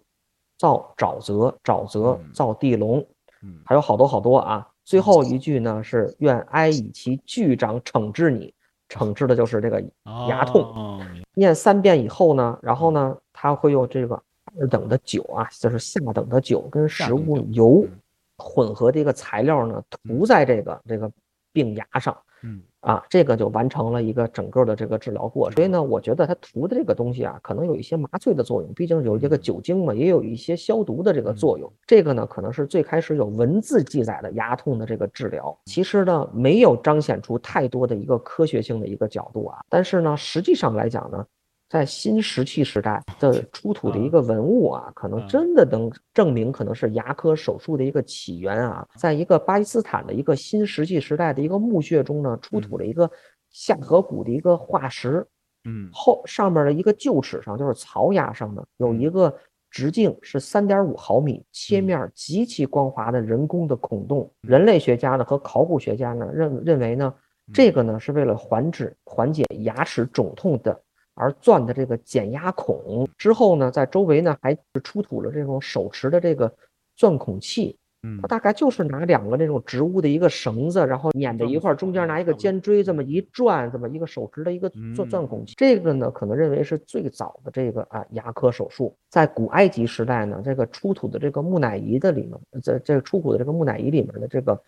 [0.58, 2.32] 造沼泽，沼泽嗯。
[2.32, 3.04] 造地龙，
[3.42, 3.60] 嗯。
[3.64, 4.66] 还有好多好多啊。
[4.84, 8.54] 最后一句呢是愿哀以其巨掌惩治你，
[8.88, 9.82] 惩治的就是这个
[10.28, 11.00] 牙痛哦
[11.34, 14.14] 念三遍以后呢，然后呢，他会用这个
[14.58, 17.98] 二等的酒啊，就是下等的酒跟食物油嗯。
[18.38, 21.10] 混合的一个材料呢，涂在这个这个
[21.56, 25.56] 病牙上嗯啊，这个就完成了一个整个的这个治疗过程。
[25.56, 31.72] 所以呢，我觉得它涂的这个东西啊，可能有一些麻醉的作用，毕竟有这个嗯酒精嘛，也有一些消毒的这个作用。
[31.86, 39.58] 这个呢，可能是最开始有文字记载的牙痛的这个治疗，其实呢，没有彰显出太多的一个科学性的一个角度啊。
[39.70, 41.26] 但是呢，实际上来讲呢，
[41.68, 48.86] 在新石器时代的出土的一个文物啊，可能嗯真的能证明可能是牙科手术的一个起源啊。
[48.96, 53.10] 在一个巴基斯坦的一个新石器时代的一个墓穴中呢，出土了一个
[53.50, 55.26] 下颌骨的一个化石，
[55.64, 59.34] 嗯后上面的一个臼齿上，就是槽牙上呢，有一个
[59.68, 64.30] 直径是三点五毫米、切面极其光滑的人工的孔洞。
[64.42, 67.12] 人类学家呢和考古学家呢认认为呢，
[67.52, 70.80] 这个呢是为了缓解缓解牙齿肿痛的
[71.16, 73.08] 而钻的这个减压孔。
[73.18, 76.50] 之后呢，在周围呢还出土了这种手持的这个
[76.94, 77.76] 钻孔器。
[78.02, 85.54] 嗯它大概就是拿两个那种植物的一个绳子，然后捻在一块儿，中间拿一个尖锥这么一转，这么一个手持的一个钻钻孔器。
[85.56, 88.94] 这个呢，可能认为是最早的这个啊牙科手术。
[89.10, 94.60] 在古埃及时代呢，这个出土的这个木乃伊的里面，在这个出土的这个木乃伊里面的这个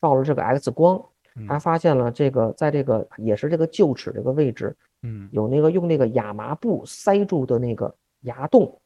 [0.00, 1.04] 照了这个 X 光，
[1.34, 4.74] 嗯还发现了这个在这个也是这个臼齿这个位置
[5.06, 8.78] 嗯有那个用那个亚麻布塞住的那个牙洞，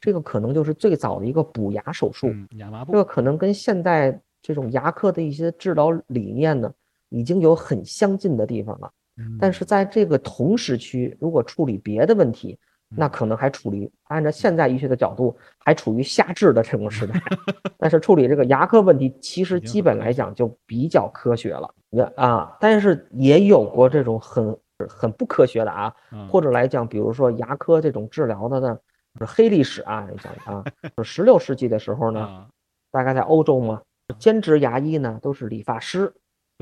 [0.00, 2.28] 这个可能就是最早的一个补牙手术。
[2.28, 6.72] 嗯亚麻布这个可能跟现在这种牙科的一些治疗理念呢，
[7.08, 8.90] 已经有很相近的地方了。
[9.16, 12.58] 嗯但是在这个同时区，如果处理别的问题，
[12.94, 17.20] 那可能还处于按照现在医学的角度，还处于下治的这种时代。
[17.78, 21.68] 但是处理这个牙科问题，其实基本来讲就比较科学了。
[21.90, 24.56] 也啊，但是也有过这种很
[24.88, 26.26] 很不科学的啊，嗯。
[26.28, 28.78] 或者来讲，比如说牙科这种治疗的呢，
[29.18, 30.64] 是黑历史啊，来讲啊，
[30.96, 32.46] 就十六世纪的时候呢，啊
[32.90, 33.80] 大概在欧洲嘛，
[34.18, 36.12] 兼职牙医呢都是理发师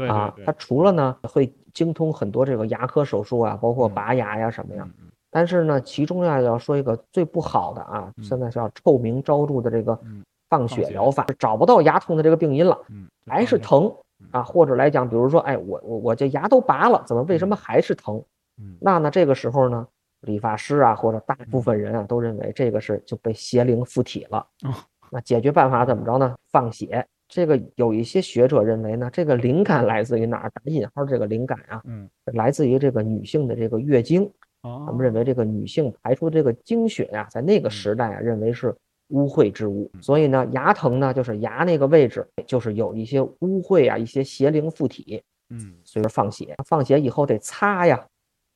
[0.09, 4.89] 啊他除了呢会精通很多这个牙科手术啊，包括嗯拔牙呀什么呀，
[5.31, 13.93] 但是呢，其中要要说一个最不好的啊，嗯现在是要臭名昭著的这个嗯放放血血疗法，找不到牙痛的这个病因了，嗯还是疼
[14.31, 18.23] 啊，或者来讲，比如说，哎，我我我这牙都拔了，怎么为什么还是疼？
[18.61, 19.87] 嗯那呢，这个时候呢，
[20.21, 24.47] 理发师啊或者大部分人啊都认为这个是就被邪灵附体了。
[24.65, 24.75] 哦
[25.13, 26.37] 那解决办法怎么着呢？
[26.53, 27.05] 放血。
[27.27, 30.51] 这个有一些学者认为呢，这个灵感来自于哪儿？
[30.51, 34.25] 打引号这个灵感啊，嗯来自于这个女性的这个月经。
[34.63, 38.77] 哦他们认为这个女性排出这个经血呀、在那个时代啊，认为是
[39.11, 45.75] 污秽之物，所以呢，牙疼呢，就是牙那个位置，就是有一些污秽啊，一些邪灵附体，嗯。
[45.85, 48.05] 所以说放血，放血以后得擦呀，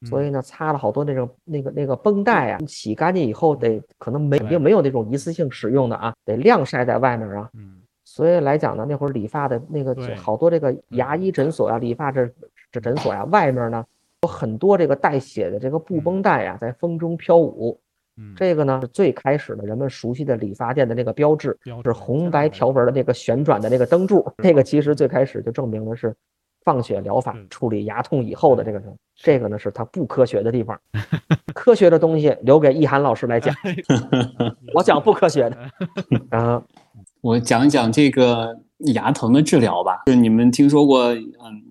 [0.07, 7.81] 所以呢，擦了好多那种那个那个绷带啊，洗干净以后得可能没对并没有那种一次性使用的啊，得晾晒在外面啊，嗯。
[8.05, 12.31] 所以来讲呢，那会儿理发的那个好多这个牙医诊所啊、理发这
[12.71, 13.85] 这诊所呀、外面呢
[14.23, 17.81] 有很多这个带血的这个布绷带呀，在风中飘舞。
[18.16, 24.24] 嗯这个呢是最开始的人们熟悉的理发店的那个标志，标志是红白条纹的那个旋转的那个灯柱。
[24.43, 26.15] 这个其实最开始就证明的是
[26.65, 28.86] 放血疗法处理牙痛以后的这个是
[29.16, 30.78] 这个呢是它不科学的地方。
[31.55, 33.55] 科学的东西留给易涵老师来讲，
[34.74, 35.59] 我讲不科学的。
[36.31, 36.62] 嗯，
[37.20, 40.03] 我讲一讲这个牙疼的治疗吧。
[40.07, 41.23] 就是你们听说过，嗯，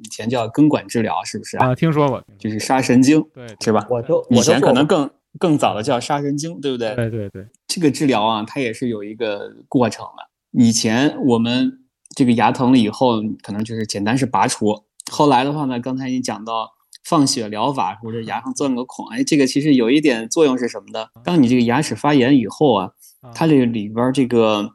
[0.04, 1.76] 以前叫根管治疗，是不是啊？
[1.76, 3.86] 听说过，就是杀神经，对，是吧？
[3.90, 5.10] 我就以前可能更
[5.40, 6.96] 更早的叫杀神经，对不对？
[6.96, 10.30] 对对对，这个治疗啊，它也是有一个过程的。
[10.52, 11.80] 以前我们
[12.16, 14.84] 这个牙疼了以后，可能就是简单是拔除。
[15.12, 16.70] 后来的话呢，刚才你讲到
[17.04, 21.10] 放血疗法或者牙上钻个孔，哎，这个其实有一点作用是什么的？
[21.24, 22.92] 当你这个牙齿发炎以后啊，
[23.34, 24.70] 它这个里边这个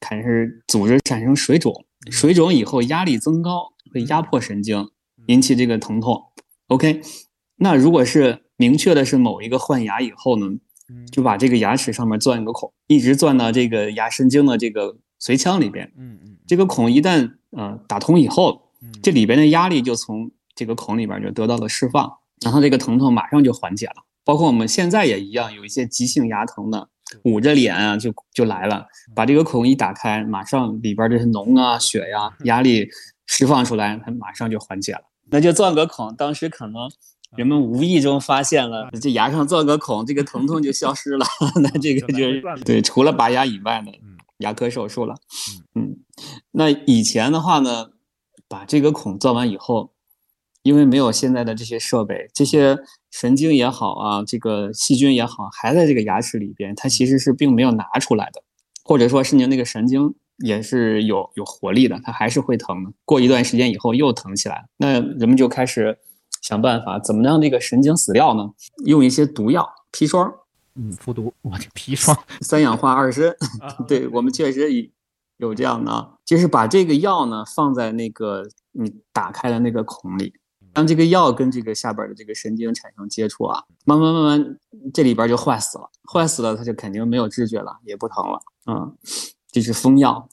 [0.00, 4.88] 开始组织产生水肿，水肿以后压力增高，会压迫神经，
[5.26, 6.22] 引起这个疼痛。
[6.68, 7.02] OK，
[7.56, 10.46] 那如果是明确的是某一个换牙以后呢，
[11.12, 15.92] 就把这个牙齿上面钻一个孔，一直钻到这个牙神经的这个髓腔里边。
[15.98, 18.70] 嗯嗯，这个孔一旦呃打通以后，
[19.02, 22.10] 这里边的压力就从这个孔里边就得到了释放，
[22.42, 23.96] 然后这个疼痛马上就缓解了。
[24.24, 26.88] 包括我们现在也一样，有一些急性牙疼的，
[27.24, 32.88] 捂着脸啊就就来了，把这个孔一打开，马上里边这些脓啊、血呀、 压力
[33.26, 35.02] 释放出来，它马上就缓解了。
[35.30, 36.88] 那就钻个孔，当时可能。
[37.36, 41.26] 人们无意中发现了，这牙上钻个孔， 这个疼痛就消失了。
[41.62, 43.92] 那这个就是对，除了拔牙以外的
[44.38, 45.14] 牙科手术了。
[45.74, 45.96] 嗯，
[46.52, 47.90] 那以前的话呢，
[48.48, 49.92] 把这个孔钻完以后，
[50.62, 52.78] 因为没有现在的这些设备，这些
[53.10, 58.42] 神经也好啊，这个细菌也好，还在这个牙齿里边，它其实是并没有拿出来的，
[58.84, 62.92] 或者说是您那个神经也是有有活力的，它还是会疼的。
[63.04, 65.98] 过一段时间以后又疼起来，那人们就开始。
[66.44, 68.50] 想办法怎么让这个神经死掉呢？
[68.84, 70.30] 用一些毒药砒霜，
[70.74, 71.32] 嗯，服毒。
[71.40, 73.34] 我这砒霜，三氧化二砷。
[73.88, 74.90] 对我们确实
[75.38, 80.34] 有这样的，就是把这个药呢放在那个你打开的那个孔里，
[80.74, 84.58] 让这个药跟这个下边的这个神经产生接触啊，慢慢慢慢
[84.92, 88.38] 这里边就坏死了，坏死了它就肯定没有知觉了，也不疼了。
[88.66, 88.94] 嗯，
[89.50, 90.28] 这是封药。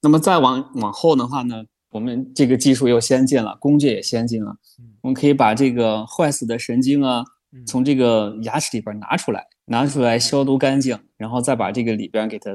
[0.00, 1.64] 那么再往往后的话呢？
[1.94, 4.56] 我们这个技术又先进了，工具也先进了，
[5.00, 7.22] 我们可以把这个坏死的神经啊，
[7.68, 12.50] 从这个牙齿里边拿出来，拿出来消毒干净，然后再把这个里边给它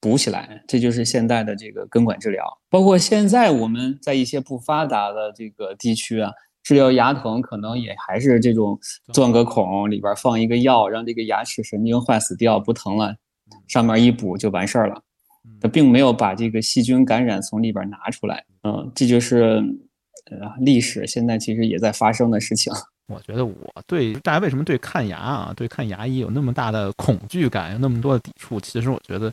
[0.00, 2.44] 补起来，这就是现代的这个根管治疗。
[2.70, 6.30] 包括现在我们在一些不发达的这个地区啊，
[6.62, 8.78] 治疗牙疼可能也还是这种
[9.12, 13.16] 钻个孔，里边放一个药，让这个牙齿神经坏死掉，不疼了，
[13.66, 15.02] 上面一补就完事儿了。
[15.60, 19.62] 它并没有把这个细菌感染从里边拿出来，嗯，这就是
[20.30, 22.72] 呃历史现在其实也在发生的事情。
[23.08, 23.54] 我觉得我
[23.86, 28.58] 对大家为什么对看牙啊，对看牙医有那么大的恐惧感，有那么多的抵触？
[28.60, 29.32] 其实我觉得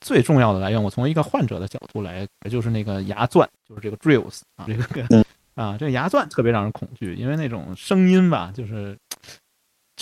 [0.00, 5.24] 最重要的来源，我从一个患者的角度来，就是那个牙钻，就是这个 drills 啊，这个
[5.54, 8.96] 啊，这个牙钻特别让人恐惧，因为那种声音吧，就是。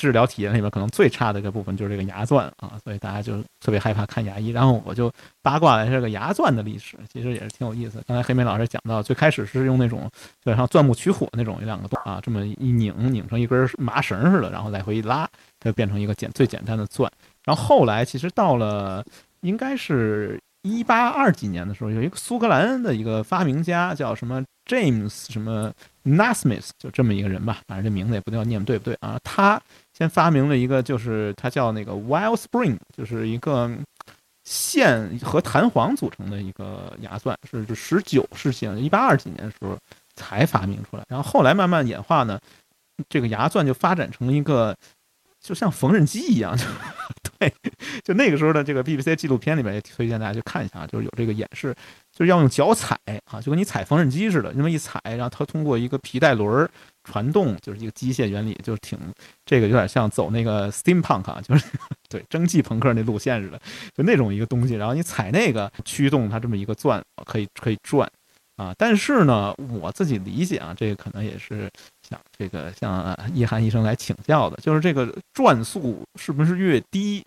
[0.00, 4.48] 治疗体验里面可能最差的一个部分就是这个牙钻啊，所以大家就特别害怕看牙医。
[4.48, 5.12] 然后我就
[5.42, 8.02] 八卦了这个牙钻的历史，其实也是挺有意思。
[8.06, 10.10] 刚才黑莓老师讲到，最开始是用那种
[10.42, 15.28] 就像钻木取火那种有两个洞啊，这么一拧拧成一根麻绳似的，然后来回一拉，
[15.58, 17.12] 它就变成一个简最简单的钻。
[17.44, 19.04] 然后后来其实到了
[19.42, 25.70] 应该是一八二几年的时候，有一个苏格兰的一个发明家叫什么 James 什么
[26.04, 29.60] Nasmith，就这么一个人吧，反正这名字也不知道念对不对啊，他。
[30.00, 33.70] 先发明了一个，就是它叫那个 Wild Spring，就是一个
[34.44, 39.76] 线和弹簧组成的一个牙钻，是十九世纪一八二几年的时候
[40.14, 41.04] 才发明出来。
[41.06, 42.40] 然后后来慢慢演化呢，
[43.10, 44.74] 这个牙钻就发展成一个，
[45.38, 46.56] 就像缝纫机一样。
[46.56, 46.64] 就
[47.38, 47.52] 对，
[48.02, 51.74] 就那个时候的这个 BBC 纪录片里面也推荐大家去看一下，就是有这个演示，
[52.10, 56.70] 就是要用脚踩啊，就跟你踩缝纫机似的，那么一踩，然后它通过一个皮带轮儿。
[57.10, 58.96] 传动就是一个机械原理，就是挺
[59.44, 61.66] 这个有点像走那个 steampunk 啊， 就是
[62.08, 63.60] 对蒸汽朋克那路线似的，
[63.96, 64.74] 就那种一个东西。
[64.74, 68.08] 然后你踩那个驱动它这么一个钻，可以可以转
[68.54, 68.72] 啊。
[68.78, 71.68] 但是呢，我自己理解啊，这个可能也是
[72.08, 77.24] 想这个向叶涵医生来请教的，就是这个转速是不是越低？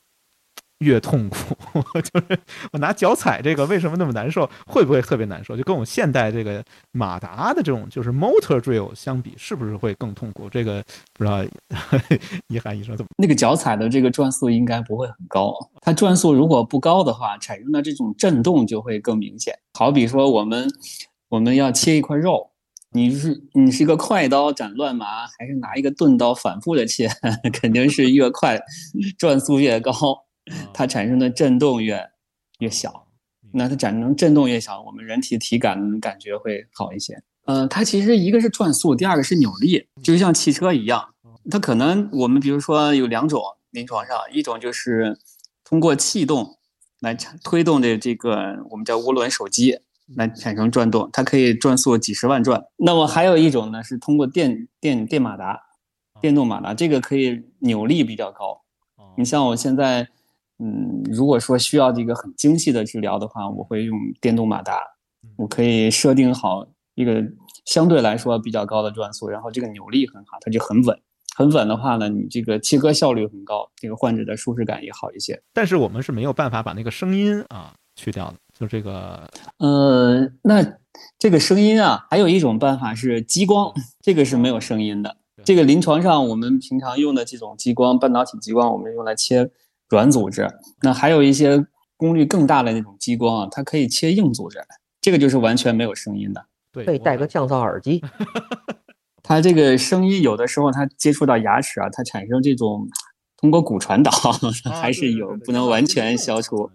[0.79, 1.55] 越痛苦，
[2.01, 2.39] 就是
[2.71, 4.49] 我拿脚踩这个，为什么那么难受？
[4.65, 5.55] 会不会特别难受？
[5.55, 10.49] 就跟我们现代这个马达的这种就是 motor drill 相比，是不是会更痛苦？
[10.49, 10.83] 这个
[11.13, 11.43] 不知道，
[12.49, 13.09] 遗憾医生怎么？
[13.17, 19.57] 那个脚踩的这个转速应该不会很高，它转速如果不高的话，产生的这种震动就会更明显。
[19.73, 20.67] 好比说我们
[21.29, 22.51] 我们要切一块肉，
[22.91, 27.09] 你是你是一个快刀斩乱麻，还是拿一个钝刀反复的切？
[27.53, 28.59] 肯定是越快，
[29.17, 29.93] 转速越高。
[30.73, 32.09] 它产生的震动越
[32.59, 33.07] 越小，
[33.51, 37.21] 那它产生震动越小，我们人体体感感觉会好一些。
[37.45, 41.13] 呃，它其实一个是转速，第二个是扭力，就像汽车一样。
[41.51, 43.41] 它可能我们比如说有两种
[43.71, 45.19] 临床上，一种就是
[45.65, 46.57] 通过气动
[47.01, 49.77] 来产推动的这个我们叫涡轮手机
[50.15, 52.63] 来产生转动，它可以转速几十万转。
[52.77, 55.59] 那么还有一种呢，是通过电电电马达、
[56.21, 58.61] 电动马达，这个可以扭力比较高。
[59.17, 60.07] 你像我现在，
[60.63, 64.81] 嗯，如果说需要这个很精细的治疗的话，我会用电动马达，
[65.35, 66.65] 我可以设定好
[66.95, 67.21] 一个
[67.65, 70.97] 相对来说比较高的转速，然后这个扭力很好，它就很稳。
[71.35, 75.41] 很稳的话呢，你这个切割效率很高，这个患者的舒适感也好一些。
[75.51, 79.27] 但是我们是没有办法把那个声音啊去掉的，就这个。
[79.57, 80.63] 呃，那
[81.17, 85.17] 这个声音啊，还有一种办法是激光，这个是没有声音的。
[85.43, 89.49] 这个临床上我们平常用的这种激光，半导体激光，我们用来切
[89.93, 90.49] 软组织。
[90.81, 91.65] 那还有一些
[91.95, 94.59] 功率更大的那种激光啊，它可以切硬组织，
[94.99, 96.45] 这个就是完全没有声音的。
[96.71, 98.03] 对，可以戴个降噪耳机。
[99.21, 102.87] 它这个声音有的时候它接触到牙齿啊，它产生这种
[103.37, 104.11] 通过骨传导，
[104.81, 106.69] 还是有不能完全消除。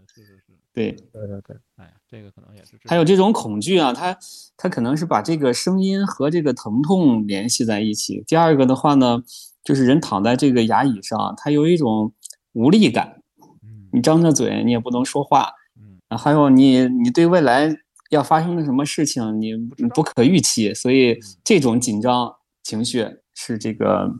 [0.72, 2.78] 对对对对，哎，这个可能也是。
[2.84, 4.16] 还有这种恐惧啊，它
[4.56, 8.22] 它可能是把这个声音和这个疼痛联系在一起。
[8.26, 9.20] 第二个的话呢，
[9.64, 12.12] 就是人躺在这个牙椅上，它有一种
[12.52, 13.22] 无力感。
[13.62, 15.50] 嗯，你张着嘴，你也不能说话。
[15.76, 17.74] 嗯，啊，还有你你对未来
[18.10, 19.54] 要发生的什么事情，你
[19.94, 22.34] 不可预期，所以这种紧张。
[22.64, 23.02] 情绪
[23.34, 24.12] 是这个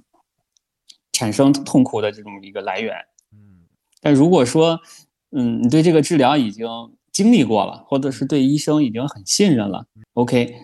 [1.13, 2.95] 产生痛苦的这种一个来源。
[3.31, 3.67] 嗯，
[4.01, 4.81] 但如果说，
[5.33, 6.67] 嗯，你对这个治疗已经
[7.13, 9.85] 经历过了，或者是对医生已经很信任了
[10.15, 10.55] ，OK，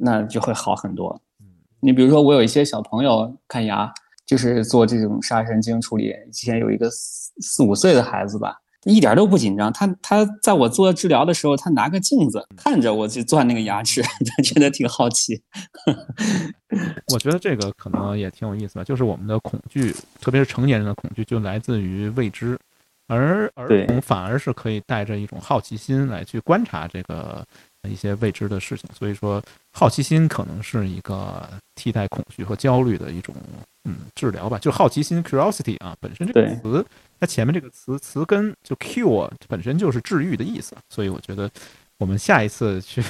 [0.00, 1.20] 那就会好很多。
[1.80, 3.92] 你比如说，我有一些小朋友看牙，
[4.26, 6.12] 就是做这种杀神经处理。
[6.32, 8.56] 之前有一个四四五岁的孩子吧。
[8.86, 14.02] 一点都不紧张，他他在我做治疗的时候，他拿个镜子看着我去钻那个牙齿，
[14.36, 15.42] 他觉得挺好奇。
[17.10, 19.90] 我觉得这个可能也挺有意思的，就是我们的恐惧，
[20.20, 22.58] 特别是成年人的恐惧，就来自于未知，
[23.08, 27.42] 而儿童反而是可以带着一种好奇心来去观察这个
[27.88, 28.88] 一些未知的事情。
[28.96, 29.42] 所以说，
[29.72, 33.34] 好奇心可能是一个替代恐惧和焦虑的一种
[33.84, 34.58] 嗯治疗吧。
[34.58, 36.86] 就好奇心 （curiosity） 啊，本身这个词。
[37.20, 41.50] 它前面这个词词根就 cure 本身就是治愈的意思，所以我觉得
[41.98, 43.02] 我们下一次去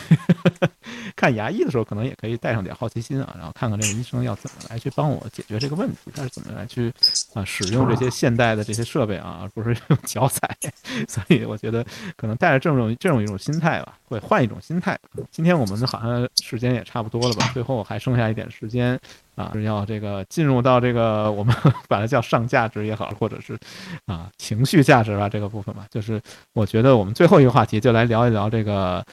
[1.16, 6.92] 看牙医的时候，可能也可以带上点好奇心啊，然后看看这个医生要怎么来去帮我解决这个问题，他是怎么来去
[7.32, 10.54] 啊使用这些现代的这些设备啊，而不是用脚踩。
[11.08, 11.84] 所以我觉得
[12.16, 14.98] 可能带着这种这种一种心态吧，会换一种心态。
[15.30, 19.00] 今天我们好像时间也差不多了吧，最后还剩下一点时间。
[19.36, 21.54] 啊，是要这个进入到这个我们
[21.88, 23.58] 把它叫上价值也好，或者是
[24.06, 26.20] 啊情绪价值吧这个部分吧，就是
[26.52, 29.04] 我觉得我们最后一个话题就来聊一聊这个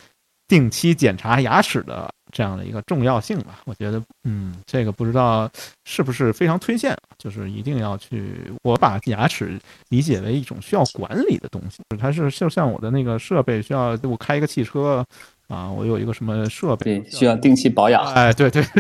[0.48, 3.62] 定期检查牙齿的这样的一个重要性吧。
[3.66, 5.50] 我觉得，嗯，这个不知道
[5.86, 8.52] 是不是非常推荐，就是一定要去。
[8.64, 9.58] 我把牙齿
[9.90, 15.06] 理解为一种需要管理的东西，它是就像我的那个设备需要我开一个汽车
[15.48, 18.04] 啊，我有一个什么设备需要定期保养。
[18.14, 18.64] 哎，对对。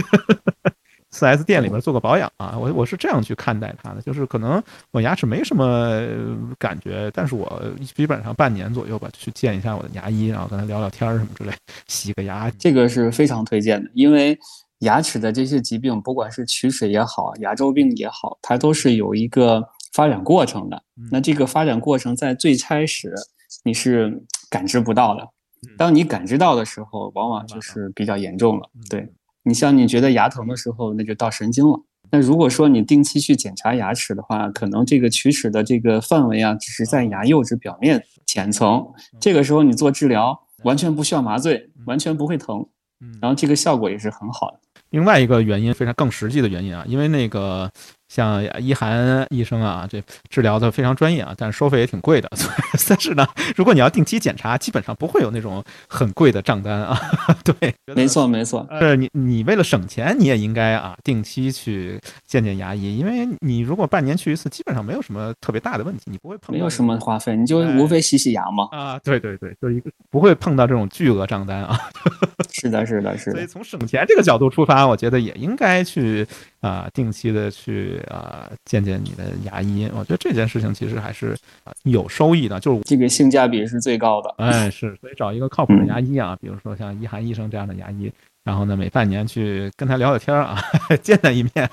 [1.11, 6.01] 四 S 店里面做个保养啊，我我是这样去看待它的，就是可能我牙齿没什么
[6.57, 7.61] 感觉，但是我
[7.95, 11.51] 基本上半年左右吧去见一下我的牙医，然后跟他聊聊天什么之类，
[11.87, 14.39] 洗个牙，这个是非常推荐的，因为
[14.79, 19.61] 牙齿的这些疾病，不管是龋齿也好，牙周病也好，它都是有一个
[19.91, 20.81] 发展过程的。
[21.11, 23.13] 那这个发展过程在最开始
[23.63, 24.17] 你是
[24.49, 25.27] 感知不到的，
[25.77, 29.07] 当你感知到的时候，往往就是比较严重了，对。
[29.43, 31.79] 你像你觉得牙疼的时候，那就到神经了。
[32.11, 38.85] 那如果说你定期去检查牙齿的话，可能这个龋齿的这个范围啊，只是在牙釉质表面浅层。
[39.19, 42.67] 这个时候你做治疗完全不需要麻醉，完全不会疼，
[43.21, 44.59] 然后这个效果也是很好的。
[44.89, 47.71] 另外一个原因非常更实际的原因啊，因为那个。
[48.11, 52.29] 像一涵医生啊，这治疗的非常专业啊，但是收费也挺贵的。
[52.89, 53.25] 但是呢，
[53.55, 56.99] 如果你要定期检查，基本上不会有那种很贵的账单啊。
[57.45, 58.67] 对，没错没错。
[58.69, 61.97] 呃，你你为了省钱，你也应该啊定期去
[62.27, 66.53] 见见牙医，因为你如果半年去一次，基本上没有什么特别大的问题，你不会碰。
[66.53, 68.67] 没有什么花费，你就无非洗洗牙嘛。
[68.73, 71.79] 啊，对对对，就是一个不会碰到这种巨额账单啊。
[72.51, 73.37] 是的，是的，是的。
[73.37, 76.27] 所以从省钱这个角度出发，我觉得也应该去
[76.61, 77.99] 啊定期的去。
[78.09, 81.37] 啊，见见你的牙医，我觉得这件事情其实还是
[81.83, 84.33] 有收益的，就是这个性价比是最高的。
[84.37, 88.11] 哎，是，所以找一个靠谱的牙医啊，比如说像一涵医生这样的牙医，
[88.43, 90.57] 然后呢，每半年去跟他聊聊天啊，
[91.03, 91.69] 见他一面，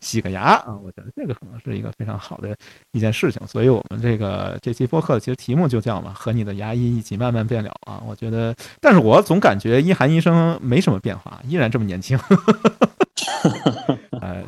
[0.00, 2.56] 洗个牙啊，我觉得这个可能是一个非常好的
[2.92, 3.46] 一件事情。
[3.46, 8.02] 所以我们这个这期播客其实题目就叫嘛，和你的牙医一起慢慢变老啊。
[8.06, 12.18] 我觉得，但是我总感觉一涵医生没什么变化，依然这么年轻。
[14.20, 14.42] 呃。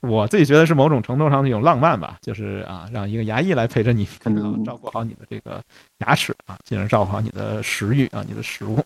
[0.00, 5.60] 我我自己觉得是某种程度上的一种浪漫吧，就是啊，让一个牙医来陪着你，可能照顾好你的这个
[5.98, 8.80] 牙齿啊，进而照顾好你的食欲啊，你的食物。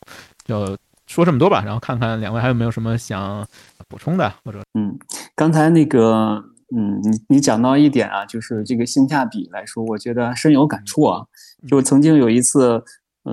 [0.47, 0.75] 就
[1.07, 3.47] 说这么多吧，然后看看两位还有没有什么想
[3.89, 4.99] 补充的，或者嗯，
[5.35, 6.43] 刚才那个
[6.75, 11.27] 嗯，你你讲到一点啊，就是这个性价比来说，我觉得深有感触啊。
[11.69, 12.83] 就曾经有一次，
[13.25, 13.33] 呃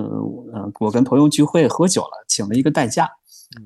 [0.52, 3.08] 呃，我跟朋友聚会喝酒了，请了一个代驾。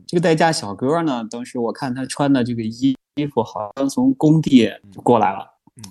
[0.06, 5.44] 这个代驾小哥呢，当时我看他穿的这个衣衣服，好像从工地就过来了，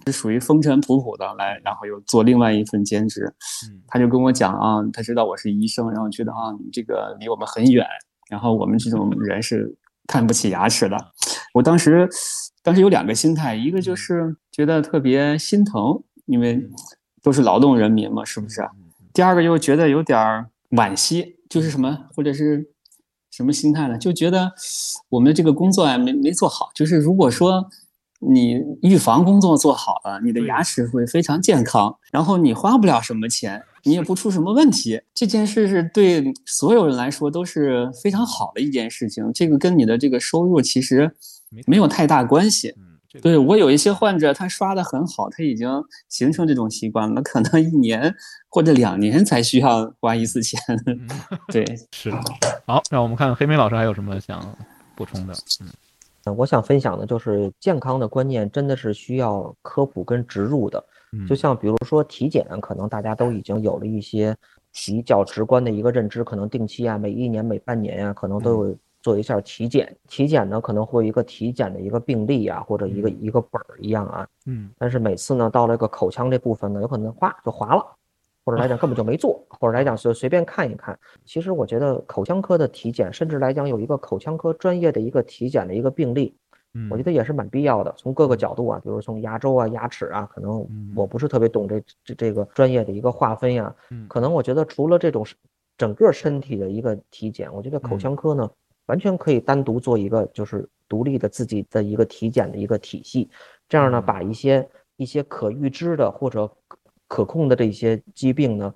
[0.05, 3.34] 是属于风尘仆仆的来，然后又做另外一份兼职。
[3.88, 7.85] 他就跟我讲啊，他知道我是医生，然后觉得啊，你这个离我们很远，
[8.30, 9.76] 然后我们这种人是
[10.07, 10.97] 看不起牙齿的。
[11.53, 12.10] 我当时
[12.61, 16.65] 当时有两个心态，一个就是觉得特别心疼，因为
[17.22, 18.61] 都是劳动人民嘛，是不是？
[19.14, 22.69] 第二个又觉得有点惋惜，就是什么，或者是。
[23.35, 23.97] 什么心态呢？
[23.97, 24.53] 就觉得
[25.10, 26.69] 我们这个工作啊没没做好。
[26.76, 27.68] 就是如果说
[28.30, 35.02] 你预防工作做好了，你的牙齿会非常健康，然后你花不了什么钱，你也不出什么问题。
[35.14, 39.32] 这件事是对所有人来说都是非常好的一件事情。
[39.34, 41.12] 这个跟你的这个收入其实
[41.66, 42.76] 没有太大关系。
[43.22, 45.70] 对我有一些患者，他刷的很好，他已经
[46.10, 48.12] 形成这种习惯了，可能一年
[48.50, 50.60] 或者两年才需要花一次钱。
[51.54, 52.20] 对，是的。
[52.66, 54.58] 好，让我们看黑莓老师还有什么想
[54.95, 55.34] 补充的。
[55.62, 55.68] 嗯，
[56.32, 60.84] 我想分享的就是健康的观念真的是需要科普跟植入的。
[61.28, 64.36] 就像比如说体检，可能大家都已经有了一些
[64.72, 68.76] 比较直观的一个认知，可能定期啊，每一年、每半年呀，可能都有。
[69.04, 77.86] 做一下体检，体检呢可能会一个体检的一个病历啊，或者一个一个本儿一样啊，嗯，但是每次呢到了一个口腔这部分呢，有可能哗就划了，
[78.44, 80.98] 或者来讲根本就没做，或者来讲是随便看一看。
[81.26, 86.36] 其实我觉得口腔科的体检，甚至来讲有一个口腔科专业的一个体检的一个病例，
[86.74, 87.94] 嗯，我觉得也是蛮必要的。
[87.98, 95.26] 从各个角度啊，比如从牙周啊、牙齿啊，可能我不是特别懂这这这个专业的一个划分呀，嗯，可能我觉得除了这种
[95.78, 98.49] 整个身体的一个体检，我觉得口腔科呢。
[98.88, 103.30] 完全可以单独做一个，就是独立的自己的一个体检的一个体系，
[103.70, 104.68] 这样呢，把一些
[104.98, 106.52] 一些可预知的或者
[107.08, 108.74] 可控的这些疾病呢，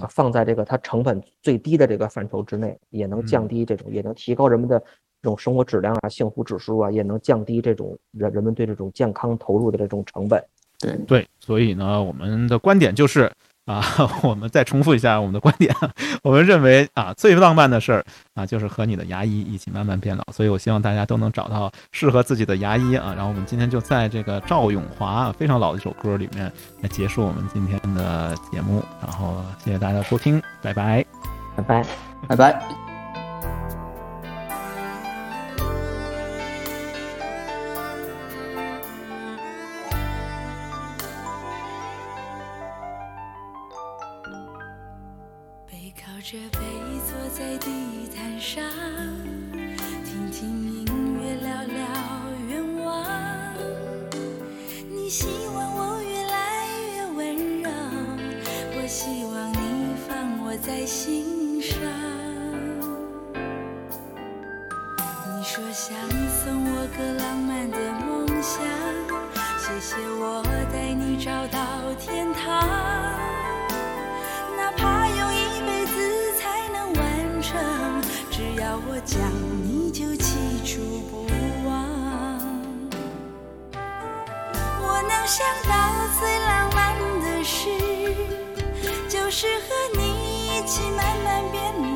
[0.00, 10.44] 啊，放在这个它成本最低的这个范畴之内，也能降低这种，也能提高人们的这种生活质量啊、幸福指数啊，也能降低这种人人们对这种健康投入的这种成本。
[10.78, 13.30] 对对，所以呢，我们的观点就是。
[13.70, 13.84] 啊，
[14.24, 15.72] 我们再重复一下我们的观点。
[16.24, 20.24] 我们认为啊，最浪漫的事儿啊，就是和你的牙医一起慢慢变老。
[20.32, 23.12] 所以我希望大家都能找到适合自己的牙医啊。
[23.14, 26.50] 然后我们今天就在这个赵永华非常老的一首歌里面
[26.82, 28.82] 来结束我们今天的节目。
[29.00, 31.04] 然后谢谢大家的收听，拜拜，
[31.56, 31.84] 拜拜，
[32.26, 32.89] 拜拜。
[85.30, 86.92] 想到最浪漫
[87.22, 87.68] 的事，
[89.08, 89.62] 就是和
[89.96, 91.89] 你一起慢慢变老。